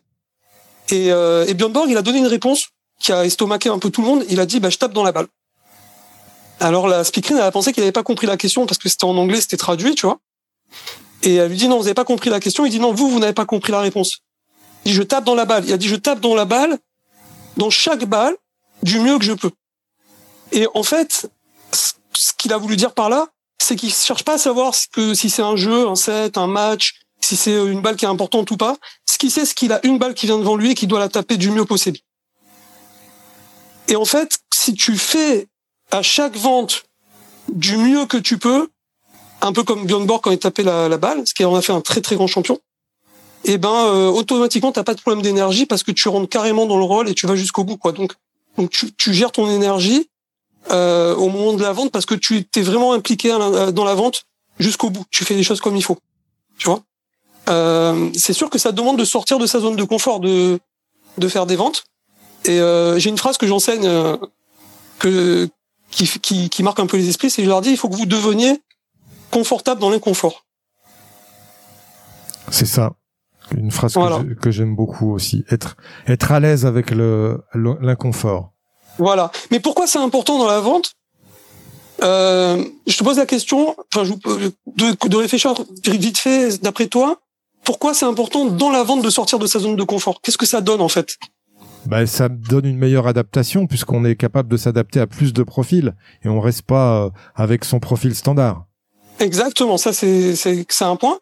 Et, 0.92 1.12
euh, 1.12 1.46
et 1.48 1.54
Björn 1.54 1.74
Borg, 1.74 1.90
il 1.90 1.98
a 1.98 2.02
donné 2.02 2.20
une 2.20 2.28
réponse 2.28 2.70
qui 3.00 3.12
a 3.12 3.26
estomaqué 3.26 3.70
un 3.70 3.80
peu 3.80 3.90
tout 3.90 4.02
le 4.02 4.08
monde. 4.08 4.24
Il 4.30 4.40
a 4.40 4.46
dit, 4.46 4.60
bah, 4.60 4.70
je 4.70 4.78
tape 4.78 4.94
dans 4.94 5.04
la 5.04 5.12
balle. 5.12 5.28
Alors 6.60 6.88
la 6.88 7.04
speakerine, 7.04 7.38
elle 7.38 7.44
a 7.44 7.52
pensé 7.52 7.74
qu'il 7.74 7.82
n'avait 7.82 7.92
pas 7.92 8.04
compris 8.04 8.28
la 8.28 8.38
question 8.38 8.66
parce 8.66 8.78
que 8.78 8.88
c'était 8.88 9.04
en 9.04 9.18
anglais, 9.18 9.42
c'était 9.42 9.58
traduit, 9.58 9.96
tu 9.96 10.06
vois. 10.06 10.20
Et 11.26 11.36
elle 11.36 11.50
lui 11.50 11.58
dit 11.58 11.68
non, 11.68 11.78
vous 11.78 11.84
n'avez 11.84 11.96
pas 11.96 12.06
compris 12.06 12.30
la 12.30 12.40
question. 12.40 12.66
Il 12.66 12.70
dit 12.70 12.80
non, 12.80 12.94
vous, 12.94 13.10
vous 13.10 13.20
n'avez 13.20 13.34
pas 13.34 13.46
compris 13.46 13.72
la 13.72 13.82
réponse. 13.82 14.20
Il 14.86 14.92
dit 14.92 14.94
je 14.96 15.04
tape 15.04 15.26
dans 15.26 15.36
la 15.36 15.46
balle. 15.46 15.66
Il 15.66 15.74
a 15.74 15.78
dit 15.78 15.88
je 15.88 15.96
tape 15.96 16.22
dans 16.22 16.36
la 16.36 16.46
balle, 16.46 16.78
dans 17.58 17.70
chaque 17.70 18.06
balle, 18.06 18.36
du 18.84 19.00
mieux 19.00 19.18
que 19.18 19.26
je 19.26 19.34
peux. 19.34 19.52
Et 20.52 20.68
en 20.74 20.84
fait, 20.84 21.30
ce 21.72 22.32
qu'il 22.38 22.54
a 22.54 22.58
voulu 22.58 22.76
dire 22.76 22.94
par 22.94 23.10
là, 23.10 23.28
c'est 23.58 23.76
qu'il 23.76 23.92
cherche 23.92 24.24
pas 24.24 24.34
à 24.34 24.38
savoir 24.38 24.74
si 24.76 25.30
c'est 25.30 25.42
un 25.42 25.56
jeu, 25.56 25.88
un 25.88 25.96
set, 25.96 26.38
un 26.38 26.48
match, 26.48 27.02
si 27.20 27.36
c'est 27.36 27.56
une 27.56 27.82
balle 27.82 27.96
qui 27.96 28.06
est 28.06 28.10
importante 28.10 28.52
ou 28.52 28.58
pas. 28.58 28.78
Ce 29.06 29.18
qu'il 29.18 29.32
sait, 29.32 29.46
c'est 29.46 29.56
qu'il 29.56 29.74
a 29.74 29.84
une 29.86 29.98
balle 29.98 30.14
qui 30.14 30.28
vient 30.28 30.38
devant 30.38 30.56
lui 30.56 30.72
et 30.72 30.76
qu'il 30.76 30.88
doit 30.88 31.00
la 31.00 31.10
taper 31.10 31.38
du 31.38 31.50
mieux 31.50 31.66
possible. 31.66 31.98
Et 33.88 33.96
en 33.96 34.06
fait, 34.06 34.40
si 34.54 34.74
tu 34.74 34.98
fais 34.98 35.48
à 35.92 36.04
chaque 36.04 36.36
vente 36.36 36.84
du 37.52 37.78
mieux 37.78 38.06
que 38.06 38.18
tu 38.18 38.38
peux, 38.38 38.70
un 39.42 39.54
peu 39.54 39.64
comme 39.64 39.86
Björn 39.86 40.06
Borg 40.06 40.22
quand 40.22 40.32
il 40.32 40.40
tapait 40.40 40.64
la, 40.64 40.90
la 40.90 40.98
balle, 40.98 41.26
ce 41.26 41.34
qui 41.34 41.46
en 41.46 41.56
a 41.56 41.62
fait 41.62 41.74
un 41.74 41.82
très 41.82 42.02
très 42.02 42.16
grand 42.16 42.28
champion. 42.28 42.60
Et 43.44 43.54
eh 43.54 43.58
ben 43.60 43.70
euh, 43.70 44.08
automatiquement 44.08 44.72
t'as 44.72 44.84
pas 44.84 44.96
de 44.96 45.02
problème 45.02 45.22
d'énergie 45.22 45.68
parce 45.68 45.84
que 45.84 45.92
tu 45.92 46.10
rentres 46.10 46.30
carrément 46.30 46.66
dans 46.66 46.78
le 46.78 46.84
rôle 46.84 47.10
et 47.10 47.14
tu 47.14 47.28
vas 47.28 47.36
jusqu'au 47.36 47.64
bout 47.64 47.78
quoi. 47.78 47.92
Donc 47.92 48.14
donc 48.58 48.72
tu, 48.72 48.92
tu 48.94 49.14
gères 49.14 49.32
ton 49.32 49.50
énergie 49.50 50.10
euh, 50.72 51.14
au 51.16 51.30
moment 51.30 51.54
de 51.54 51.62
la 51.62 51.72
vente 51.72 51.92
parce 51.92 52.08
que 52.08 52.16
tu 52.16 52.48
es 52.56 52.62
vraiment 52.62 52.94
impliqué 52.94 53.30
dans 53.30 53.86
la 53.86 53.94
vente 53.94 54.24
jusqu'au 54.58 54.90
bout. 54.90 55.06
Tu 55.12 55.24
fais 55.26 55.36
les 55.36 55.44
choses 55.44 55.62
comme 55.62 55.76
il 55.76 55.84
faut. 55.84 56.00
Tu 56.58 56.68
vois? 56.68 56.82
Euh, 57.50 58.10
c'est 58.16 58.34
sûr 58.34 58.50
que 58.50 58.58
ça 58.58 58.72
demande 58.72 58.98
de 58.98 59.06
sortir 59.06 59.38
de 59.38 59.46
sa 59.46 59.60
zone 59.60 59.76
de 59.76 59.84
confort, 59.84 60.20
de 60.20 60.60
de 61.18 61.28
faire 61.28 61.46
des 61.46 61.56
ventes. 61.56 61.84
Et 62.46 62.60
euh, 62.60 63.00
j'ai 63.00 63.10
une 63.10 63.18
phrase 63.18 63.38
que 63.38 63.48
j'enseigne 63.48 63.86
euh, 63.86 64.18
que 65.00 65.48
qui, 65.92 66.08
qui, 66.20 66.50
qui 66.50 66.64
marque 66.64 66.80
un 66.80 66.88
peu 66.88 66.98
les 66.98 67.10
esprits, 67.10 67.30
c'est 67.30 67.44
je 67.44 67.48
leur 67.48 67.62
dis 67.62 67.70
il 67.70 67.78
faut 67.78 67.90
que 67.90 67.96
vous 67.96 68.06
deveniez 68.06 68.60
confortable 69.38 69.82
dans 69.82 69.90
l'inconfort. 69.90 70.46
C'est 72.58 72.72
ça. 72.78 72.94
Une 73.52 73.72
phrase 73.78 73.94
que 74.44 74.52
j'aime 74.56 74.76
beaucoup 74.76 75.10
aussi. 75.12 75.44
Être, 75.56 75.76
être 76.08 76.32
à 76.32 76.40
l'aise 76.40 76.66
avec 76.66 76.90
le, 76.92 77.44
l'inconfort. 77.82 78.54
Voilà. 78.98 79.26
Mais 79.52 79.60
pourquoi 79.60 79.88
c'est 79.88 80.00
important 80.00 80.38
dans 80.38 80.48
la 80.48 80.62
vente? 80.62 80.94
Euh, 82.02 82.64
je 82.88 82.98
te 82.98 83.04
pose 83.04 83.18
la 83.18 83.26
question, 83.26 83.76
enfin, 83.94 84.04
de, 84.82 85.08
de 85.14 85.18
réfléchir 85.18 85.54
vite 85.86 86.18
fait, 86.18 86.62
d'après 86.64 86.88
toi, 86.88 87.08
pourquoi 87.64 87.94
c'est 87.94 88.06
important 88.06 88.46
dans 88.46 88.72
la 88.72 88.84
vente 88.84 89.04
de 89.04 89.10
sortir 89.10 89.38
de 89.38 89.48
sa 89.48 89.60
zone 89.60 89.76
de 89.76 89.84
confort? 89.84 90.22
Qu'est-ce 90.22 90.38
que 90.38 90.46
ça 90.46 90.62
donne 90.62 90.82
en 90.82 90.90
fait? 90.90 91.18
Bah, 91.86 92.08
ça 92.08 92.30
donne 92.30 92.66
une 92.66 92.78
meilleure 92.78 93.08
adaptation 93.08 93.68
puisqu'on 93.68 94.06
est 94.06 94.16
capable 94.16 94.50
de 94.50 94.58
s'adapter 94.58 95.00
à 95.00 95.08
plus 95.08 95.34
de 95.34 95.44
profils 95.44 95.94
et 96.24 96.30
on 96.30 96.40
reste 96.40 96.64
pas 96.64 96.88
euh, 97.06 97.10
avec 97.36 97.66
son 97.66 97.80
profil 97.80 98.16
standard. 98.16 98.66
Exactement, 99.20 99.78
ça 99.78 99.94
c'est 99.94 100.36
c'est 100.36 100.66
un 100.82 100.96
point. 100.96 101.20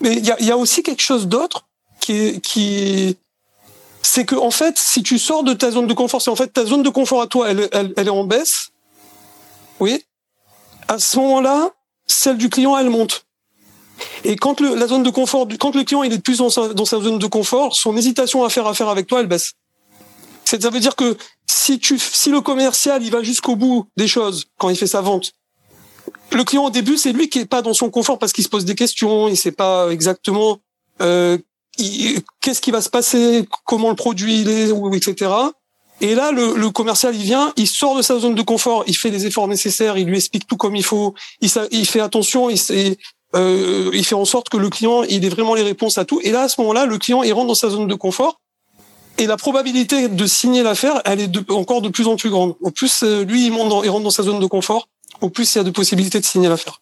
Mais 0.00 0.16
il 0.16 0.26
y 0.26 0.30
a, 0.30 0.40
y 0.42 0.50
a 0.50 0.56
aussi 0.56 0.82
quelque 0.82 1.02
chose 1.02 1.26
d'autre 1.28 1.66
qui 2.00 2.40
qui 2.40 3.16
c'est 4.02 4.24
que 4.24 4.34
en 4.34 4.50
fait, 4.50 4.78
si 4.78 5.02
tu 5.02 5.18
sors 5.18 5.44
de 5.44 5.54
ta 5.54 5.70
zone 5.70 5.86
de 5.86 5.94
confort, 5.94 6.20
c'est 6.20 6.30
en 6.30 6.36
fait 6.36 6.48
ta 6.48 6.64
zone 6.64 6.82
de 6.82 6.90
confort 6.90 7.22
à 7.22 7.26
toi, 7.26 7.50
elle, 7.50 7.68
elle, 7.72 7.94
elle 7.96 8.06
est 8.08 8.10
en 8.10 8.24
baisse. 8.24 8.70
Oui. 9.80 10.04
À 10.88 10.98
ce 10.98 11.16
moment-là, 11.18 11.70
celle 12.06 12.36
du 12.36 12.50
client, 12.50 12.76
elle 12.76 12.90
monte. 12.90 13.24
Et 14.24 14.36
quand 14.36 14.60
le, 14.60 14.74
la 14.74 14.88
zone 14.88 15.02
de 15.02 15.10
confort, 15.10 15.46
quand 15.58 15.74
le 15.74 15.84
client 15.84 16.02
il 16.02 16.12
est 16.12 16.18
plus 16.18 16.38
dans 16.38 16.50
sa, 16.50 16.74
dans 16.74 16.84
sa 16.84 17.00
zone 17.00 17.18
de 17.18 17.26
confort, 17.26 17.74
son 17.74 17.96
hésitation 17.96 18.44
à 18.44 18.50
faire 18.50 18.66
affaire 18.66 18.88
avec 18.88 19.06
toi, 19.06 19.20
elle 19.20 19.28
baisse. 19.28 19.52
Ça 20.44 20.58
veut 20.68 20.80
dire 20.80 20.96
que 20.96 21.16
si 21.46 21.78
tu, 21.78 21.98
si 21.98 22.30
le 22.30 22.40
commercial, 22.40 23.02
il 23.02 23.10
va 23.10 23.22
jusqu'au 23.22 23.56
bout 23.56 23.86
des 23.96 24.08
choses 24.08 24.46
quand 24.58 24.68
il 24.68 24.76
fait 24.76 24.86
sa 24.86 25.00
vente, 25.00 25.32
le 26.30 26.44
client 26.44 26.64
au 26.64 26.70
début, 26.70 26.96
c'est 26.96 27.12
lui 27.12 27.28
qui 27.28 27.40
est 27.40 27.46
pas 27.46 27.62
dans 27.62 27.74
son 27.74 27.90
confort 27.90 28.18
parce 28.18 28.32
qu'il 28.32 28.44
se 28.44 28.48
pose 28.48 28.64
des 28.64 28.74
questions, 28.74 29.28
il 29.28 29.36
sait 29.36 29.52
pas 29.52 29.88
exactement 29.90 30.58
euh, 31.00 31.38
qu'est-ce 32.40 32.60
qui 32.60 32.70
va 32.70 32.80
se 32.80 32.90
passer, 32.90 33.46
comment 33.64 33.90
le 33.90 33.96
produit 33.96 34.40
il 34.40 34.48
est, 34.48 34.70
etc. 34.96 35.30
Et 36.00 36.14
là, 36.14 36.32
le, 36.32 36.54
le, 36.56 36.70
commercial, 36.70 37.14
il 37.14 37.22
vient, 37.22 37.52
il 37.56 37.68
sort 37.68 37.96
de 37.96 38.02
sa 38.02 38.18
zone 38.18 38.34
de 38.34 38.42
confort, 38.42 38.84
il 38.86 38.96
fait 38.96 39.10
les 39.10 39.26
efforts 39.26 39.46
nécessaires, 39.46 39.96
il 39.96 40.06
lui 40.06 40.16
explique 40.16 40.46
tout 40.46 40.56
comme 40.56 40.74
il 40.74 40.84
faut, 40.84 41.14
il, 41.40 41.50
il 41.70 41.86
fait 41.86 42.00
attention, 42.00 42.50
il, 42.50 42.58
euh, 43.34 43.90
il 43.92 44.04
fait 44.04 44.14
en 44.14 44.24
sorte 44.24 44.48
que 44.48 44.56
le 44.56 44.68
client, 44.68 45.04
il 45.04 45.24
ait 45.24 45.28
vraiment 45.28 45.54
les 45.54 45.62
réponses 45.62 45.98
à 45.98 46.04
tout. 46.04 46.20
Et 46.22 46.30
là, 46.30 46.42
à 46.42 46.48
ce 46.48 46.60
moment-là, 46.60 46.86
le 46.86 46.98
client, 46.98 47.22
il 47.22 47.32
rentre 47.32 47.48
dans 47.48 47.54
sa 47.54 47.70
zone 47.70 47.86
de 47.86 47.94
confort. 47.94 48.40
Et 49.18 49.26
la 49.26 49.36
probabilité 49.36 50.08
de 50.08 50.26
signer 50.26 50.62
l'affaire, 50.62 51.00
elle 51.04 51.20
est 51.20 51.28
de, 51.28 51.44
encore 51.52 51.82
de 51.82 51.88
plus 51.88 52.08
en 52.08 52.16
plus 52.16 52.30
grande. 52.30 52.56
Au 52.60 52.70
plus, 52.70 53.02
euh, 53.02 53.24
lui, 53.24 53.46
il, 53.46 53.52
monte 53.52 53.68
dans, 53.68 53.82
il 53.82 53.90
rentre 53.90 54.04
dans 54.04 54.10
sa 54.10 54.22
zone 54.22 54.40
de 54.40 54.46
confort, 54.46 54.88
au 55.20 55.30
plus 55.30 55.54
il 55.54 55.58
y 55.58 55.60
a 55.60 55.64
de 55.64 55.70
possibilités 55.70 56.20
de 56.20 56.24
signer 56.24 56.48
l'affaire. 56.48 56.80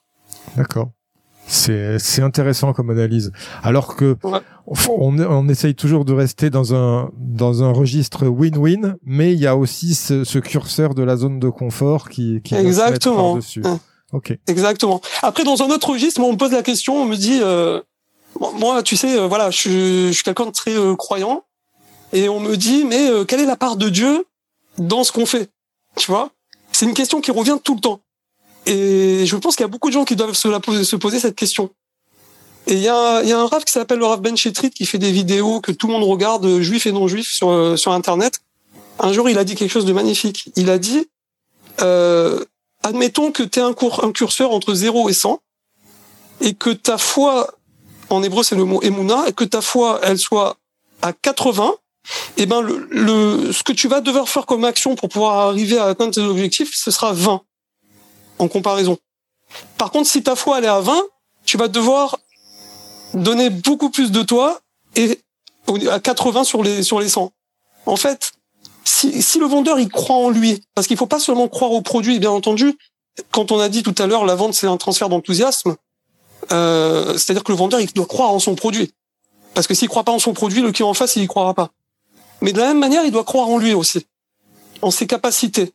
D'accord. 0.56 0.90
C'est 1.46 1.98
c'est 1.98 2.22
intéressant 2.22 2.72
comme 2.72 2.90
analyse. 2.90 3.32
Alors 3.62 3.96
que 3.96 4.16
on, 4.66 5.18
on 5.18 5.48
essaye 5.48 5.74
toujours 5.74 6.04
de 6.04 6.12
rester 6.12 6.48
dans 6.48 6.74
un 6.74 7.10
dans 7.16 7.64
un 7.64 7.72
registre 7.72 8.26
win-win, 8.26 8.94
mais 9.04 9.32
il 9.32 9.40
y 9.40 9.48
a 9.48 9.56
aussi 9.56 9.94
ce, 9.94 10.22
ce, 10.22 10.38
curseur 10.38 10.94
de 10.94 11.02
la 11.02 11.16
zone 11.16 11.40
de 11.40 11.48
confort 11.48 12.08
qui 12.08 12.40
qui 12.42 12.54
exactement. 12.54 13.36
dessus. 13.36 13.62
Ok. 14.12 14.36
Exactement. 14.46 15.00
Après, 15.22 15.44
dans 15.44 15.62
un 15.62 15.70
autre 15.70 15.90
registre, 15.90 16.20
on 16.20 16.32
me 16.32 16.36
pose 16.36 16.52
la 16.52 16.62
question, 16.62 17.02
on 17.02 17.04
me 17.04 17.16
dit, 17.16 17.40
euh, 17.42 17.80
moi, 18.58 18.82
tu 18.82 18.96
sais, 18.96 19.18
euh, 19.18 19.26
voilà, 19.26 19.50
je, 19.50 20.08
je 20.08 20.12
suis 20.12 20.22
quelqu'un 20.22 20.46
de 20.46 20.50
très 20.50 20.76
euh, 20.76 20.96
croyant, 20.96 21.44
et 22.12 22.28
on 22.28 22.40
me 22.40 22.56
dit, 22.56 22.84
mais 22.84 23.08
euh, 23.08 23.24
quelle 23.24 23.40
est 23.40 23.46
la 23.46 23.56
part 23.56 23.76
de 23.76 23.88
Dieu 23.88 24.26
dans 24.78 25.04
ce 25.04 25.12
qu'on 25.12 25.26
fait? 25.26 25.48
Tu 25.96 26.10
vois? 26.10 26.30
C'est 26.72 26.86
une 26.86 26.94
question 26.94 27.20
qui 27.20 27.30
revient 27.30 27.58
tout 27.62 27.74
le 27.74 27.80
temps. 27.80 28.00
Et 28.70 29.26
je 29.26 29.36
pense 29.36 29.56
qu'il 29.56 29.64
y 29.64 29.68
a 29.68 29.68
beaucoup 29.68 29.88
de 29.88 29.94
gens 29.94 30.04
qui 30.04 30.14
doivent 30.14 30.34
se, 30.34 30.46
poser, 30.58 30.84
se 30.84 30.94
poser 30.94 31.18
cette 31.18 31.34
question. 31.34 31.70
Et 32.68 32.74
il 32.74 32.78
y 32.78 32.88
a, 32.88 33.20
y 33.24 33.32
a 33.32 33.40
un 33.40 33.46
Rav 33.46 33.64
qui 33.64 33.72
s'appelle 33.72 33.98
le 33.98 34.06
Rav 34.06 34.20
Ben 34.20 34.36
Chetrit 34.36 34.70
qui 34.70 34.86
fait 34.86 34.98
des 34.98 35.10
vidéos 35.10 35.60
que 35.60 35.72
tout 35.72 35.88
le 35.88 35.94
monde 35.94 36.04
regarde, 36.04 36.44
euh, 36.44 36.62
juifs 36.62 36.86
et 36.86 36.92
non 36.92 37.08
juifs, 37.08 37.32
sur, 37.32 37.50
euh, 37.50 37.74
sur 37.74 37.90
Internet. 37.90 38.38
Un 39.00 39.12
jour, 39.12 39.28
il 39.28 39.38
a 39.38 39.44
dit 39.44 39.56
quelque 39.56 39.72
chose 39.72 39.86
de 39.86 39.92
magnifique. 39.92 40.52
Il 40.54 40.70
a 40.70 40.78
dit, 40.78 41.08
euh, 41.80 42.44
admettons 42.84 43.32
que 43.32 43.42
tu 43.42 43.58
es 43.58 43.62
un, 43.62 43.74
un, 44.02 44.12
curseur 44.12 44.52
entre 44.52 44.72
0 44.72 45.08
et 45.08 45.14
100, 45.14 45.40
et 46.40 46.54
que 46.54 46.70
ta 46.70 46.96
foi, 46.96 47.52
en 48.08 48.22
hébreu 48.22 48.44
c'est 48.44 48.54
le 48.54 48.64
mot 48.64 48.80
emuna, 48.82 49.24
et 49.26 49.32
que 49.32 49.42
ta 49.42 49.62
foi, 49.62 49.98
elle 50.04 50.18
soit 50.18 50.58
à 51.02 51.12
80, 51.12 51.74
et 52.36 52.42
eh 52.42 52.46
ben 52.46 52.60
le, 52.60 52.86
le, 52.90 53.52
ce 53.52 53.64
que 53.64 53.72
tu 53.72 53.88
vas 53.88 54.00
devoir 54.00 54.28
faire 54.28 54.46
comme 54.46 54.64
action 54.64 54.94
pour 54.94 55.08
pouvoir 55.08 55.48
arriver 55.48 55.76
à 55.76 55.86
atteindre 55.86 56.14
tes 56.14 56.22
objectifs, 56.22 56.70
ce 56.72 56.92
sera 56.92 57.12
20 57.12 57.42
en 58.40 58.48
comparaison. 58.48 58.98
Par 59.78 59.90
contre, 59.90 60.08
si 60.08 60.22
ta 60.22 60.36
foi 60.36 60.58
elle 60.58 60.64
est 60.64 60.68
à 60.68 60.80
20, 60.80 61.02
tu 61.44 61.56
vas 61.56 61.68
devoir 61.68 62.18
donner 63.14 63.50
beaucoup 63.50 63.90
plus 63.90 64.10
de 64.10 64.22
toi 64.22 64.60
et 64.96 65.20
à 65.90 66.00
80 66.00 66.44
sur 66.44 66.62
les 66.62 66.82
sur 66.82 67.00
les 67.00 67.08
100. 67.08 67.32
En 67.86 67.96
fait, 67.96 68.32
si, 68.84 69.22
si 69.22 69.38
le 69.38 69.46
vendeur 69.46 69.78
il 69.78 69.88
croit 69.88 70.16
en 70.16 70.30
lui, 70.30 70.62
parce 70.74 70.86
qu'il 70.86 70.96
faut 70.96 71.06
pas 71.06 71.20
seulement 71.20 71.48
croire 71.48 71.72
au 71.72 71.82
produit, 71.82 72.18
bien 72.18 72.30
entendu. 72.30 72.76
Quand 73.32 73.52
on 73.52 73.58
a 73.58 73.68
dit 73.68 73.82
tout 73.82 73.94
à 73.98 74.06
l'heure, 74.06 74.24
la 74.24 74.34
vente 74.34 74.54
c'est 74.54 74.66
un 74.66 74.76
transfert 74.76 75.08
d'enthousiasme. 75.08 75.76
Euh, 76.52 77.18
C'est-à-dire 77.18 77.44
que 77.44 77.52
le 77.52 77.58
vendeur 77.58 77.80
il 77.80 77.92
doit 77.92 78.06
croire 78.06 78.30
en 78.30 78.38
son 78.38 78.54
produit, 78.54 78.92
parce 79.54 79.66
que 79.66 79.74
s'il 79.74 79.88
croit 79.88 80.04
pas 80.04 80.12
en 80.12 80.18
son 80.18 80.32
produit, 80.32 80.62
le 80.62 80.72
client 80.72 80.88
en 80.88 80.94
face 80.94 81.16
il 81.16 81.22
y 81.22 81.26
croira 81.26 81.54
pas. 81.54 81.70
Mais 82.40 82.52
de 82.52 82.58
la 82.58 82.68
même 82.68 82.78
manière, 82.78 83.04
il 83.04 83.12
doit 83.12 83.24
croire 83.24 83.48
en 83.48 83.58
lui 83.58 83.74
aussi, 83.74 84.06
en 84.80 84.90
ses 84.90 85.06
capacités. 85.06 85.74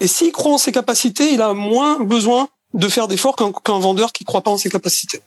Et 0.00 0.06
s'il 0.06 0.32
croit 0.32 0.52
en 0.52 0.58
ses 0.58 0.72
capacités, 0.72 1.32
il 1.32 1.42
a 1.42 1.54
moins 1.54 2.00
besoin 2.00 2.48
de 2.74 2.88
faire 2.88 3.08
d'efforts 3.08 3.36
qu'un 3.36 3.78
vendeur 3.78 4.12
qui 4.12 4.24
croit 4.24 4.42
pas 4.42 4.50
en 4.50 4.58
ses 4.58 4.70
capacités. 4.70 5.20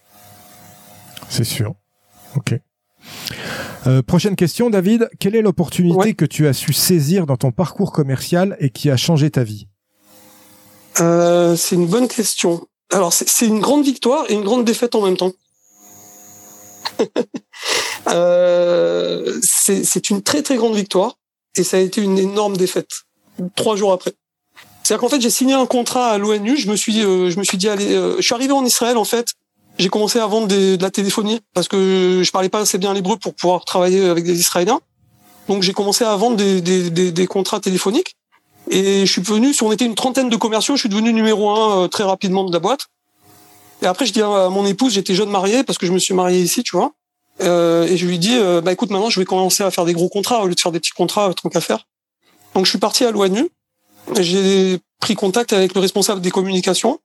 C'est 1.29 1.43
sûr. 1.43 1.73
Ok. 2.35 2.55
Euh, 3.87 4.01
prochaine 4.01 4.35
question, 4.35 4.69
David. 4.69 5.09
Quelle 5.19 5.35
est 5.35 5.41
l'opportunité 5.41 6.13
que 6.13 6.25
tu 6.25 6.47
as 6.47 6.53
su 6.53 6.71
saisir 6.71 7.25
dans 7.25 7.37
ton 7.37 7.51
parcours 7.51 7.91
commercial 7.91 8.55
et 8.59 8.69
qui 8.69 8.89
a 8.89 8.97
changé 8.97 9.31
ta 9.31 9.43
vie 9.43 9.67
euh, 10.99 11.55
C'est 11.55 11.75
une 11.75 11.87
bonne 11.87 12.07
question. 12.07 12.67
Alors, 12.91 13.11
c'est 13.13 13.47
une 13.47 13.59
grande 13.59 13.83
victoire 13.83 14.25
et 14.29 14.33
une 14.33 14.43
grande 14.43 14.65
défaite 14.65 14.95
en 14.95 15.01
même 15.01 15.17
temps. 15.17 15.31
euh, 18.07 19.39
c'est 19.41 20.09
une 20.09 20.21
très 20.21 20.43
très 20.43 20.57
grande 20.57 20.75
victoire 20.75 21.17
et 21.57 21.63
ça 21.63 21.77
a 21.77 21.79
été 21.79 22.01
une 22.01 22.19
énorme 22.19 22.57
défaite 22.57 22.89
trois 23.55 23.75
jours 23.75 23.93
après. 23.93 24.13
C'est-à-dire 24.83 25.01
qu'en 25.01 25.09
fait, 25.09 25.21
j'ai 25.21 25.29
signé 25.29 25.53
un 25.53 25.65
contrat 25.65 26.11
à 26.11 26.17
l'ONU. 26.17 26.57
Je 26.57 26.69
me 26.69 26.75
suis, 26.75 27.03
euh, 27.03 27.29
je 27.29 27.37
me 27.39 27.43
suis 27.43 27.57
dit, 27.57 27.69
allez, 27.69 27.93
euh, 27.93 28.15
je 28.17 28.21
suis 28.21 28.33
arrivé 28.33 28.51
en 28.53 28.65
Israël 28.65 28.97
en 28.97 29.03
fait. 29.03 29.33
J'ai 29.77 29.89
commencé 29.89 30.19
à 30.19 30.27
vendre 30.27 30.47
des, 30.47 30.77
de 30.77 30.83
la 30.83 30.91
téléphonie 30.91 31.39
parce 31.53 31.67
que 31.67 32.21
je 32.23 32.31
parlais 32.31 32.49
pas 32.49 32.59
assez 32.59 32.77
bien 32.77 32.93
l'hébreu 32.93 33.17
pour 33.17 33.33
pouvoir 33.33 33.65
travailler 33.65 34.05
avec 34.05 34.25
des 34.25 34.39
Israéliens. 34.39 34.79
Donc 35.47 35.63
j'ai 35.63 35.73
commencé 35.73 36.03
à 36.03 36.15
vendre 36.15 36.37
des, 36.37 36.61
des, 36.61 36.89
des, 36.89 37.11
des, 37.11 37.27
contrats 37.27 37.59
téléphoniques. 37.59 38.15
Et 38.69 39.05
je 39.05 39.11
suis 39.11 39.21
venu, 39.21 39.53
si 39.53 39.63
on 39.63 39.71
était 39.71 39.85
une 39.85 39.95
trentaine 39.95 40.29
de 40.29 40.35
commerciaux, 40.35 40.75
je 40.75 40.81
suis 40.81 40.89
devenu 40.89 41.13
numéro 41.13 41.49
un 41.49 41.83
euh, 41.83 41.87
très 41.87 42.03
rapidement 42.03 42.43
de 42.43 42.53
la 42.53 42.59
boîte. 42.59 42.87
Et 43.81 43.87
après, 43.87 44.05
je 44.05 44.13
dis 44.13 44.21
à 44.21 44.49
mon 44.49 44.65
épouse, 44.65 44.93
j'étais 44.93 45.15
jeune 45.15 45.29
marié 45.29 45.63
parce 45.63 45.79
que 45.79 45.87
je 45.87 45.91
me 45.91 45.97
suis 45.97 46.13
marié 46.13 46.39
ici, 46.39 46.61
tu 46.63 46.75
vois. 46.75 46.93
Euh, 47.41 47.87
et 47.87 47.97
je 47.97 48.05
lui 48.05 48.19
dis, 48.19 48.37
euh, 48.37 48.61
bah 48.61 48.71
écoute, 48.71 48.91
maintenant, 48.91 49.09
je 49.09 49.19
vais 49.19 49.25
commencer 49.25 49.63
à 49.63 49.71
faire 49.71 49.85
des 49.85 49.93
gros 49.93 50.09
contrats 50.09 50.43
au 50.43 50.47
lieu 50.47 50.53
de 50.53 50.59
faire 50.59 50.71
des 50.71 50.79
petits 50.79 50.91
contrats, 50.91 51.33
tant 51.33 51.49
qu'à 51.49 51.61
faire. 51.61 51.87
Donc 52.53 52.65
je 52.65 52.69
suis 52.69 52.79
parti 52.79 53.03
à 53.05 53.11
l'ONU 53.11 53.49
j'ai 54.19 54.79
pris 54.99 55.15
contact 55.15 55.53
avec 55.53 55.73
le 55.73 55.81
responsable 55.81 56.21
des 56.21 56.31
communications. 56.31 56.99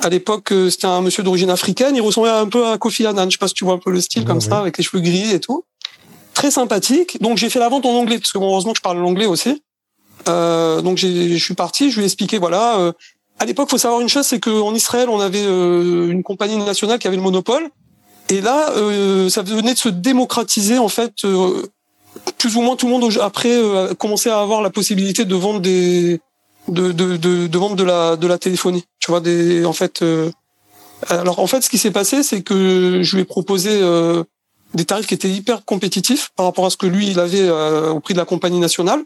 À 0.00 0.08
l'époque, 0.08 0.52
euh, 0.52 0.70
c'était 0.70 0.86
un 0.86 1.02
monsieur 1.02 1.22
d'origine 1.22 1.50
africaine. 1.50 1.94
Il 1.94 2.00
ressemblait 2.00 2.30
un 2.30 2.48
peu 2.48 2.66
à 2.66 2.78
Kofi 2.78 3.06
Annan. 3.06 3.26
Je 3.26 3.32
sais 3.32 3.38
pas 3.38 3.48
si 3.48 3.54
tu 3.54 3.64
vois 3.64 3.74
un 3.74 3.78
peu 3.78 3.90
le 3.90 4.00
style 4.00 4.24
comme 4.24 4.40
ça, 4.40 4.58
avec 4.58 4.78
les 4.78 4.84
cheveux 4.84 5.02
gris 5.02 5.32
et 5.32 5.40
tout. 5.40 5.64
Très 6.32 6.50
sympathique. 6.50 7.20
Donc 7.20 7.36
j'ai 7.36 7.50
fait 7.50 7.58
la 7.58 7.68
vente 7.68 7.84
en 7.84 7.90
anglais 7.90 8.18
parce 8.18 8.32
que 8.32 8.38
bon, 8.38 8.50
heureusement 8.50 8.72
que 8.72 8.78
je 8.78 8.82
parle 8.82 8.98
l'anglais 8.98 9.26
aussi. 9.26 9.62
Euh, 10.28 10.80
donc 10.80 10.96
je 10.96 11.36
suis 11.36 11.54
parti. 11.54 11.90
Je 11.90 11.96
lui 11.96 12.02
ai 12.02 12.06
expliqué 12.06 12.38
voilà. 12.38 12.78
Euh, 12.78 12.92
à 13.40 13.46
l'époque, 13.46 13.70
faut 13.70 13.78
savoir 13.78 14.02
une 14.02 14.08
chose, 14.10 14.26
c'est 14.26 14.38
qu'en 14.38 14.74
Israël, 14.74 15.08
on 15.08 15.18
avait 15.18 15.42
euh, 15.42 16.10
une 16.10 16.22
compagnie 16.22 16.58
nationale 16.58 16.98
qui 16.98 17.06
avait 17.06 17.16
le 17.16 17.22
monopole. 17.22 17.70
Et 18.28 18.42
là, 18.42 18.70
euh, 18.76 19.30
ça 19.30 19.42
venait 19.42 19.72
de 19.72 19.78
se 19.78 19.88
démocratiser 19.88 20.78
en 20.78 20.88
fait 20.88 21.24
plus 22.38 22.56
ou 22.56 22.62
moins 22.62 22.76
tout 22.76 22.86
le 22.86 22.92
monde 22.92 23.12
après 23.20 23.52
euh, 23.52 23.90
a 23.90 23.94
commencé 23.94 24.28
à 24.30 24.40
avoir 24.40 24.62
la 24.62 24.70
possibilité 24.70 25.24
de 25.24 25.34
vendre 25.34 25.60
des 25.60 26.20
de 26.68 26.92
de 26.92 27.16
de, 27.16 27.46
de 27.46 27.58
vendre 27.58 27.76
de 27.76 27.84
la 27.84 28.16
de 28.16 28.26
la 28.26 28.38
téléphonie. 28.38 28.84
Tu 28.98 29.10
vois 29.10 29.20
des 29.20 29.64
en 29.64 29.72
fait 29.72 30.02
euh, 30.02 30.30
alors 31.08 31.38
en 31.38 31.46
fait 31.46 31.62
ce 31.62 31.70
qui 31.70 31.78
s'est 31.78 31.90
passé 31.90 32.22
c'est 32.22 32.42
que 32.42 33.02
je 33.02 33.16
lui 33.16 33.22
ai 33.22 33.24
proposé 33.24 33.70
euh, 33.72 34.24
des 34.74 34.84
tarifs 34.84 35.06
qui 35.06 35.14
étaient 35.14 35.30
hyper 35.30 35.64
compétitifs 35.64 36.30
par 36.36 36.46
rapport 36.46 36.66
à 36.66 36.70
ce 36.70 36.76
que 36.76 36.86
lui 36.86 37.08
il 37.08 37.18
avait 37.18 37.50
au 37.50 38.00
prix 38.00 38.14
de 38.14 38.18
la 38.18 38.24
compagnie 38.24 38.60
nationale. 38.60 39.02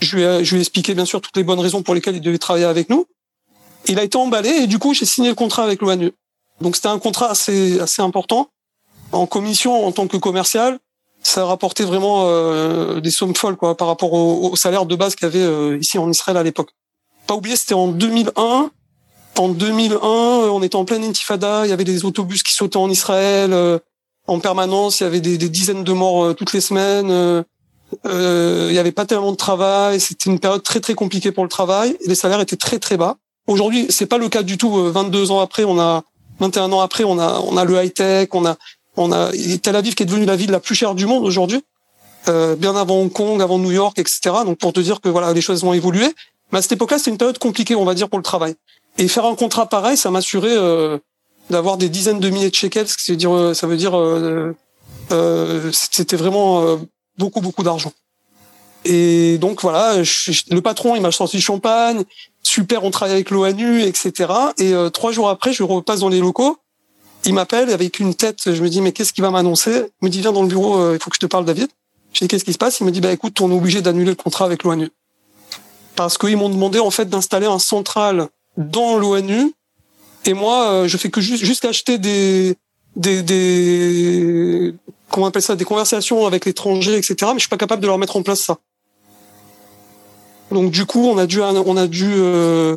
Je 0.00 0.16
lui 0.16 0.22
ai, 0.24 0.44
je 0.44 0.50
lui 0.50 0.58
ai 0.58 0.60
expliqué 0.60 0.94
bien 0.94 1.04
sûr 1.04 1.20
toutes 1.20 1.36
les 1.36 1.44
bonnes 1.44 1.60
raisons 1.60 1.82
pour 1.82 1.94
lesquelles 1.94 2.16
il 2.16 2.20
devait 2.20 2.38
travailler 2.38 2.64
avec 2.64 2.90
nous. 2.90 3.06
Il 3.86 3.98
a 3.98 4.02
été 4.02 4.18
emballé 4.18 4.48
et 4.48 4.66
du 4.66 4.78
coup 4.78 4.92
j'ai 4.92 5.06
signé 5.06 5.28
le 5.28 5.34
contrat 5.34 5.62
avec 5.62 5.80
l'ONU. 5.80 6.12
Donc 6.60 6.76
c'était 6.76 6.88
un 6.88 6.98
contrat 6.98 7.30
assez 7.30 7.80
assez 7.80 8.02
important 8.02 8.48
en 9.12 9.26
commission 9.26 9.86
en 9.86 9.92
tant 9.92 10.08
que 10.08 10.16
commercial 10.16 10.78
ça 11.24 11.44
rapportait 11.44 11.84
vraiment 11.84 12.26
euh, 12.26 13.00
des 13.00 13.10
sommes 13.10 13.34
folles 13.34 13.56
quoi 13.56 13.76
par 13.76 13.88
rapport 13.88 14.12
au, 14.12 14.54
salaire 14.56 14.86
de 14.86 14.94
base 14.94 15.16
qu'il 15.16 15.26
y 15.26 15.30
avait 15.30 15.42
euh, 15.42 15.78
ici 15.78 15.98
en 15.98 16.10
Israël 16.10 16.36
à 16.36 16.42
l'époque. 16.42 16.70
Pas 17.26 17.34
oublier, 17.34 17.56
c'était 17.56 17.74
en 17.74 17.88
2001. 17.88 18.70
En 19.36 19.48
2001, 19.48 19.98
on 20.06 20.62
était 20.62 20.76
en 20.76 20.84
pleine 20.84 21.02
intifada, 21.02 21.66
il 21.66 21.70
y 21.70 21.72
avait 21.72 21.82
des 21.84 22.04
autobus 22.04 22.44
qui 22.44 22.52
sautaient 22.52 22.76
en 22.76 22.88
Israël 22.88 23.52
euh, 23.52 23.78
en 24.28 24.38
permanence, 24.38 25.00
il 25.00 25.04
y 25.04 25.06
avait 25.06 25.20
des, 25.20 25.36
des 25.36 25.48
dizaines 25.48 25.82
de 25.82 25.92
morts 25.92 26.34
toutes 26.36 26.52
les 26.52 26.60
semaines. 26.60 27.44
il 28.04 28.72
y 28.72 28.78
avait 28.78 28.92
pas 28.92 29.06
tellement 29.06 29.32
de 29.32 29.36
travail, 29.36 30.00
c'était 30.00 30.30
une 30.30 30.38
période 30.38 30.62
très 30.62 30.80
très 30.80 30.94
compliquée 30.94 31.32
pour 31.32 31.44
le 31.44 31.50
travail 31.50 31.96
les 32.06 32.14
salaires 32.14 32.40
étaient 32.40 32.56
très 32.56 32.78
très 32.78 32.96
bas. 32.96 33.16
Aujourd'hui, 33.46 33.86
c'est 33.90 34.06
pas 34.06 34.16
le 34.16 34.30
cas 34.30 34.42
du 34.42 34.56
tout. 34.56 34.70
22 34.70 35.30
ans 35.30 35.40
après, 35.40 35.64
on 35.64 35.78
a 35.78 36.04
21 36.40 36.72
ans 36.72 36.80
après, 36.80 37.04
on 37.04 37.18
a 37.18 37.40
on 37.40 37.56
a 37.56 37.64
le 37.64 37.82
high 37.82 37.92
tech, 37.92 38.28
on 38.32 38.46
a 38.46 38.56
on 38.96 39.12
a 39.12 39.30
Tel 39.62 39.76
Aviv 39.76 39.94
qui 39.94 40.02
est 40.02 40.06
devenue 40.06 40.26
la 40.26 40.36
ville 40.36 40.50
la 40.50 40.60
plus 40.60 40.74
chère 40.74 40.94
du 40.94 41.06
monde 41.06 41.24
aujourd'hui, 41.24 41.62
euh, 42.28 42.56
bien 42.56 42.76
avant 42.76 43.00
Hong 43.00 43.12
Kong, 43.12 43.42
avant 43.42 43.58
New 43.58 43.72
York, 43.72 43.98
etc. 43.98 44.20
Donc 44.44 44.58
pour 44.58 44.72
te 44.72 44.80
dire 44.80 45.00
que 45.00 45.08
voilà, 45.08 45.32
les 45.32 45.40
choses 45.40 45.62
vont 45.62 45.72
évoluer. 45.72 46.14
Mais 46.52 46.58
à 46.58 46.62
cette 46.62 46.72
époque-là, 46.72 46.98
c'était 46.98 47.10
une 47.10 47.18
période 47.18 47.38
compliquée, 47.38 47.74
on 47.74 47.84
va 47.84 47.94
dire, 47.94 48.08
pour 48.08 48.18
le 48.18 48.24
travail. 48.24 48.54
Et 48.98 49.08
faire 49.08 49.24
un 49.24 49.34
contrat 49.34 49.66
pareil, 49.68 49.96
ça 49.96 50.10
m'assurait 50.10 50.56
euh, 50.56 50.98
d'avoir 51.50 51.76
des 51.76 51.88
dizaines 51.88 52.20
de 52.20 52.30
milliers 52.30 52.50
de 52.50 52.54
shekels, 52.54 52.88
ce 52.88 52.96
qui 52.96 53.16
dire, 53.16 53.54
ça 53.54 53.66
veut 53.66 53.76
dire, 53.76 53.98
euh, 53.98 54.54
euh, 55.10 55.70
c'était 55.72 56.16
vraiment 56.16 56.78
beaucoup 57.18 57.40
beaucoup 57.40 57.62
d'argent. 57.62 57.92
Et 58.84 59.38
donc 59.38 59.62
voilà, 59.62 59.96
le 59.96 60.60
patron 60.60 60.94
il 60.94 61.02
m'a 61.02 61.10
sorti 61.10 61.40
champagne, 61.40 62.04
super, 62.42 62.84
on 62.84 62.90
travaille 62.90 63.14
avec 63.14 63.30
l'ONU, 63.30 63.82
etc. 63.82 64.32
Et 64.58 64.74
trois 64.92 65.10
jours 65.10 65.28
après, 65.28 65.52
je 65.52 65.62
repasse 65.62 66.00
dans 66.00 66.08
les 66.08 66.20
locaux. 66.20 66.58
Il 67.26 67.34
m'appelle 67.34 67.70
avec 67.70 68.00
une 68.00 68.14
tête. 68.14 68.52
Je 68.52 68.62
me 68.62 68.68
dis 68.68 68.80
mais 68.80 68.92
qu'est-ce 68.92 69.12
qu'il 69.12 69.22
va 69.22 69.30
m'annoncer? 69.30 69.86
Il 70.02 70.06
me 70.06 70.10
dit 70.10 70.20
viens 70.20 70.32
dans 70.32 70.42
le 70.42 70.48
bureau, 70.48 70.92
il 70.92 70.98
faut 70.98 71.10
que 71.10 71.16
je 71.16 71.20
te 71.20 71.26
parle, 71.26 71.44
David. 71.44 71.68
Je 72.12 72.20
dis 72.20 72.28
qu'est-ce 72.28 72.44
qui 72.44 72.52
se 72.52 72.58
passe? 72.58 72.80
Il 72.80 72.86
me 72.86 72.90
dit 72.90 73.00
bah 73.00 73.12
écoute, 73.12 73.40
on 73.40 73.50
est 73.50 73.54
obligé 73.54 73.82
d'annuler 73.82 74.10
le 74.10 74.16
contrat 74.16 74.44
avec 74.44 74.62
l'ONU. 74.62 74.90
Parce 75.96 76.18
qu'ils 76.18 76.36
m'ont 76.36 76.48
demandé 76.48 76.78
en 76.78 76.90
fait 76.90 77.08
d'installer 77.08 77.46
un 77.46 77.58
central 77.58 78.28
dans 78.56 78.96
l'ONU. 78.96 79.52
Et 80.26 80.34
moi 80.34 80.70
euh, 80.70 80.88
je 80.88 80.96
fais 80.96 81.10
que 81.10 81.20
juste, 81.20 81.44
juste 81.44 81.64
acheter 81.64 81.98
des 81.98 82.56
des 82.96 83.22
des 83.22 84.74
comment 85.10 85.26
on 85.26 85.28
appelle 85.28 85.42
ça? 85.42 85.56
Des 85.56 85.64
conversations 85.64 86.26
avec 86.26 86.46
l'étranger 86.46 86.96
etc 86.96 87.16
mais 87.26 87.34
je 87.34 87.40
suis 87.40 87.48
pas 87.48 87.56
capable 87.56 87.82
de 87.82 87.86
leur 87.86 87.98
mettre 87.98 88.16
en 88.16 88.22
place 88.22 88.40
ça. 88.40 88.58
Donc 90.50 90.70
du 90.70 90.86
coup 90.86 91.08
on 91.08 91.18
a 91.18 91.26
dû 91.26 91.40
on 91.42 91.76
a 91.76 91.86
dû 91.86 92.10
euh, 92.16 92.76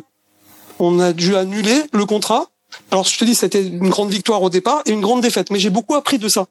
on 0.78 1.00
a 1.00 1.12
dû 1.12 1.36
annuler 1.36 1.82
le 1.92 2.04
contrat 2.04 2.48
alors 2.90 3.04
je 3.04 3.18
te 3.18 3.24
dis 3.24 3.34
c'était 3.34 3.66
une 3.66 3.88
grande 3.88 4.10
victoire 4.10 4.42
au 4.42 4.50
départ 4.50 4.82
et 4.86 4.90
une 4.90 5.00
grande 5.00 5.22
défaite 5.22 5.50
mais 5.50 5.58
j'ai 5.58 5.70
beaucoup 5.70 5.94
appris 5.94 6.18
de 6.18 6.28
ça 6.28 6.46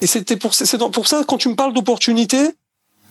et 0.00 0.06
c'était 0.06 0.36
pour 0.36 0.52
pour 0.92 1.08
ça 1.08 1.24
quand 1.26 1.38
tu 1.38 1.48
me 1.48 1.54
parles 1.54 1.72
d'opportunité 1.72 2.50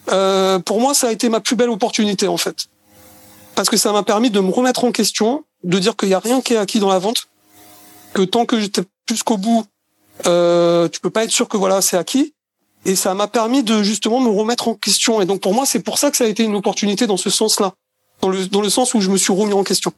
euh, 0.09 0.59
pour 0.59 0.79
moi 0.79 0.93
ça 0.93 1.07
a 1.07 1.11
été 1.11 1.29
ma 1.29 1.39
plus 1.39 1.55
belle 1.55 1.69
opportunité 1.69 2.27
en 2.27 2.37
fait 2.37 2.67
parce 3.57 3.71
que 3.71 3.77
ça 3.77 3.91
m'a 3.91 4.03
permis 4.03 4.29
de 4.29 4.39
me 4.39 4.51
remettre 4.51 4.83
en 4.83 4.91
question, 4.91 5.43
de 5.63 5.79
dire 5.79 5.97
qu'il 5.97 6.09
y 6.09 6.13
a 6.13 6.19
rien 6.19 6.41
qui 6.41 6.53
est 6.53 6.57
acquis 6.57 6.79
dans 6.79 6.89
la 6.89 6.99
vente, 6.99 7.27
que 8.13 8.21
tant 8.21 8.45
que 8.45 8.59
j'étais 8.59 8.83
jusqu'au 9.09 9.37
bout, 9.37 9.65
euh, 10.27 10.87
tu 10.89 10.99
peux 10.99 11.09
pas 11.09 11.23
être 11.23 11.31
sûr 11.31 11.49
que 11.49 11.57
voilà 11.57 11.81
c'est 11.81 11.97
acquis. 11.97 12.35
Et 12.85 12.95
ça 12.95 13.15
m'a 13.15 13.27
permis 13.27 13.63
de 13.63 13.81
justement 13.81 14.19
me 14.19 14.29
remettre 14.29 14.67
en 14.67 14.75
question. 14.75 15.21
Et 15.21 15.25
donc 15.25 15.41
pour 15.41 15.55
moi, 15.55 15.65
c'est 15.65 15.79
pour 15.79 15.97
ça 15.97 16.11
que 16.11 16.17
ça 16.17 16.25
a 16.25 16.27
été 16.27 16.43
une 16.43 16.55
opportunité 16.55 17.07
dans 17.07 17.17
ce 17.17 17.31
sens-là, 17.31 17.73
dans 18.21 18.29
le 18.29 18.45
dans 18.45 18.61
le 18.61 18.69
sens 18.69 18.93
où 18.93 19.01
je 19.01 19.09
me 19.09 19.17
suis 19.17 19.33
remis 19.33 19.53
en 19.53 19.63
question. 19.63 19.91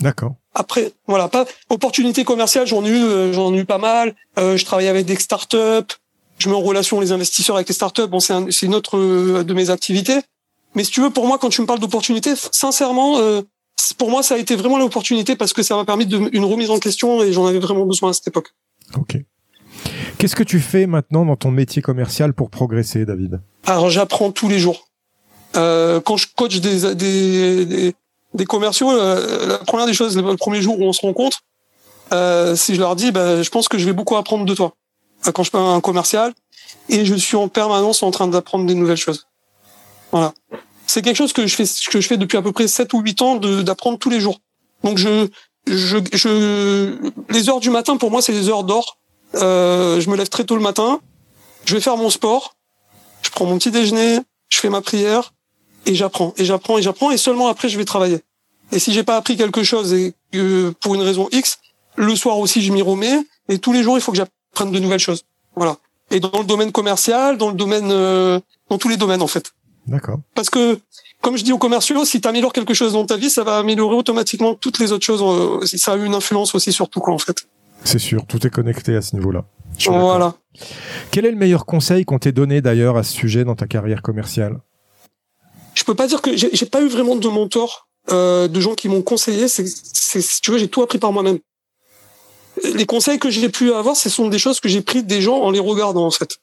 D'accord. 0.00 0.34
Après, 0.58 0.92
voilà, 1.06 1.28
pas 1.28 1.46
opportunité 1.70 2.24
commerciale, 2.24 2.66
j'en 2.66 2.84
ai 2.84 2.88
eu, 2.88 3.02
euh, 3.02 3.32
j'en 3.32 3.54
ai 3.54 3.58
eu 3.58 3.64
pas 3.64 3.78
mal. 3.78 4.14
Euh, 4.38 4.56
je 4.56 4.64
travaille 4.64 4.88
avec 4.88 5.06
des 5.06 5.14
startups, 5.16 5.94
je 6.38 6.48
mets 6.48 6.56
en 6.56 6.60
relation 6.60 7.00
les 7.00 7.12
investisseurs 7.12 7.54
avec 7.56 7.68
les 7.68 7.74
startups. 7.74 8.08
Bon, 8.08 8.18
c'est 8.18 8.34
c'est 8.50 8.66
une 8.66 8.74
autre 8.74 8.98
euh, 8.98 9.44
de 9.44 9.54
mes 9.54 9.70
activités. 9.70 10.20
Mais 10.74 10.82
si 10.82 10.90
tu 10.90 11.00
veux, 11.00 11.10
pour 11.10 11.26
moi, 11.26 11.38
quand 11.38 11.48
tu 11.48 11.60
me 11.60 11.66
parles 11.66 11.78
d'opportunité, 11.78 12.34
sincèrement, 12.52 13.18
euh, 13.18 13.42
pour 13.98 14.10
moi, 14.10 14.24
ça 14.24 14.34
a 14.34 14.38
été 14.38 14.56
vraiment 14.56 14.78
l'opportunité 14.78 15.36
parce 15.36 15.52
que 15.52 15.62
ça 15.62 15.76
m'a 15.76 15.84
permis 15.84 16.06
de, 16.06 16.28
une 16.32 16.44
remise 16.44 16.70
en 16.70 16.80
question 16.80 17.22
et 17.22 17.32
j'en 17.32 17.46
avais 17.46 17.60
vraiment 17.60 17.86
besoin 17.86 18.10
à 18.10 18.12
cette 18.12 18.26
époque. 18.26 18.52
Ok. 18.96 19.16
Qu'est-ce 20.18 20.34
que 20.34 20.42
tu 20.42 20.58
fais 20.58 20.86
maintenant 20.86 21.24
dans 21.24 21.36
ton 21.36 21.52
métier 21.52 21.82
commercial 21.82 22.34
pour 22.34 22.50
progresser, 22.50 23.06
David? 23.06 23.40
Alors, 23.64 23.90
j'apprends 23.90 24.32
tous 24.32 24.48
les 24.48 24.58
jours. 24.58 24.88
Euh, 25.56 26.00
quand 26.00 26.16
je 26.16 26.26
coach 26.36 26.60
des, 26.60 26.94
des, 26.94 27.64
des, 27.64 27.94
des 28.34 28.44
commerciaux, 28.44 28.90
euh, 28.90 29.46
la 29.46 29.58
première 29.58 29.86
des 29.86 29.94
choses, 29.94 30.16
le 30.16 30.36
premier 30.36 30.60
jour 30.62 30.78
où 30.78 30.84
on 30.84 30.92
se 30.92 31.00
rencontre, 31.00 31.40
euh, 32.12 32.56
si 32.56 32.74
je 32.74 32.80
leur 32.80 32.96
dis, 32.96 33.10
bah, 33.10 33.42
je 33.42 33.50
pense 33.50 33.68
que 33.68 33.78
je 33.78 33.84
vais 33.84 33.92
beaucoup 33.92 34.16
apprendre 34.16 34.44
de 34.44 34.54
toi. 34.54 34.74
Euh, 35.26 35.32
quand 35.32 35.42
je 35.42 35.50
à 35.56 35.60
un 35.60 35.80
commercial, 35.80 36.32
et 36.88 37.04
je 37.04 37.14
suis 37.14 37.36
en 37.36 37.48
permanence 37.48 38.02
en 38.02 38.10
train 38.10 38.28
d'apprendre 38.28 38.66
des 38.66 38.74
nouvelles 38.74 38.96
choses. 38.96 39.26
Voilà. 40.12 40.32
C'est 40.86 41.02
quelque 41.02 41.16
chose 41.16 41.32
que 41.32 41.46
je 41.46 41.54
fais, 41.54 41.64
que 41.64 42.00
je 42.00 42.06
fais 42.06 42.16
depuis 42.16 42.38
à 42.38 42.42
peu 42.42 42.52
près 42.52 42.68
7 42.68 42.92
ou 42.94 43.00
8 43.00 43.22
ans 43.22 43.36
d'apprendre 43.36 43.98
tous 43.98 44.10
les 44.10 44.20
jours. 44.20 44.38
Donc 44.84 44.96
je, 44.96 45.28
je, 45.66 45.98
je, 46.12 47.12
les 47.30 47.50
heures 47.50 47.60
du 47.60 47.70
matin 47.70 47.96
pour 47.96 48.10
moi 48.10 48.22
c'est 48.22 48.32
les 48.32 48.48
heures 48.48 48.64
d'or. 48.64 48.98
Euh, 49.34 50.00
je 50.00 50.08
me 50.08 50.16
lève 50.16 50.28
très 50.28 50.44
tôt 50.44 50.56
le 50.56 50.62
matin, 50.62 51.00
je 51.66 51.74
vais 51.74 51.80
faire 51.82 51.98
mon 51.98 52.08
sport, 52.08 52.56
je 53.20 53.28
prends 53.28 53.44
mon 53.44 53.58
petit 53.58 53.70
déjeuner, 53.70 54.20
je 54.48 54.58
fais 54.58 54.70
ma 54.70 54.80
prière 54.80 55.34
et 55.88 55.94
j'apprends 55.94 56.34
et 56.36 56.44
j'apprends 56.44 56.78
et 56.78 56.82
j'apprends 56.82 57.10
et 57.10 57.16
seulement 57.16 57.48
après 57.48 57.68
je 57.68 57.76
vais 57.76 57.84
travailler. 57.84 58.20
Et 58.70 58.78
si 58.78 58.92
j'ai 58.92 59.02
pas 59.02 59.16
appris 59.16 59.36
quelque 59.36 59.62
chose 59.62 59.92
et 59.94 60.14
que 60.30 60.70
pour 60.80 60.94
une 60.94 61.02
raison 61.02 61.28
X, 61.32 61.58
le 61.96 62.14
soir 62.14 62.38
aussi 62.38 62.62
je 62.62 62.72
m'y 62.72 62.82
remets 62.82 63.18
et 63.48 63.58
tous 63.58 63.72
les 63.72 63.82
jours 63.82 63.98
il 63.98 64.00
faut 64.00 64.12
que 64.12 64.18
j'apprenne 64.18 64.70
de 64.70 64.78
nouvelles 64.78 65.00
choses. 65.00 65.24
Voilà. 65.56 65.76
Et 66.10 66.20
dans 66.20 66.38
le 66.38 66.44
domaine 66.44 66.72
commercial, 66.72 67.36
dans 67.36 67.48
le 67.48 67.56
domaine, 67.56 67.90
euh, 67.90 68.40
dans 68.70 68.78
tous 68.78 68.88
les 68.88 68.96
domaines 68.96 69.22
en 69.22 69.26
fait. 69.26 69.52
D'accord. 69.86 70.20
Parce 70.34 70.50
que, 70.50 70.78
comme 71.22 71.36
je 71.36 71.44
dis 71.44 71.52
aux 71.52 71.58
commerciaux, 71.58 72.04
si 72.04 72.20
tu 72.20 72.28
améliores 72.28 72.52
quelque 72.52 72.74
chose 72.74 72.92
dans 72.92 73.06
ta 73.06 73.16
vie, 73.16 73.30
ça 73.30 73.42
va 73.42 73.58
améliorer 73.58 73.96
automatiquement 73.96 74.54
toutes 74.54 74.78
les 74.78 74.92
autres 74.92 75.04
choses. 75.04 75.22
Euh, 75.22 75.64
ça 75.66 75.92
a 75.92 75.96
eu 75.96 76.04
une 76.04 76.14
influence 76.14 76.54
aussi 76.54 76.72
sur 76.72 76.88
tout, 76.88 77.00
quoi, 77.00 77.14
en 77.14 77.18
fait. 77.18 77.46
C'est 77.84 77.98
sûr, 77.98 78.26
tout 78.26 78.46
est 78.46 78.50
connecté 78.50 78.94
à 78.96 79.02
ce 79.02 79.16
niveau-là. 79.16 79.44
Voilà. 79.86 80.34
Quel 81.10 81.24
est 81.24 81.30
le 81.30 81.36
meilleur 81.36 81.64
conseil 81.64 82.04
qu'on 82.04 82.18
t'ait 82.18 82.32
donné 82.32 82.60
d'ailleurs 82.60 82.96
à 82.96 83.02
ce 83.02 83.12
sujet 83.12 83.44
dans 83.44 83.54
ta 83.54 83.66
carrière 83.66 84.02
commerciale? 84.02 84.58
Je 85.78 85.84
peux 85.84 85.94
pas 85.94 86.08
dire 86.08 86.20
que 86.22 86.36
j'ai 86.36 86.66
pas 86.66 86.82
eu 86.82 86.88
vraiment 86.88 87.14
de 87.14 87.28
mentor, 87.28 87.88
euh, 88.10 88.48
de 88.48 88.60
gens 88.60 88.74
qui 88.74 88.88
m'ont 88.88 89.02
conseillé. 89.02 89.46
C'est, 89.46 89.64
si 89.64 90.40
tu 90.40 90.50
veux, 90.50 90.58
j'ai 90.58 90.66
tout 90.66 90.82
appris 90.82 90.98
par 90.98 91.12
moi-même. 91.12 91.38
Les 92.64 92.84
conseils 92.84 93.20
que 93.20 93.30
j'ai 93.30 93.48
pu 93.48 93.72
avoir, 93.72 93.94
ce 93.94 94.08
sont 94.08 94.26
des 94.26 94.40
choses 94.40 94.58
que 94.58 94.68
j'ai 94.68 94.82
pris 94.82 95.04
des 95.04 95.22
gens 95.22 95.36
en 95.36 95.52
les 95.52 95.60
regardant 95.60 96.04
en 96.04 96.10
fait 96.10 96.40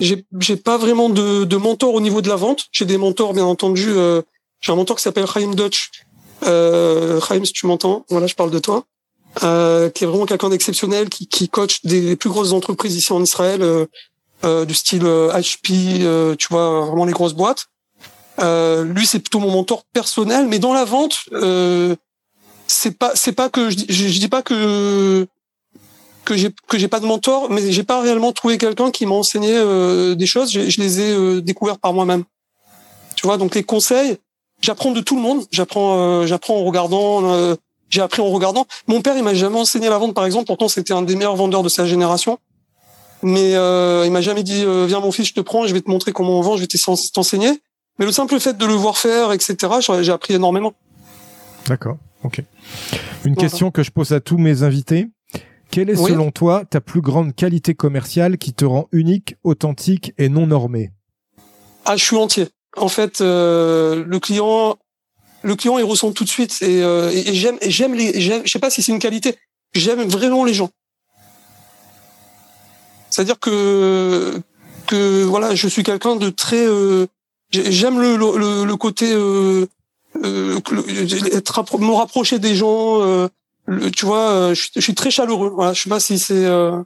j'ai 0.00 0.56
pas 0.56 0.76
vraiment 0.76 1.08
de, 1.08 1.44
de 1.44 1.56
mentor 1.56 1.94
au 1.94 2.00
niveau 2.00 2.20
de 2.20 2.28
la 2.28 2.36
vente. 2.36 2.66
J'ai 2.72 2.84
des 2.84 2.98
mentors 2.98 3.32
bien 3.32 3.44
entendu. 3.44 3.88
Euh, 3.88 4.22
j'ai 4.60 4.72
un 4.72 4.76
mentor 4.76 4.96
qui 4.96 5.02
s'appelle 5.02 5.26
Chaim 5.26 5.54
Dutch. 5.54 5.90
Euh, 6.44 7.20
si 7.44 7.52
tu 7.52 7.66
m'entends, 7.66 8.04
voilà, 8.10 8.26
je 8.26 8.34
parle 8.34 8.50
de 8.50 8.58
toi. 8.58 8.84
Euh, 9.42 9.90
qui 9.90 10.04
est 10.04 10.06
vraiment 10.06 10.26
quelqu'un 10.26 10.48
d'exceptionnel, 10.48 11.08
qui, 11.08 11.26
qui 11.26 11.48
coach 11.48 11.84
des, 11.84 12.16
plus 12.16 12.30
grosses 12.30 12.52
entreprises 12.52 12.96
ici 12.96 13.12
en 13.12 13.22
Israël, 13.22 13.62
euh 13.62 13.86
du 14.42 14.74
style 14.74 15.04
HP, 15.04 16.02
euh, 16.02 16.36
tu 16.36 16.48
vois, 16.50 16.82
vraiment 16.86 17.04
les 17.04 17.12
grosses 17.12 17.34
boîtes. 17.34 17.66
lui, 18.40 19.06
c'est 19.06 19.20
plutôt 19.20 19.40
mon 19.40 19.50
mentor 19.50 19.84
personnel, 19.92 20.46
mais 20.46 20.58
dans 20.58 20.72
la 20.72 20.84
vente, 20.84 21.18
c'est 22.66 22.98
pas 22.98 23.12
c'est 23.14 23.32
pas 23.32 23.48
que 23.48 23.70
je, 23.70 23.78
je, 23.88 24.08
je 24.08 24.18
dis 24.18 24.28
pas 24.28 24.42
que 24.42 25.26
que 26.26 26.36
j'ai 26.36 26.50
que 26.68 26.76
j'ai 26.76 26.88
pas 26.88 27.00
de 27.00 27.06
mentor, 27.06 27.50
mais 27.50 27.72
j'ai 27.72 27.84
pas 27.84 28.02
réellement 28.02 28.32
trouvé 28.32 28.58
quelqu'un 28.58 28.90
qui 28.90 29.06
m'a 29.06 29.14
enseigné 29.14 29.52
euh, 29.54 30.14
des 30.14 30.26
choses. 30.26 30.52
Je, 30.52 30.80
les 30.80 31.00
ai 31.00 31.12
euh, 31.12 31.40
découvertes 31.40 31.80
par 31.80 31.94
moi-même. 31.94 32.24
Tu 33.14 33.26
vois, 33.26 33.38
donc 33.38 33.54
les 33.54 33.62
conseils, 33.62 34.18
j'apprends 34.60 34.90
de 34.90 35.00
tout 35.00 35.16
le 35.16 35.22
monde. 35.22 35.46
J'apprends, 35.50 35.96
euh, 35.98 36.26
j'apprends 36.26 36.56
en 36.56 36.64
regardant. 36.64 37.56
j'ai 37.88 38.02
appris 38.02 38.20
en 38.20 38.30
regardant. 38.30 38.66
Mon 38.88 39.00
père, 39.00 39.16
il 39.16 39.22
m'a 39.22 39.32
jamais 39.32 39.58
enseigné 39.58 39.88
la 39.88 39.96
vente, 39.96 40.12
par 40.12 40.26
exemple. 40.26 40.46
Pourtant, 40.46 40.68
c'était 40.68 40.92
un 40.92 41.02
des 41.02 41.16
meilleurs 41.16 41.36
vendeurs 41.36 41.62
de 41.62 41.70
sa 41.70 41.86
génération. 41.86 42.38
Mais 43.28 43.52
il 43.52 44.12
m'a 44.12 44.20
jamais 44.20 44.44
dit 44.44 44.64
viens 44.86 45.00
mon 45.00 45.10
fils, 45.10 45.28
je 45.28 45.34
te 45.34 45.40
prends, 45.40 45.66
je 45.66 45.74
vais 45.74 45.80
te 45.80 45.90
montrer 45.90 46.12
comment 46.12 46.38
on 46.38 46.42
vend, 46.42 46.56
je 46.56 46.62
vais 46.62 46.68
t'enseigner. 47.12 47.50
Mais 47.98 48.06
le 48.06 48.12
simple 48.12 48.38
fait 48.38 48.56
de 48.56 48.66
le 48.66 48.74
voir 48.74 48.96
faire, 48.98 49.32
etc., 49.32 49.56
j'ai 50.00 50.12
appris 50.12 50.34
énormément. 50.34 50.74
D'accord. 51.66 51.96
Ok. 52.22 52.42
Une 53.24 53.36
question 53.36 53.70
que 53.70 53.82
je 53.82 53.90
pose 53.90 54.12
à 54.12 54.20
tous 54.20 54.38
mes 54.38 54.62
invités. 54.62 55.08
Quelle 55.70 55.90
est 55.90 55.96
selon 55.96 56.30
toi 56.30 56.64
ta 56.64 56.80
plus 56.80 57.00
grande 57.00 57.34
qualité 57.34 57.74
commerciale 57.74 58.38
qui 58.38 58.52
te 58.52 58.64
rend 58.64 58.88
unique, 58.92 59.34
authentique 59.42 60.12
et 60.16 60.28
non 60.28 60.46
normé 60.46 60.92
Ah, 61.84 61.96
je 61.96 62.04
suis 62.04 62.16
entier. 62.16 62.48
En 62.76 62.88
fait, 62.88 63.20
euh, 63.20 64.04
le 64.06 64.20
client, 64.20 64.76
le 65.42 65.56
client, 65.56 65.78
il 65.78 65.84
ressent 65.84 66.12
tout 66.12 66.24
de 66.24 66.28
suite 66.28 66.58
et, 66.62 66.82
euh, 66.82 67.10
et, 67.10 67.34
j'aime, 67.34 67.58
j'aime 67.66 67.94
les, 67.94 68.20
je 68.20 68.48
sais 68.48 68.58
pas 68.58 68.70
si 68.70 68.82
c'est 68.82 68.92
une 68.92 68.98
qualité. 68.98 69.36
J'aime 69.74 70.02
vraiment 70.02 70.44
les 70.44 70.54
gens. 70.54 70.70
C'est-à-dire 73.10 73.38
que 73.38 74.40
que 74.86 75.24
voilà, 75.24 75.54
je 75.54 75.66
suis 75.66 75.82
quelqu'un 75.82 76.16
de 76.16 76.30
très, 76.30 76.64
euh, 76.64 77.06
j'aime 77.50 78.00
le, 78.00 78.16
le, 78.16 78.64
le, 78.64 78.76
côté 78.76 79.12
euh, 79.12 79.66
euh, 80.22 80.60
être, 81.32 81.78
me 81.80 81.92
rapprocher 81.92 82.38
des 82.38 82.54
gens 82.54 83.28
tu 83.94 84.06
vois, 84.06 84.30
euh, 84.30 84.54
je, 84.54 84.80
suis 84.80 84.94
très 84.94 85.10
chaleureux. 85.10 85.50
Voilà, 85.50 85.72
je 85.72 85.82
sais 85.82 85.88
pas 85.90 86.00
si 86.00 86.18
c'est 86.18 86.44
euh, 86.46 86.82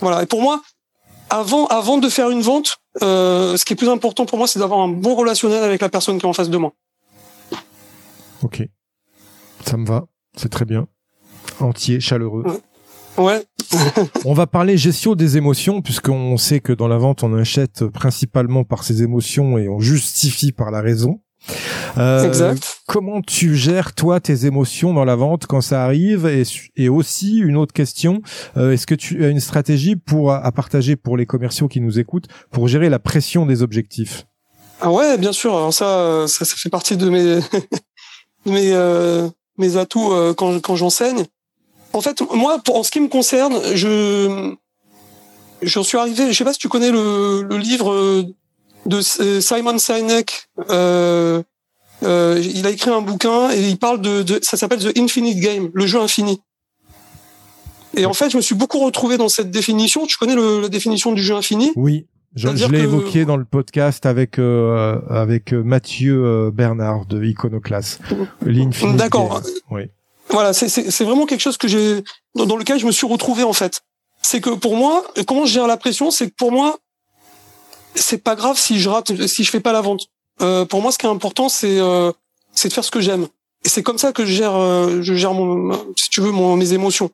voilà. 0.00 0.22
Et 0.22 0.26
pour 0.26 0.40
moi, 0.40 0.62
avant 1.30 1.66
avant 1.66 1.98
de 1.98 2.08
faire 2.08 2.30
une 2.30 2.42
vente, 2.42 2.78
euh, 3.02 3.56
ce 3.56 3.64
qui 3.64 3.74
est 3.74 3.76
plus 3.76 3.88
important 3.88 4.24
pour 4.24 4.38
moi, 4.38 4.46
c'est 4.46 4.58
d'avoir 4.58 4.80
un 4.80 4.88
bon 4.88 5.14
relationnel 5.14 5.62
avec 5.62 5.80
la 5.82 5.88
personne 5.88 6.18
qui 6.18 6.24
est 6.24 6.28
en 6.28 6.32
face 6.32 6.50
de 6.50 6.56
moi. 6.56 6.72
Ok, 8.42 8.62
ça 9.64 9.76
me 9.76 9.86
va, 9.86 10.06
c'est 10.36 10.50
très 10.50 10.64
bien. 10.64 10.86
Entier, 11.60 12.00
chaleureux. 12.00 12.44
Ouais. 12.46 12.60
On 13.18 14.34
va 14.34 14.46
parler 14.46 14.76
gestion 14.76 15.14
des 15.14 15.36
émotions, 15.36 15.82
puisqu'on 15.82 16.36
sait 16.36 16.60
que 16.60 16.72
dans 16.72 16.88
la 16.88 16.98
vente, 16.98 17.22
on 17.22 17.34
achète 17.34 17.86
principalement 17.86 18.64
par 18.64 18.84
ses 18.84 19.02
émotions 19.02 19.58
et 19.58 19.68
on 19.68 19.80
justifie 19.80 20.52
par 20.52 20.70
la 20.70 20.80
raison. 20.80 21.20
Euh, 21.98 22.24
exact. 22.26 22.80
Comment 22.86 23.22
tu 23.22 23.54
gères 23.54 23.94
toi 23.94 24.20
tes 24.20 24.46
émotions 24.46 24.92
dans 24.92 25.04
la 25.04 25.16
vente 25.16 25.46
quand 25.46 25.60
ça 25.60 25.84
arrive? 25.84 26.26
Et, 26.26 26.42
et 26.76 26.88
aussi 26.88 27.38
une 27.38 27.56
autre 27.56 27.72
question, 27.72 28.20
euh, 28.56 28.72
est-ce 28.72 28.86
que 28.86 28.94
tu 28.94 29.24
as 29.24 29.28
une 29.28 29.40
stratégie 29.40 29.96
pour 29.96 30.32
à 30.32 30.50
partager 30.52 30.96
pour 30.96 31.16
les 31.16 31.26
commerciaux 31.26 31.68
qui 31.68 31.80
nous 31.80 31.98
écoutent 31.98 32.28
pour 32.50 32.68
gérer 32.68 32.88
la 32.88 32.98
pression 32.98 33.46
des 33.46 33.62
objectifs? 33.62 34.26
Ah 34.80 34.90
ouais, 34.90 35.16
bien 35.18 35.32
sûr. 35.32 35.56
Alors 35.56 35.72
ça, 35.72 36.26
ça, 36.26 36.44
ça 36.44 36.56
fait 36.56 36.68
partie 36.68 36.96
de 36.96 37.08
mes 37.08 37.40
mes 38.46 39.28
mes 39.56 39.76
atouts 39.76 40.12
quand 40.36 40.60
quand 40.60 40.76
j'enseigne. 40.76 41.24
En 41.96 42.02
fait, 42.02 42.20
moi, 42.34 42.58
pour, 42.64 42.76
en 42.76 42.82
ce 42.82 42.90
qui 42.90 43.00
me 43.00 43.08
concerne, 43.08 43.58
je 43.74 44.54
j'en 45.62 45.82
suis 45.82 45.96
arrivé. 45.96 46.30
Je 46.30 46.36
sais 46.36 46.44
pas 46.44 46.52
si 46.52 46.58
tu 46.58 46.68
connais 46.68 46.90
le, 46.90 47.42
le 47.42 47.56
livre 47.56 48.24
de 48.84 49.00
Simon 49.00 49.78
Sinek. 49.78 50.48
Euh, 50.70 51.42
euh, 52.02 52.42
il 52.54 52.66
a 52.66 52.70
écrit 52.70 52.90
un 52.90 53.00
bouquin 53.00 53.50
et 53.50 53.66
il 53.68 53.78
parle 53.78 54.02
de, 54.02 54.22
de 54.22 54.38
ça 54.42 54.58
s'appelle 54.58 54.80
The 54.80 54.98
Infinite 54.98 55.40
Game, 55.40 55.70
le 55.72 55.86
jeu 55.86 55.98
infini. 55.98 56.42
Et 57.96 58.04
en 58.04 58.12
fait, 58.12 58.28
je 58.28 58.36
me 58.36 58.42
suis 58.42 58.54
beaucoup 58.54 58.78
retrouvé 58.80 59.16
dans 59.16 59.30
cette 59.30 59.50
définition. 59.50 60.04
Tu 60.04 60.18
connais 60.18 60.34
le, 60.34 60.60
la 60.60 60.68
définition 60.68 61.12
du 61.12 61.22
jeu 61.22 61.34
infini? 61.34 61.72
Oui, 61.76 62.06
je, 62.34 62.54
je 62.54 62.66
l'ai 62.66 62.80
évoqué 62.80 63.24
dans 63.24 63.38
le 63.38 63.46
podcast 63.46 64.04
avec 64.04 64.38
euh, 64.38 65.00
avec 65.08 65.54
euh, 65.54 65.62
Mathieu 65.62 66.22
euh, 66.22 66.50
Bernard 66.50 67.06
de 67.06 67.24
Iconoclast. 67.24 68.02
L'infinite. 68.44 68.96
D'accord. 68.96 69.40
Oui. 69.70 69.84
Voilà, 70.36 70.52
c'est 70.52 71.04
vraiment 71.04 71.24
quelque 71.24 71.40
chose 71.40 71.56
que 71.56 71.66
j'ai 71.66 72.04
dans, 72.34 72.56
lequel 72.56 72.78
je 72.78 72.84
me 72.84 72.92
suis 72.92 73.06
retrouvé 73.06 73.42
en 73.42 73.54
fait. 73.54 73.80
C'est 74.20 74.42
que 74.42 74.50
pour 74.50 74.76
moi, 74.76 75.02
comment 75.26 75.46
je 75.46 75.54
gère 75.54 75.66
la 75.66 75.78
pression, 75.78 76.10
c'est 76.10 76.28
que 76.28 76.34
pour 76.36 76.52
moi, 76.52 76.78
c'est 77.94 78.18
pas 78.18 78.34
grave 78.34 78.58
si 78.58 78.78
je 78.78 78.90
rate, 78.90 79.26
si 79.28 79.44
je 79.44 79.50
fais 79.50 79.60
pas 79.60 79.72
la 79.72 79.80
vente. 79.80 80.08
Euh, 80.42 80.66
pour 80.66 80.82
moi, 80.82 80.92
ce 80.92 80.98
qui 80.98 81.06
est 81.06 81.08
important, 81.08 81.48
c'est 81.48 81.80
euh, 81.80 82.12
c'est 82.52 82.68
de 82.68 82.74
faire 82.74 82.84
ce 82.84 82.90
que 82.90 83.00
j'aime. 83.00 83.28
Et 83.64 83.70
c'est 83.70 83.82
comme 83.82 83.96
ça 83.96 84.12
que 84.12 84.26
je 84.26 84.32
gère, 84.32 84.54
euh, 84.54 85.00
je 85.00 85.14
gère 85.14 85.32
mon, 85.32 85.72
si 85.96 86.10
tu 86.10 86.20
veux, 86.20 86.32
mon, 86.32 86.54
mes 86.54 86.74
émotions. 86.74 87.08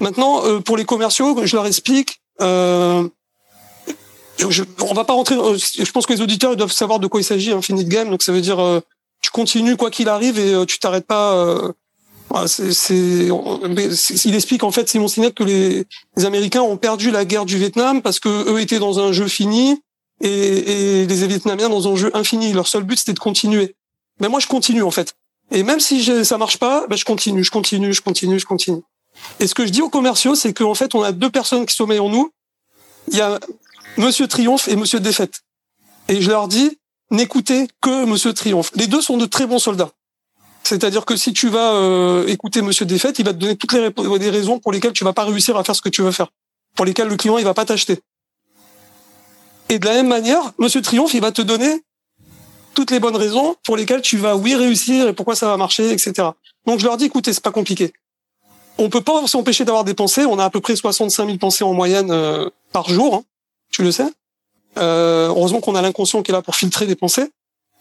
Maintenant, 0.00 0.42
euh, 0.46 0.60
pour 0.60 0.78
les 0.78 0.86
commerciaux, 0.86 1.38
je 1.44 1.54
leur 1.54 1.66
explique. 1.66 2.22
Euh, 2.40 3.06
je, 4.38 4.62
on 4.80 4.94
va 4.94 5.04
pas 5.04 5.12
rentrer. 5.12 5.34
je 5.34 5.90
pense 5.90 6.06
que 6.06 6.14
les 6.14 6.22
auditeurs 6.22 6.52
ils 6.54 6.56
doivent 6.56 6.72
savoir 6.72 6.98
de 6.98 7.08
quoi 7.08 7.20
il 7.20 7.24
s'agit. 7.24 7.52
Infinite 7.52 7.88
Game, 7.88 8.08
donc 8.08 8.22
ça 8.22 8.32
veut 8.32 8.40
dire 8.40 8.80
tu 9.20 9.30
continues 9.30 9.76
quoi 9.76 9.90
qu'il 9.90 10.08
arrive 10.08 10.38
et 10.38 10.64
tu 10.64 10.78
t'arrêtes 10.78 11.06
pas. 11.06 11.74
C'est, 12.46 13.28
il 14.24 14.34
explique 14.34 14.64
en 14.64 14.70
fait 14.70 14.88
Simon 14.88 15.08
Sinek 15.08 15.34
que 15.34 15.44
les, 15.44 15.86
Américains 16.24 16.62
ont 16.62 16.76
perdu 16.76 17.10
la 17.10 17.24
guerre 17.24 17.44
du 17.44 17.58
Vietnam 17.58 18.02
parce 18.02 18.20
que 18.20 18.50
eux 18.50 18.60
étaient 18.60 18.78
dans 18.78 19.00
un 19.00 19.12
jeu 19.12 19.28
fini 19.28 19.82
et, 20.20 21.06
les 21.06 21.26
Vietnamiens 21.26 21.68
dans 21.68 21.92
un 21.92 21.96
jeu 21.96 22.10
infini. 22.14 22.52
Leur 22.52 22.66
seul 22.66 22.84
but 22.84 22.98
c'était 22.98 23.12
de 23.12 23.18
continuer. 23.18 23.74
Mais 24.20 24.28
moi 24.28 24.40
je 24.40 24.46
continue 24.46 24.82
en 24.82 24.90
fait. 24.90 25.14
Et 25.50 25.62
même 25.62 25.80
si 25.80 26.02
je, 26.02 26.24
ça 26.24 26.38
marche 26.38 26.58
pas, 26.58 26.86
ben 26.88 26.96
je 26.96 27.04
continue, 27.04 27.44
je 27.44 27.50
continue, 27.50 27.92
je 27.92 28.00
continue, 28.00 28.38
je 28.38 28.46
continue. 28.46 28.82
Et 29.40 29.46
ce 29.46 29.54
que 29.54 29.66
je 29.66 29.70
dis 29.70 29.82
aux 29.82 29.90
commerciaux, 29.90 30.34
c'est 30.34 30.54
qu'en 30.54 30.74
fait 30.74 30.94
on 30.94 31.02
a 31.02 31.12
deux 31.12 31.30
personnes 31.30 31.66
qui 31.66 31.74
sommeillent 31.74 32.00
en 32.00 32.08
nous. 32.08 32.32
Il 33.08 33.18
y 33.18 33.20
a 33.20 33.38
Monsieur 33.98 34.26
Triomphe 34.26 34.68
et 34.68 34.76
Monsieur 34.76 35.00
Défaite. 35.00 35.42
Et 36.08 36.22
je 36.22 36.30
leur 36.30 36.48
dis 36.48 36.78
n'écoutez 37.10 37.68
que 37.82 38.04
Monsieur 38.06 38.32
Triomphe. 38.32 38.70
Les 38.74 38.86
deux 38.86 39.02
sont 39.02 39.18
de 39.18 39.26
très 39.26 39.46
bons 39.46 39.58
soldats. 39.58 39.90
C'est-à-dire 40.64 41.04
que 41.04 41.16
si 41.16 41.32
tu 41.32 41.48
vas 41.48 41.72
euh, 41.72 42.26
écouter 42.28 42.62
Monsieur 42.62 42.86
Défaite, 42.86 43.18
il 43.18 43.24
va 43.24 43.32
te 43.32 43.38
donner 43.38 43.56
toutes 43.56 43.72
les, 43.72 43.90
les 44.18 44.30
raisons 44.30 44.58
pour 44.58 44.72
lesquelles 44.72 44.92
tu 44.92 45.04
vas 45.04 45.12
pas 45.12 45.24
réussir 45.24 45.56
à 45.56 45.64
faire 45.64 45.74
ce 45.74 45.82
que 45.82 45.88
tu 45.88 46.02
veux 46.02 46.12
faire, 46.12 46.28
pour 46.76 46.84
lesquelles 46.84 47.08
le 47.08 47.16
client 47.16 47.38
il 47.38 47.44
va 47.44 47.54
pas 47.54 47.64
t'acheter. 47.64 48.00
Et 49.68 49.78
de 49.78 49.86
la 49.86 49.94
même 49.94 50.08
manière, 50.08 50.52
Monsieur 50.58 50.82
Triomphe, 50.82 51.14
il 51.14 51.20
va 51.20 51.32
te 51.32 51.42
donner 51.42 51.82
toutes 52.74 52.90
les 52.90 53.00
bonnes 53.00 53.16
raisons 53.16 53.56
pour 53.64 53.76
lesquelles 53.76 54.02
tu 54.02 54.16
vas 54.16 54.36
oui 54.36 54.54
réussir 54.54 55.08
et 55.08 55.12
pourquoi 55.12 55.34
ça 55.34 55.46
va 55.46 55.56
marcher, 55.56 55.90
etc. 55.90 56.28
Donc 56.66 56.78
je 56.78 56.84
leur 56.84 56.96
dis, 56.96 57.06
écoutez, 57.06 57.32
c'est 57.32 57.42
pas 57.42 57.50
compliqué. 57.50 57.92
On 58.78 58.88
peut 58.88 59.00
pas 59.02 59.26
s'empêcher 59.26 59.64
d'avoir 59.64 59.84
des 59.84 59.94
pensées. 59.94 60.24
On 60.24 60.38
a 60.38 60.44
à 60.44 60.50
peu 60.50 60.60
près 60.60 60.76
65 60.76 61.26
000 61.26 61.38
pensées 61.38 61.64
en 61.64 61.74
moyenne 61.74 62.10
euh, 62.10 62.48
par 62.72 62.88
jour. 62.88 63.14
Hein, 63.16 63.24
tu 63.70 63.82
le 63.82 63.92
sais. 63.92 64.06
Euh, 64.78 65.28
heureusement 65.28 65.60
qu'on 65.60 65.74
a 65.74 65.82
l'inconscient 65.82 66.22
qui 66.22 66.30
est 66.30 66.34
là 66.34 66.42
pour 66.42 66.56
filtrer 66.56 66.86
des 66.86 66.96
pensées. 66.96 67.30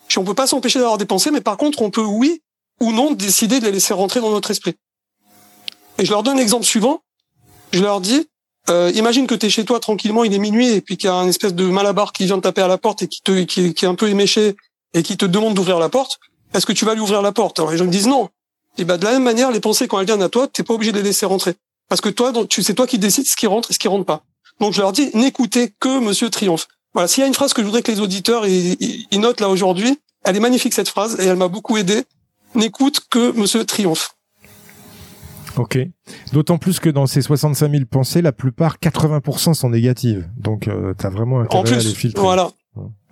Puis 0.07 0.17
on 0.17 0.25
peut 0.25 0.34
pas 0.34 0.47
s'empêcher 0.47 0.79
d'avoir 0.79 0.97
des 0.97 1.05
pensées, 1.05 1.32
mais 1.32 1.41
par 1.41 1.55
contre, 1.55 1.82
on 1.82 1.89
peut 1.89 2.03
oui 2.03 2.41
ou 2.82 2.91
non 2.91 3.11
décider 3.11 3.59
de 3.59 3.65
les 3.65 3.71
laisser 3.71 3.93
rentrer 3.93 4.19
dans 4.19 4.32
notre 4.32 4.51
esprit. 4.51 4.75
Et 5.99 6.05
je 6.05 6.11
leur 6.11 6.23
donne 6.23 6.38
l'exemple 6.38 6.65
suivant. 6.65 7.03
Je 7.71 7.82
leur 7.82 8.01
dis, 8.01 8.27
euh, 8.69 8.91
imagine 8.95 9.27
que 9.27 9.36
tu 9.36 9.45
es 9.45 9.49
chez 9.49 9.63
toi 9.63 9.79
tranquillement, 9.79 10.23
il 10.23 10.34
est 10.34 10.39
minuit 10.39 10.69
et 10.69 10.82
puis 10.82 10.97
qu'il 10.97 11.07
y 11.07 11.11
a 11.11 11.15
un 11.15 11.27
espèce 11.27 11.53
de 11.53 11.63
malabar 11.65 12.11
qui 12.11 12.25
vient 12.25 12.38
de 12.38 12.41
taper 12.41 12.61
à 12.61 12.67
la 12.67 12.77
porte 12.77 13.03
et 13.03 13.07
qui 13.07 13.21
te 13.21 13.43
qui, 13.43 13.61
est 13.67 13.84
un 13.84 13.95
peu 13.95 14.09
éméché 14.09 14.55
et 14.93 15.03
qui 15.03 15.15
te 15.15 15.25
demande 15.25 15.53
d'ouvrir 15.53 15.79
la 15.79 15.89
porte. 15.89 16.19
Est-ce 16.53 16.65
que 16.65 16.73
tu 16.73 16.84
vas 16.84 16.95
lui 16.95 17.01
ouvrir 17.01 17.21
la 17.21 17.32
porte? 17.32 17.59
Alors 17.59 17.71
les 17.71 17.77
gens 17.77 17.86
me 17.86 17.91
disent 17.91 18.07
non. 18.07 18.29
Et 18.77 18.84
ben 18.84 18.97
de 18.97 19.05
la 19.05 19.11
même 19.11 19.23
manière, 19.23 19.51
les 19.51 19.59
pensées 19.59 19.88
quand 19.88 19.99
elles 19.99 20.07
viennent 20.07 20.23
à 20.23 20.29
toi, 20.29 20.47
t'es 20.47 20.63
pas 20.63 20.73
obligé 20.73 20.91
de 20.91 20.97
les 20.97 21.03
laisser 21.03 21.25
rentrer 21.25 21.55
parce 21.88 22.01
que 22.01 22.09
toi, 22.09 22.32
c'est 22.49 22.73
toi 22.73 22.88
qui 22.88 22.97
décides 22.99 23.27
ce 23.27 23.36
qui 23.36 23.47
rentre 23.47 23.69
et 23.69 23.73
ce 23.73 23.79
qui 23.79 23.88
rentre 23.88 24.05
pas. 24.05 24.23
Donc 24.59 24.73
je 24.73 24.82
leur 24.82 24.91
dis 24.91 25.11
n'écoutez 25.13 25.73
que 25.79 25.99
Monsieur 25.99 26.29
Triomphe. 26.29 26.67
Voilà, 26.93 27.07
s'il 27.07 27.21
y 27.21 27.23
a 27.23 27.27
une 27.27 27.34
phrase 27.34 27.53
que 27.53 27.61
je 27.61 27.67
voudrais 27.67 27.84
que 27.84 27.91
les 27.91 27.99
auditeurs 27.99 28.47
ils, 28.47 29.05
ils 29.11 29.19
notent 29.19 29.39
là 29.39 29.49
aujourd'hui, 29.49 29.99
elle 30.23 30.36
est 30.36 30.39
magnifique 30.41 30.73
cette 30.73 30.89
phrase 30.89 31.19
et 31.19 31.25
elle 31.25 31.38
m'a 31.38 31.47
beaucoup 31.47 31.77
aidé. 31.77 32.03
N'écoute 32.55 33.01
que 33.09 33.31
Monsieur 33.37 33.65
Triomphe. 33.65 34.15
Ok. 35.57 35.77
D'autant 36.33 36.57
plus 36.57 36.79
que 36.79 36.89
dans 36.89 37.07
ces 37.07 37.21
65 37.21 37.71
000 37.71 37.83
pensées, 37.89 38.21
la 38.21 38.31
plupart, 38.31 38.77
80% 38.79 39.53
sont 39.53 39.69
négatives. 39.69 40.27
Donc, 40.37 40.67
euh, 40.67 40.93
tu 40.97 41.05
as 41.05 41.09
vraiment 41.09 41.41
intérêt 41.41 41.59
en 41.59 41.63
plus, 41.63 41.73
à 41.73 41.79
les 41.79 41.93
filtrer. 41.93 42.21
Voilà. 42.21 42.51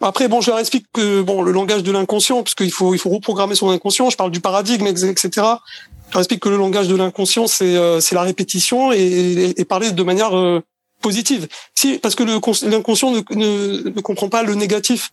Après, 0.01 0.29
bon, 0.29 0.39
je 0.39 0.49
leur 0.49 0.59
explique 0.59 0.85
que 0.93 1.21
bon, 1.21 1.41
le 1.41 1.51
langage 1.51 1.83
de 1.83 1.91
l'inconscient, 1.91 2.41
parce 2.43 2.55
qu'il 2.55 2.71
faut, 2.71 2.93
il 2.93 2.97
faut 2.97 3.09
reprogrammer 3.09 3.55
son 3.55 3.69
inconscient. 3.69 4.09
Je 4.09 4.15
parle 4.15 4.31
du 4.31 4.39
paradigme, 4.39 4.87
etc. 4.87 5.29
Je 5.35 6.13
leur 6.13 6.19
explique 6.19 6.39
que 6.39 6.49
le 6.49 6.57
langage 6.57 6.87
de 6.87 6.95
l'inconscient, 6.95 7.47
c'est, 7.47 7.75
euh, 7.75 7.99
c'est 7.99 8.15
la 8.15 8.21
répétition 8.21 8.93
et, 8.93 9.53
et, 9.57 9.65
parler 9.65 9.91
de 9.91 10.03
manière 10.03 10.37
euh, 10.37 10.61
positive. 11.01 11.47
Si, 11.75 11.99
parce 11.99 12.15
que 12.15 12.23
l'inconscient 12.23 13.11
ne, 13.11 13.21
ne, 13.35 13.89
ne, 13.89 14.01
comprend 14.01 14.29
pas 14.29 14.43
le 14.43 14.55
négatif. 14.55 15.11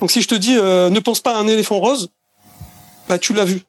Donc, 0.00 0.10
si 0.10 0.20
je 0.20 0.28
te 0.28 0.34
dis, 0.34 0.56
euh, 0.56 0.90
ne 0.90 1.00
pense 1.00 1.20
pas 1.20 1.36
à 1.36 1.38
un 1.38 1.46
éléphant 1.46 1.78
rose, 1.78 2.10
bah, 3.08 3.18
tu 3.18 3.32
l'as 3.32 3.44
vu. 3.44 3.62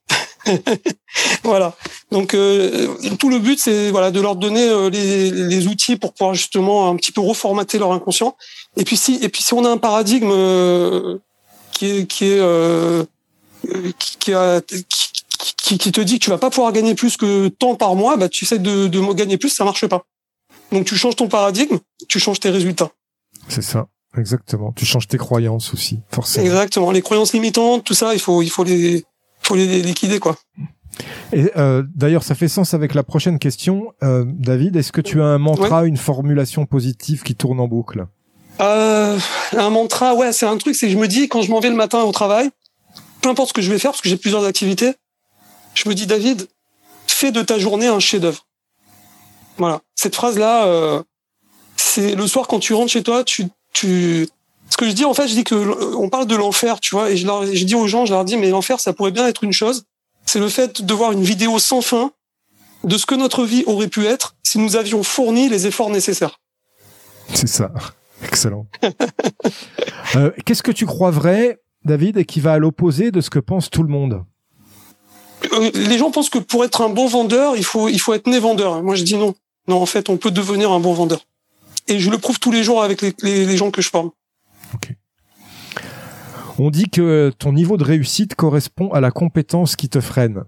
voilà. 1.43 1.75
Donc 2.11 2.33
euh, 2.33 2.95
tout 3.19 3.29
le 3.29 3.39
but 3.39 3.59
c'est 3.59 3.91
voilà 3.91 4.11
de 4.11 4.21
leur 4.21 4.35
donner 4.35 4.67
euh, 4.69 4.89
les, 4.89 5.31
les, 5.31 5.67
outils 5.67 5.97
pour 5.97 6.13
pouvoir 6.13 6.33
justement 6.33 6.89
un 6.89 6.95
petit 6.95 7.11
peu 7.11 7.21
reformater 7.21 7.77
leur 7.77 7.91
inconscient. 7.91 8.35
Et 8.77 8.83
puis 8.83 8.97
si 8.97 9.19
et 9.21 9.29
puis 9.29 9.43
si 9.43 9.53
on 9.53 9.65
a 9.65 9.69
un 9.69 9.77
paradigme 9.77 10.31
euh, 10.31 11.17
qui 11.71 11.87
est 11.87 12.07
qui 12.07 12.25
est 12.25 12.41
qui, 13.97 14.17
qui, 14.17 14.33
a, 14.33 14.61
qui, 14.61 15.77
qui, 15.77 15.91
te 15.91 16.01
dit 16.01 16.19
que 16.19 16.23
tu 16.23 16.29
vas 16.29 16.37
pas 16.37 16.49
pouvoir 16.49 16.71
gagner 16.71 16.95
plus 16.95 17.17
que 17.17 17.49
tant 17.49 17.75
par 17.75 17.95
mois, 17.95 18.17
bah 18.17 18.29
tu 18.29 18.45
sais 18.45 18.59
de, 18.59 18.87
de 18.87 19.13
gagner 19.13 19.37
plus, 19.37 19.49
ça 19.49 19.65
marche 19.65 19.85
pas. 19.87 20.03
Donc 20.71 20.85
tu 20.85 20.95
changes 20.95 21.15
ton 21.15 21.27
paradigme, 21.27 21.77
tu 22.07 22.19
changes 22.19 22.39
tes 22.39 22.49
résultats. 22.49 22.91
C'est 23.47 23.61
ça. 23.61 23.87
Exactement. 24.17 24.71
Tu 24.75 24.85
changes 24.85 25.07
tes 25.07 25.17
croyances 25.17 25.73
aussi, 25.73 25.99
forcément. 26.09 26.45
Exactement. 26.45 26.91
Les 26.91 27.01
croyances 27.01 27.33
limitantes, 27.33 27.83
tout 27.83 27.93
ça, 27.93 28.13
il 28.13 28.19
faut, 28.19 28.41
il 28.41 28.49
faut 28.49 28.63
les, 28.63 29.05
faut 29.49 29.55
les 29.55 29.81
liquider 29.81 30.19
quoi. 30.19 30.37
Et 31.33 31.51
euh, 31.57 31.83
d'ailleurs, 31.95 32.23
ça 32.23 32.35
fait 32.35 32.47
sens 32.47 32.73
avec 32.73 32.93
la 32.93 33.03
prochaine 33.03 33.39
question, 33.39 33.93
euh, 34.03 34.25
David. 34.27 34.75
Est-ce 34.75 34.91
que 34.91 35.01
tu 35.01 35.21
as 35.21 35.25
un 35.25 35.39
mantra, 35.39 35.85
une 35.85 35.97
formulation 35.97 36.65
positive 36.65 37.23
qui 37.23 37.35
tourne 37.35 37.59
en 37.59 37.67
boucle? 37.67 38.05
Euh, 38.59 39.17
Un 39.57 39.69
mantra, 39.69 40.13
ouais, 40.13 40.33
c'est 40.33 40.45
un 40.45 40.57
truc. 40.57 40.75
C'est 40.75 40.87
que 40.87 40.93
je 40.93 40.97
me 40.97 41.07
dis 41.07 41.27
quand 41.29 41.41
je 41.41 41.49
m'en 41.49 41.59
vais 41.59 41.69
le 41.69 41.75
matin 41.75 42.03
au 42.03 42.11
travail, 42.11 42.49
peu 43.21 43.29
importe 43.29 43.49
ce 43.49 43.53
que 43.53 43.61
je 43.61 43.71
vais 43.71 43.79
faire, 43.79 43.91
parce 43.91 44.01
que 44.01 44.09
j'ai 44.09 44.17
plusieurs 44.17 44.45
activités, 44.45 44.93
je 45.73 45.89
me 45.89 45.95
dis 45.95 46.05
David, 46.05 46.47
fais 47.07 47.31
de 47.31 47.41
ta 47.41 47.57
journée 47.57 47.87
un 47.87 47.99
chef-d'œuvre. 47.99 48.45
Voilà. 49.57 49.81
Cette 49.95 50.15
phrase-là, 50.15 51.03
c'est 51.75 52.15
le 52.15 52.27
soir 52.27 52.47
quand 52.47 52.59
tu 52.59 52.73
rentres 52.73 52.91
chez 52.91 53.03
toi, 53.03 53.23
tu, 53.23 53.47
tu, 53.73 54.27
ce 54.69 54.77
que 54.77 54.87
je 54.87 54.93
dis 54.93 55.05
en 55.05 55.13
fait, 55.13 55.27
je 55.27 55.33
dis 55.33 55.43
que 55.43 55.95
on 55.95 56.09
parle 56.09 56.27
de 56.27 56.35
l'enfer, 56.35 56.79
tu 56.79 56.95
vois, 56.95 57.09
et 57.11 57.17
je, 57.17 57.25
leur, 57.25 57.45
je 57.45 57.63
dis 57.63 57.75
aux 57.75 57.87
gens, 57.87 58.05
je 58.05 58.13
leur 58.13 58.25
dis, 58.25 58.37
mais 58.37 58.49
l'enfer, 58.49 58.79
ça 58.79 58.93
pourrait 58.93 59.11
bien 59.11 59.27
être 59.27 59.43
une 59.43 59.53
chose. 59.53 59.85
C'est 60.25 60.39
le 60.39 60.49
fait 60.49 60.81
de 60.81 60.93
voir 60.93 61.11
une 61.11 61.23
vidéo 61.23 61.59
sans 61.59 61.81
fin 61.81 62.11
de 62.83 62.97
ce 62.97 63.05
que 63.05 63.15
notre 63.15 63.43
vie 63.45 63.63
aurait 63.65 63.87
pu 63.87 64.05
être 64.05 64.35
si 64.43 64.59
nous 64.59 64.75
avions 64.75 65.03
fourni 65.03 65.49
les 65.49 65.67
efforts 65.67 65.89
nécessaires. 65.89 66.39
C'est 67.33 67.47
ça. 67.47 67.71
Excellent. 68.23 68.67
euh, 70.15 70.31
Qu'est-ce 70.45 70.63
que 70.63 70.71
tu 70.71 70.85
crois 70.85 71.11
vrai, 71.11 71.59
David, 71.85 72.17
et 72.17 72.25
qui 72.25 72.39
va 72.39 72.53
à 72.53 72.57
l'opposé 72.57 73.11
de 73.11 73.21
ce 73.21 73.29
que 73.29 73.39
pense 73.39 73.69
tout 73.69 73.83
le 73.83 73.89
monde? 73.89 74.23
Euh, 75.53 75.71
Les 75.73 75.97
gens 75.97 76.11
pensent 76.11 76.29
que 76.29 76.39
pour 76.39 76.65
être 76.65 76.81
un 76.81 76.89
bon 76.89 77.07
vendeur, 77.07 77.55
il 77.55 77.63
faut, 77.63 77.89
il 77.89 77.99
faut 77.99 78.13
être 78.13 78.27
né 78.27 78.39
vendeur. 78.39 78.83
Moi, 78.83 78.95
je 78.95 79.03
dis 79.03 79.15
non. 79.15 79.35
Non, 79.67 79.81
en 79.81 79.85
fait, 79.85 80.09
on 80.09 80.17
peut 80.17 80.31
devenir 80.31 80.71
un 80.71 80.79
bon 80.79 80.93
vendeur. 80.93 81.25
Et 81.87 81.99
je 81.99 82.09
le 82.09 82.17
prouve 82.17 82.39
tous 82.39 82.51
les 82.51 82.63
jours 82.63 82.83
avec 82.83 83.01
les, 83.01 83.13
les, 83.21 83.45
les 83.45 83.57
gens 83.57 83.71
que 83.71 83.81
je 83.81 83.89
forme. 83.89 84.11
On 86.61 86.71
dit 86.71 86.89
que 86.89 87.31
ton 87.39 87.53
niveau 87.53 87.77
de 87.77 87.85
réussite 87.85 88.35
correspond 88.35 88.91
à 88.91 88.99
la 88.99 89.11
compétence 89.11 89.77
qui 89.77 89.87
te 89.87 90.01
freine. 90.01 90.43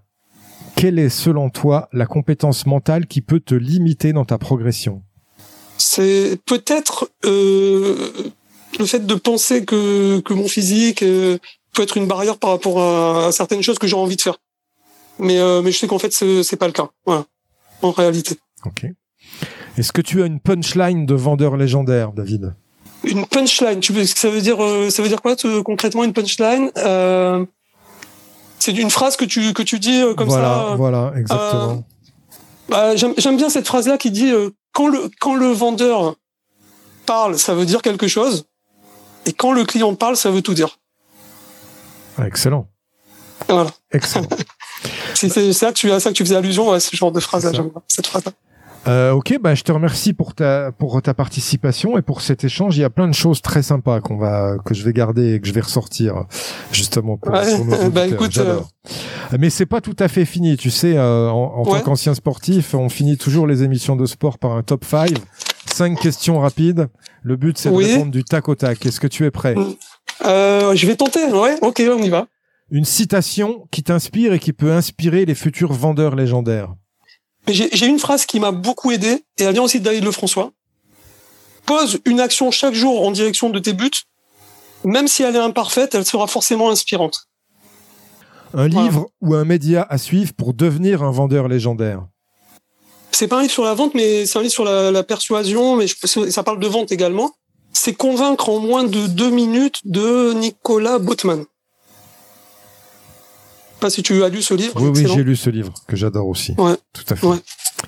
Quelle 0.76 1.00
est 1.00 1.10
selon 1.10 1.50
toi 1.50 1.88
la 1.94 2.06
compétence 2.06 2.66
mentale 2.66 3.08
qui 3.08 3.22
peut 3.22 3.40
te 3.40 3.56
limiter 3.56 4.12
dans 4.12 4.26
ta 4.26 4.38
progression? 4.38 5.04
C'est 5.78 6.38
peut-être 6.46 7.10
euh, 7.26 8.12
le 8.78 8.86
fait 8.86 9.06
de 9.06 9.16
penser 9.16 9.64
que, 9.64 10.20
que 10.20 10.34
mon 10.34 10.50
physique 10.50 11.02
euh, 11.02 11.38
peut 11.74 11.84
être 11.84 11.96
une 11.96 12.08
barrière 12.08 12.38
par 12.38 12.50
rapport 12.50 12.82
à, 12.82 13.32
certaines 13.32 13.64
choses 13.64 13.80
que 13.80 13.88
j'ai 13.88 13.96
envie 13.96 14.18
de 14.18 14.22
faire. 14.22 14.38
Mais, 15.18 15.40
euh, 15.40 15.62
mais 15.62 15.72
je 15.72 15.78
sais 15.78 15.88
qu'en 15.88 16.00
fait, 16.00 16.12
c'est 16.12 16.58
pas 16.58 16.68
le 16.68 16.74
cas. 16.74 16.90
Voilà. 17.06 17.26
En 17.82 17.92
réalité. 17.92 18.36
Ok. 18.66 18.86
Est-ce 19.78 19.94
que 19.94 20.02
tu 20.02 20.22
as 20.22 20.26
une 20.26 20.42
punchline 20.42 21.06
de 21.06 21.16
vendeur 21.16 21.56
légendaire, 21.56 22.12
David? 22.12 22.54
Une 23.04 23.26
punchline. 23.26 23.80
Tu 23.80 24.06
ça 24.06 24.30
veut 24.30 24.42
dire, 24.42 24.64
euh, 24.64 24.90
ça 24.90 25.02
veut 25.02 25.10
dire 25.10 25.22
quoi 25.22 25.36
concrètement 25.64 26.04
une 26.04 26.14
punchline? 26.14 26.72
Euh, 26.78 27.46
c'est 28.60 28.74
une 28.74 28.92
phrase 28.92 29.18
que 29.18 29.26
tu 29.26 29.54
que 29.54 29.64
tu 29.64 29.80
dis 29.80 30.02
comme 30.18 30.28
voilà, 30.28 30.68
ça. 30.70 30.76
Voilà, 30.76 31.14
exactement. 31.16 31.84
Bah, 32.70 32.96
J'aime 32.96 33.38
bien 33.38 33.50
cette 33.50 33.68
phrase-là 33.68 33.98
qui 33.98 34.12
dit 34.12 34.32
quand 34.74 34.88
le 34.88 35.10
quand 35.20 35.36
le 35.36 35.48
vendeur 35.48 36.16
parle, 37.06 37.38
ça 37.38 37.54
veut 37.54 37.66
dire 37.66 37.82
quelque 37.82 38.08
chose, 38.08 38.46
et 39.26 39.34
quand 39.34 39.52
le 39.52 39.66
client 39.66 39.96
parle, 39.96 40.16
ça 40.16 40.30
veut 40.30 40.42
tout 40.42 40.54
dire. 40.54 40.80
Ah, 42.18 42.28
excellent. 42.28 42.68
Voilà. 43.48 43.72
Excellent. 43.92 44.28
c'est 45.16 45.54
ça 45.54 45.72
que 45.72 45.78
tu 45.78 45.92
à 45.92 46.00
ça 46.00 46.12
que 46.12 46.16
tu 46.16 46.24
faisais 46.24 46.36
allusion 46.36 46.72
à 46.72 46.80
ce 46.80 46.96
genre 46.96 47.12
de 47.12 47.20
phrase-là. 47.20 47.52
Cette 47.88 48.08
phrase-là. 48.08 48.32
Euh, 48.88 49.12
ok, 49.12 49.38
bah 49.40 49.54
je 49.54 49.62
te 49.64 49.72
remercie 49.72 50.14
pour 50.14 50.34
ta 50.34 50.72
pour 50.72 51.00
ta 51.04 51.14
participation 51.14 52.00
et 52.00 52.02
pour 52.02 52.22
cet 52.22 52.44
échange. 52.44 52.78
Il 52.78 52.82
y 52.82 52.84
a 52.84 52.90
plein 52.90 53.08
de 53.08 53.14
choses 53.14 53.42
très 53.42 53.62
sympas 53.62 54.02
qu'on 54.02 54.18
va 54.18 54.58
que 54.66 54.74
je 54.74 54.84
vais 54.84 54.92
garder 54.94 55.36
et 55.36 55.40
que 55.40 55.48
je 55.48 55.54
vais 55.54 55.62
ressortir 55.62 56.26
justement 56.72 57.18
pour, 57.18 57.32
ouais, 57.32 57.60
nos 57.64 57.90
bah 57.92 58.08
écoute, 58.08 58.36
euh... 58.40 58.60
mais 59.38 59.52
c'est 59.52 59.68
pas 59.68 59.82
tout 59.82 59.96
à 60.00 60.08
fait 60.08 60.26
fini. 60.26 60.58
Tu 60.58 60.72
sais, 60.72 60.98
euh, 60.98 61.30
en, 61.30 61.58
en 61.58 61.64
ouais. 61.64 61.80
tant 61.80 61.86
qu'ancien 61.86 62.16
sportif, 62.16 62.74
on 62.74 62.90
finit 62.90 63.18
toujours 63.18 63.46
les 63.46 63.62
émissions 63.62 63.96
de 63.96 64.08
sport 64.08 64.40
par 64.40 64.54
un 64.54 64.64
top 64.64 64.84
5 64.84 65.12
Cinq 65.68 66.00
questions 66.00 66.40
rapides. 66.40 66.88
Le 67.22 67.36
but 67.36 67.58
c'est 67.58 67.70
oui. 67.70 67.86
de 67.86 67.90
répondre 67.92 68.12
du 68.12 68.24
tac 68.24 68.50
au 68.50 68.56
tac. 68.56 68.84
Est-ce 68.86 69.00
que 69.00 69.08
tu 69.08 69.26
es 69.26 69.32
prêt? 69.32 69.56
Euh, 70.26 70.76
Je 70.76 70.88
vais 70.88 70.96
tenter. 70.96 71.32
Ouais, 71.32 71.56
ok, 71.62 71.82
on 71.88 72.02
y 72.02 72.10
va. 72.10 72.28
Une 72.72 72.86
citation 72.86 73.68
qui 73.70 73.84
t'inspire 73.84 74.34
et 74.34 74.40
qui 74.40 74.54
peut 74.54 74.72
inspirer 74.72 75.26
les 75.26 75.36
futurs 75.36 75.74
vendeurs 75.74 76.16
légendaires. 76.16 76.74
J'ai 77.48 77.88
une 77.88 78.00
phrase 78.00 78.26
qui 78.26 78.40
m'a 78.40 78.52
beaucoup 78.52 78.92
aidé, 78.92 79.24
et 79.38 79.44
elle 79.44 79.54
vient 79.54 79.64
aussi 79.64 79.80
de 79.80 79.86
David 79.86 80.04
Lefrançois. 80.04 80.52
Pose 81.66 82.00
une 82.06 82.20
action 82.20 82.52
chaque 82.52 82.74
jour 82.74 83.06
en 83.06 83.12
direction 83.12 83.50
de 83.50 83.60
tes 83.60 83.74
buts, 83.74 83.92
même 84.84 85.08
si 85.08 85.24
elle 85.24 85.36
est 85.36 85.40
imparfaite, 85.40 85.96
elle 85.96 86.06
sera 86.06 86.28
forcément 86.28 86.70
inspirante. 86.70 87.28
Un 88.54 88.68
voilà. 88.68 88.84
livre 88.84 89.10
ou 89.22 89.34
un 89.36 89.46
média 89.46 89.86
à 89.90 89.98
suivre 89.98 90.34
pour 90.34 90.54
devenir 90.54 91.04
un 91.04 91.12
vendeur 91.12 91.48
légendaire. 91.48 92.06
C'est 93.12 93.28
pas 93.28 93.40
un 93.40 93.42
livre 93.42 93.54
sur 93.54 93.64
la 93.64 93.74
vente, 93.74 93.94
mais 93.94 94.26
c'est 94.26 94.40
un 94.40 94.42
livre 94.42 94.54
sur 94.54 94.64
la, 94.64 94.92
la 94.92 95.04
persuasion, 95.04 95.76
mais 95.76 95.88
je, 95.88 95.96
ça 96.30 96.44
parle 96.44 96.60
de 96.60 96.68
vente 96.68 96.92
également. 96.92 97.32
C'est 97.74 97.94
Convaincre 97.94 98.50
en 98.50 98.60
moins 98.60 98.84
de 98.84 99.08
deux 99.08 99.30
minutes 99.30 99.80
de 99.86 100.34
Nicolas 100.34 101.00
Botman 101.00 101.46
pas 103.82 103.90
si 103.90 104.02
tu 104.02 104.24
as 104.24 104.30
lu 104.30 104.42
ce 104.42 104.54
livre. 104.54 104.74
Oui, 104.78 104.92
oui, 104.96 105.06
j'ai 105.14 105.24
lu 105.24 105.36
ce 105.36 105.50
livre 105.50 105.74
que 105.88 105.98
j'adore 105.98 106.28
aussi. 106.28 106.54
Ouais. 106.58 106.78
Tout 106.94 107.04
à 107.10 107.16
fait. 107.18 107.28
Ouais. 107.28 107.38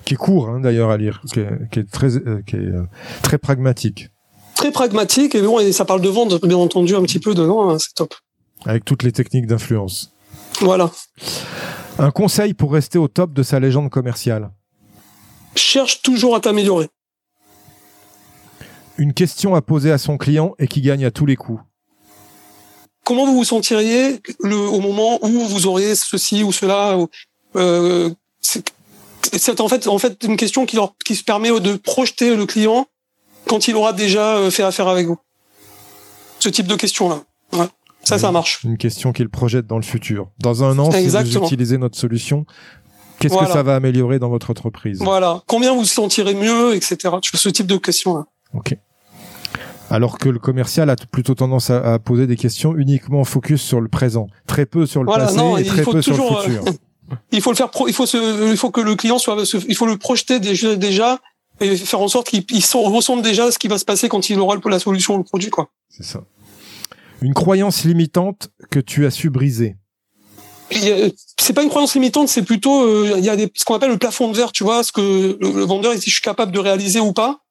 Qui 0.03 0.15
est 0.15 0.17
court 0.17 0.49
hein, 0.49 0.59
d'ailleurs 0.59 0.89
à 0.89 0.97
lire, 0.97 1.21
qui 1.31 1.39
est, 1.39 1.69
qui 1.71 1.79
est 1.79 1.89
très, 1.89 2.17
euh, 2.17 2.41
qui 2.45 2.57
est 2.57 2.59
euh, 2.59 2.83
très 3.21 3.37
pragmatique. 3.37 4.09
Très 4.55 4.71
pragmatique 4.71 5.35
et 5.35 5.41
bon, 5.41 5.59
et 5.59 5.71
ça 5.71 5.85
parle 5.85 6.01
de 6.01 6.09
vente 6.09 6.45
bien 6.45 6.57
entendu 6.57 6.95
un 6.95 7.01
petit 7.03 7.19
peu 7.19 7.33
dedans, 7.33 7.69
hein, 7.69 7.79
c'est 7.79 7.93
top. 7.93 8.13
Avec 8.65 8.83
toutes 8.83 9.03
les 9.03 9.11
techniques 9.11 9.47
d'influence. 9.47 10.11
Voilà. 10.59 10.91
Un 11.99 12.11
conseil 12.11 12.53
pour 12.53 12.73
rester 12.73 12.97
au 12.97 13.07
top 13.07 13.33
de 13.33 13.43
sa 13.43 13.59
légende 13.59 13.89
commerciale? 13.89 14.51
Cherche 15.55 16.01
toujours 16.01 16.35
à 16.35 16.39
t'améliorer. 16.39 16.89
Une 18.97 19.13
question 19.13 19.55
à 19.55 19.61
poser 19.61 19.91
à 19.91 19.97
son 19.97 20.17
client 20.17 20.55
et 20.59 20.67
qui 20.67 20.81
gagne 20.81 21.05
à 21.05 21.11
tous 21.11 21.25
les 21.25 21.35
coups 21.35 21.61
comment 23.03 23.25
vous 23.25 23.35
vous 23.35 23.43
sentiriez 23.43 24.21
le, 24.39 24.55
au 24.55 24.79
moment 24.79 25.19
où 25.21 25.29
vous 25.29 25.67
auriez 25.67 25.95
ceci 25.95 26.43
ou 26.43 26.51
cela 26.51 26.97
euh, 27.55 28.09
C'est 28.41 29.59
en 29.59 29.67
fait, 29.67 29.87
en 29.87 29.97
fait 29.97 30.23
une 30.23 30.37
question 30.37 30.65
qui, 30.65 30.75
leur, 30.75 30.95
qui 31.05 31.15
se 31.15 31.23
permet 31.23 31.49
de 31.59 31.75
projeter 31.75 32.35
le 32.35 32.45
client 32.45 32.87
quand 33.47 33.67
il 33.67 33.75
aura 33.75 33.93
déjà 33.93 34.49
fait 34.51 34.63
affaire 34.63 34.87
avec 34.87 35.07
vous. 35.07 35.17
Ce 36.39 36.49
type 36.49 36.67
de 36.67 36.75
question-là. 36.75 37.23
Ouais. 37.53 37.67
Ça, 38.03 38.15
oui, 38.15 38.21
ça 38.21 38.31
marche. 38.31 38.63
Une 38.63 38.77
question 38.77 39.13
qu'il 39.13 39.29
projette 39.29 39.65
dans 39.65 39.77
le 39.77 39.83
futur. 39.83 40.29
Dans 40.39 40.63
un 40.63 40.77
an, 40.77 40.91
Exactement. 40.91 41.31
si 41.31 41.37
vous 41.39 41.45
utilisez 41.45 41.77
notre 41.77 41.97
solution, 41.97 42.45
qu'est-ce 43.19 43.33
voilà. 43.33 43.47
que 43.47 43.53
ça 43.53 43.63
va 43.63 43.75
améliorer 43.75 44.19
dans 44.19 44.29
votre 44.29 44.49
entreprise? 44.49 44.99
Voilà. 44.99 45.41
Combien 45.47 45.73
vous 45.73 45.79
vous 45.79 45.85
sentirez 45.85 46.33
mieux, 46.33 46.75
etc. 46.75 46.97
Ce 47.33 47.49
type 47.49 47.67
de 47.67 47.77
questions-là. 47.77 48.25
Ok 48.53 48.75
alors 49.93 50.17
que 50.17 50.27
le 50.27 50.39
commercial 50.39 50.89
a 50.89 50.95
plutôt 50.95 51.35
tendance 51.35 51.69
à, 51.69 51.93
à, 51.93 51.99
poser 51.99 52.25
des 52.25 52.35
questions 52.35 52.75
uniquement 52.75 53.23
focus 53.25 53.61
sur 53.61 53.79
le 53.79 53.87
présent, 53.87 54.25
très 54.47 54.65
peu 54.65 54.87
sur 54.87 55.03
le 55.03 55.05
voilà, 55.05 55.25
passé 55.25 55.37
non, 55.37 55.55
et 55.55 55.63
très 55.63 55.83
peu 55.83 56.01
sur 56.01 56.17
le 56.17 56.41
futur. 56.41 56.65
Euh, 56.67 56.71
il 57.31 57.41
faut 57.41 57.51
le 57.51 57.55
faire, 57.55 57.69
pro, 57.69 57.87
il 57.87 57.93
faut 57.93 58.07
se, 58.07 58.49
il 58.49 58.57
faut 58.57 58.71
que 58.71 58.81
le 58.81 58.95
client 58.95 59.19
soit, 59.19 59.37
il 59.69 59.75
faut 59.75 59.85
le 59.85 59.97
projeter 59.97 60.39
déjà, 60.39 61.19
et 61.61 61.77
faire 61.77 62.01
en 62.01 62.07
sorte 62.07 62.27
qu'il 62.27 62.43
ressente 62.73 63.21
déjà 63.21 63.51
ce 63.51 63.59
qui 63.59 63.67
va 63.67 63.77
se 63.77 63.85
passer 63.85 64.09
quand 64.09 64.31
il 64.31 64.39
aura 64.39 64.57
la 64.65 64.79
solution, 64.79 65.15
le 65.15 65.23
produit, 65.23 65.51
quoi. 65.51 65.69
C'est 65.89 66.03
ça. 66.03 66.23
Une 67.21 67.35
croyance 67.35 67.83
limitante 67.83 68.49
que 68.71 68.79
tu 68.79 69.05
as 69.05 69.11
su 69.11 69.29
briser. 69.29 69.75
C'est 71.39 71.53
pas 71.53 71.61
une 71.61 71.69
croyance 71.69 71.93
limitante, 71.93 72.29
c'est 72.29 72.41
plutôt 72.41 72.81
euh, 72.81 73.13
il 73.19 73.23
y 73.23 73.29
a 73.29 73.35
des, 73.35 73.51
ce 73.53 73.63
qu'on 73.63 73.75
appelle 73.75 73.91
le 73.91 73.99
plafond 73.99 74.31
de 74.31 74.35
verre, 74.35 74.51
tu 74.51 74.63
vois, 74.63 74.83
ce 74.83 74.91
que 74.91 75.37
le, 75.39 75.51
le 75.51 75.65
vendeur, 75.65 75.93
si 75.93 76.09
je 76.09 76.15
suis 76.15 76.23
capable 76.23 76.51
de 76.51 76.59
réaliser 76.59 76.99
ou 76.99 77.13
pas. 77.13 77.42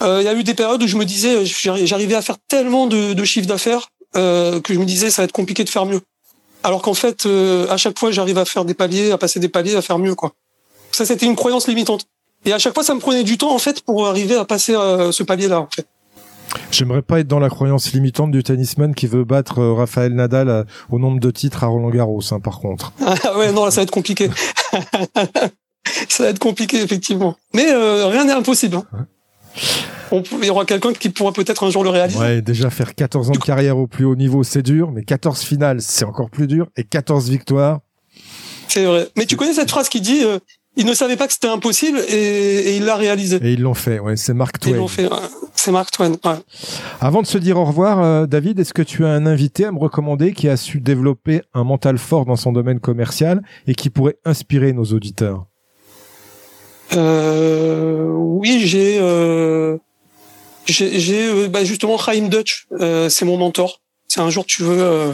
Il 0.00 0.06
euh, 0.06 0.22
y 0.22 0.28
a 0.28 0.34
eu 0.34 0.44
des 0.44 0.54
périodes 0.54 0.82
où 0.82 0.86
je 0.86 0.96
me 0.96 1.04
disais, 1.04 1.44
j'arrivais 1.44 2.14
à 2.14 2.22
faire 2.22 2.36
tellement 2.46 2.86
de, 2.86 3.14
de 3.14 3.24
chiffre 3.24 3.48
d'affaires 3.48 3.88
euh, 4.16 4.60
que 4.60 4.72
je 4.74 4.78
me 4.78 4.84
disais, 4.84 5.10
ça 5.10 5.22
va 5.22 5.24
être 5.24 5.32
compliqué 5.32 5.64
de 5.64 5.68
faire 5.68 5.86
mieux. 5.86 6.00
Alors 6.62 6.82
qu'en 6.82 6.94
fait, 6.94 7.26
euh, 7.26 7.68
à 7.70 7.76
chaque 7.76 7.98
fois, 7.98 8.10
j'arrive 8.10 8.38
à 8.38 8.44
faire 8.44 8.64
des 8.64 8.74
paliers, 8.74 9.10
à 9.10 9.18
passer 9.18 9.40
des 9.40 9.48
paliers, 9.48 9.76
à 9.76 9.82
faire 9.82 9.98
mieux, 9.98 10.14
quoi. 10.14 10.32
Ça, 10.92 11.04
c'était 11.04 11.26
une 11.26 11.36
croyance 11.36 11.68
limitante. 11.68 12.06
Et 12.44 12.52
à 12.52 12.58
chaque 12.58 12.74
fois, 12.74 12.82
ça 12.82 12.94
me 12.94 13.00
prenait 13.00 13.24
du 13.24 13.38
temps, 13.38 13.54
en 13.54 13.58
fait, 13.58 13.82
pour 13.82 14.06
arriver 14.06 14.34
à 14.34 14.44
passer 14.44 14.74
euh, 14.74 15.12
ce 15.12 15.22
palier-là, 15.22 15.60
en 15.60 15.68
fait. 15.74 15.86
J'aimerais 16.70 17.02
pas 17.02 17.20
être 17.20 17.28
dans 17.28 17.38
la 17.38 17.50
croyance 17.50 17.92
limitante 17.92 18.30
du 18.30 18.42
tennisman 18.42 18.94
qui 18.94 19.06
veut 19.06 19.24
battre 19.24 19.58
euh, 19.60 19.74
Raphaël 19.74 20.14
Nadal 20.14 20.66
au 20.90 20.98
nombre 20.98 21.20
de 21.20 21.30
titres 21.30 21.62
à 21.62 21.66
Roland 21.66 21.90
Garros, 21.90 22.22
hein, 22.30 22.40
par 22.40 22.60
contre. 22.60 22.92
Ah 23.06 23.38
ouais, 23.38 23.52
non, 23.52 23.64
là, 23.64 23.70
ça 23.70 23.80
va 23.80 23.82
être 23.82 23.90
compliqué. 23.90 24.30
ça 26.08 26.24
va 26.24 26.30
être 26.30 26.38
compliqué, 26.38 26.80
effectivement. 26.80 27.36
Mais 27.54 27.70
euh, 27.70 28.06
rien 28.06 28.24
n'est 28.24 28.32
impossible. 28.32 28.76
Hein. 28.76 29.06
On, 30.10 30.22
il 30.40 30.46
y 30.46 30.50
aura 30.50 30.64
quelqu'un 30.64 30.92
qui 30.92 31.10
pourra 31.10 31.32
peut-être 31.32 31.64
un 31.64 31.70
jour 31.70 31.84
le 31.84 31.90
réaliser. 31.90 32.18
Ouais, 32.18 32.42
déjà 32.42 32.70
faire 32.70 32.94
14 32.94 33.30
ans 33.30 33.32
de 33.32 33.38
carrière 33.38 33.76
au 33.76 33.86
plus 33.86 34.04
haut 34.04 34.16
niveau, 34.16 34.42
c'est 34.42 34.62
dur, 34.62 34.90
mais 34.90 35.02
14 35.02 35.42
finales, 35.42 35.82
c'est 35.82 36.04
encore 36.04 36.30
plus 36.30 36.46
dur, 36.46 36.68
et 36.76 36.84
14 36.84 37.28
victoires. 37.28 37.80
C'est 38.68 38.84
vrai. 38.84 39.08
Mais 39.16 39.26
tu 39.26 39.36
connais 39.36 39.52
cette 39.52 39.70
phrase 39.70 39.88
qui 39.88 40.00
dit, 40.00 40.22
euh, 40.24 40.38
il 40.76 40.86
ne 40.86 40.94
savait 40.94 41.16
pas 41.16 41.26
que 41.26 41.32
c'était 41.32 41.48
impossible 41.48 41.98
et, 42.08 42.14
et 42.14 42.76
il 42.76 42.84
l'a 42.84 42.96
réalisé. 42.96 43.38
Et 43.42 43.52
ils 43.52 43.60
l'ont 43.60 43.74
fait, 43.74 43.98
ouais, 43.98 44.16
c'est 44.16 44.34
Mark 44.34 44.58
Twain. 44.60 44.72
Ils 44.72 44.76
l'ont 44.76 44.88
fait, 44.88 45.06
ouais. 45.06 45.18
c'est 45.54 45.72
Mark 45.72 45.90
Twain. 45.90 46.12
Ouais. 46.24 46.36
Avant 47.00 47.20
de 47.20 47.26
se 47.26 47.36
dire 47.36 47.58
au 47.58 47.64
revoir, 47.64 48.00
euh, 48.00 48.26
David, 48.26 48.60
est-ce 48.60 48.72
que 48.72 48.82
tu 48.82 49.04
as 49.04 49.08
un 49.08 49.26
invité 49.26 49.64
à 49.64 49.72
me 49.72 49.78
recommander 49.78 50.32
qui 50.32 50.48
a 50.48 50.56
su 50.56 50.80
développer 50.80 51.42
un 51.52 51.64
mental 51.64 51.98
fort 51.98 52.26
dans 52.26 52.36
son 52.36 52.52
domaine 52.52 52.78
commercial 52.78 53.42
et 53.66 53.74
qui 53.74 53.90
pourrait 53.90 54.18
inspirer 54.24 54.72
nos 54.72 54.84
auditeurs? 54.84 55.46
Oui, 56.96 58.60
j'ai 58.66 58.98
euh, 59.00 59.78
j'ai 60.66 61.48
bah 61.48 61.64
justement 61.64 61.98
Chaim 61.98 62.28
Dutch, 62.28 62.66
euh, 62.80 63.08
c'est 63.08 63.24
mon 63.24 63.36
mentor. 63.36 63.80
C'est 64.06 64.20
un 64.20 64.30
jour 64.30 64.46
tu 64.46 64.62
veux 64.62 64.80
euh, 64.80 65.12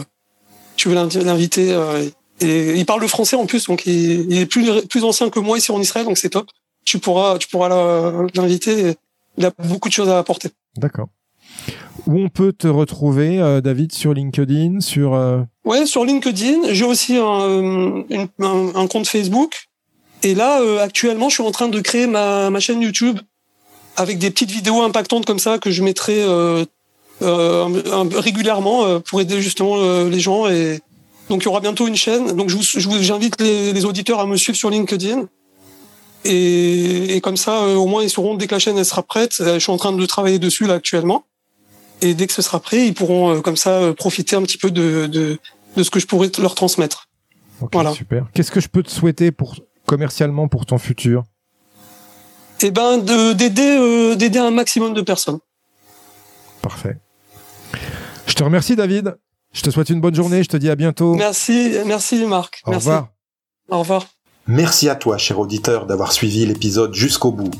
tu 0.75 0.89
veux 0.89 0.95
l'inviter 0.95 1.73
euh, 1.73 2.07
et 2.41 2.75
il 2.75 2.85
parle 2.85 3.01
le 3.01 3.07
français 3.07 3.35
en 3.35 3.45
plus 3.45 3.65
donc 3.65 3.85
il, 3.85 4.31
il, 4.31 4.37
est 4.37 4.45
plus 4.45 4.85
plus 4.87 5.03
ancien 5.03 5.29
que 5.29 5.39
moi 5.39 5.57
ici 5.57 5.71
en 5.71 5.81
Israël 5.81 6.05
donc 6.05 6.17
c'est 6.17 6.29
top. 6.29 6.47
Tu 6.85 6.99
pourras 6.99 7.37
tu 7.37 7.47
pourras 7.47 7.69
l'inviter. 8.35 8.93
Il 9.37 9.45
a 9.45 9.51
beaucoup 9.67 9.89
de 9.89 9.93
choses 9.93 10.09
à 10.09 10.19
apporter. 10.19 10.49
D'accord. 10.77 11.07
Où 12.07 12.19
on 12.19 12.29
peut 12.29 12.53
te 12.53 12.67
retrouver, 12.67 13.39
euh, 13.39 13.61
David, 13.61 13.91
sur 13.91 14.13
LinkedIn, 14.13 14.79
sur 14.79 15.15
euh... 15.15 15.41
Ouais, 15.65 15.85
sur 15.85 16.05
LinkedIn. 16.05 16.71
J'ai 16.71 16.85
aussi 16.85 17.17
un, 17.17 18.05
une, 18.09 18.27
un, 18.39 18.75
un, 18.75 18.87
compte 18.87 19.07
Facebook. 19.07 19.67
Et 20.25 20.33
là, 20.33 20.59
euh, 20.59 20.79
actuellement, 20.79 21.29
je 21.29 21.35
suis 21.35 21.43
en 21.43 21.51
train 21.51 21.69
de 21.69 21.79
créer 21.79 22.07
ma, 22.07 22.49
ma 22.49 22.59
chaîne 22.59 22.81
YouTube 22.81 23.19
avec 23.95 24.17
des 24.17 24.31
petites 24.31 24.49
vidéos 24.49 24.81
impactantes 24.81 25.23
comme 25.23 25.37
ça 25.37 25.59
que 25.59 25.69
je 25.69 25.83
mettrai 25.83 26.23
euh, 26.23 26.65
euh, 27.21 27.83
régulièrement 28.15 28.85
euh, 28.85 28.99
pour 28.99 29.21
aider 29.21 29.39
justement 29.39 29.75
euh, 29.77 30.09
les 30.09 30.19
gens. 30.19 30.47
Et 30.47 30.79
donc 31.29 31.43
il 31.43 31.45
y 31.45 31.47
aura 31.47 31.59
bientôt 31.59 31.87
une 31.87 31.95
chaîne. 31.95 32.35
Donc 32.35 32.49
je 32.49 32.55
vous, 32.55 32.63
j'invite 33.03 33.39
les, 33.39 33.71
les, 33.71 33.85
auditeurs 33.85 34.19
à 34.19 34.25
me 34.25 34.35
suivre 34.35 34.57
sur 34.57 34.71
LinkedIn. 34.71 35.27
Et, 36.23 37.15
et 37.15 37.21
comme 37.21 37.37
ça, 37.37 37.61
euh, 37.61 37.75
au 37.75 37.85
moins 37.85 38.01
ils 38.01 38.09
sauront 38.09 38.33
dès 38.33 38.47
que 38.47 38.55
la 38.55 38.59
chaîne 38.59 38.79
elle 38.79 38.85
sera 38.85 39.03
prête. 39.03 39.35
Je 39.37 39.59
suis 39.59 39.71
en 39.71 39.77
train 39.77 39.91
de 39.91 40.05
travailler 40.07 40.39
dessus 40.39 40.65
là 40.65 40.73
actuellement. 40.73 41.25
Et 42.01 42.15
dès 42.15 42.25
que 42.25 42.33
ce 42.33 42.41
sera 42.41 42.59
prêt, 42.59 42.87
ils 42.87 42.95
pourront 42.95 43.35
euh, 43.35 43.41
comme 43.41 43.57
ça 43.57 43.93
profiter 43.95 44.35
un 44.35 44.41
petit 44.41 44.57
peu 44.57 44.71
de, 44.71 45.05
de, 45.05 45.37
de 45.77 45.83
ce 45.83 45.91
que 45.91 45.99
je 45.99 46.07
pourrais 46.07 46.31
leur 46.39 46.55
transmettre. 46.55 47.09
Okay, 47.61 47.69
voilà. 47.73 47.93
Super. 47.93 48.25
Qu'est-ce 48.33 48.49
que 48.49 48.59
je 48.59 48.69
peux 48.69 48.81
te 48.81 48.89
souhaiter 48.89 49.31
pour 49.31 49.55
commercialement 49.85 50.47
pour 50.47 50.65
ton 50.65 50.77
futur 50.77 51.23
eh 52.61 52.71
ben 52.71 52.97
d'aider 52.97 53.77
euh, 53.77 54.15
d'aider 54.15 54.39
un 54.39 54.51
maximum 54.51 54.93
de 54.93 55.01
personnes. 55.01 55.39
Parfait. 56.61 56.97
Je 58.27 58.33
te 58.33 58.43
remercie 58.43 58.75
David. 58.75 59.17
Je 59.53 59.61
te 59.61 59.69
souhaite 59.69 59.89
une 59.89 60.01
bonne 60.01 60.15
journée. 60.15 60.43
Je 60.43 60.49
te 60.49 60.57
dis 60.57 60.69
à 60.69 60.75
bientôt. 60.75 61.15
Merci, 61.15 61.75
merci 61.85 62.25
Marc. 62.25 62.61
Au 62.65 62.71
merci. 62.71 62.87
revoir. 62.87 63.09
Au 63.69 63.79
revoir. 63.79 64.07
Merci 64.47 64.89
à 64.89 64.95
toi, 64.95 65.17
cher 65.17 65.39
auditeur, 65.39 65.85
d'avoir 65.85 66.11
suivi 66.11 66.45
l'épisode 66.45 66.93
jusqu'au 66.93 67.31
bout. 67.31 67.51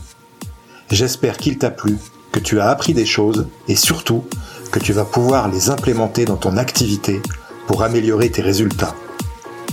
J'espère 0.92 1.38
qu'il 1.38 1.58
t'a 1.58 1.72
plu, 1.72 1.98
que 2.32 2.40
tu 2.40 2.60
as 2.60 2.70
appris 2.70 2.94
des 2.94 3.06
choses 3.06 3.48
et 3.68 3.76
surtout 3.76 4.24
que 4.72 4.80
tu 4.80 4.94
vas 4.94 5.06
pouvoir 5.06 5.50
les 5.50 5.70
implémenter 5.70 6.26
dans 6.26 6.38
ton 6.38 6.58
activité 6.58 7.22
pour 7.66 7.82
améliorer 7.82 8.30
tes 8.30 8.42
résultats. 8.44 8.94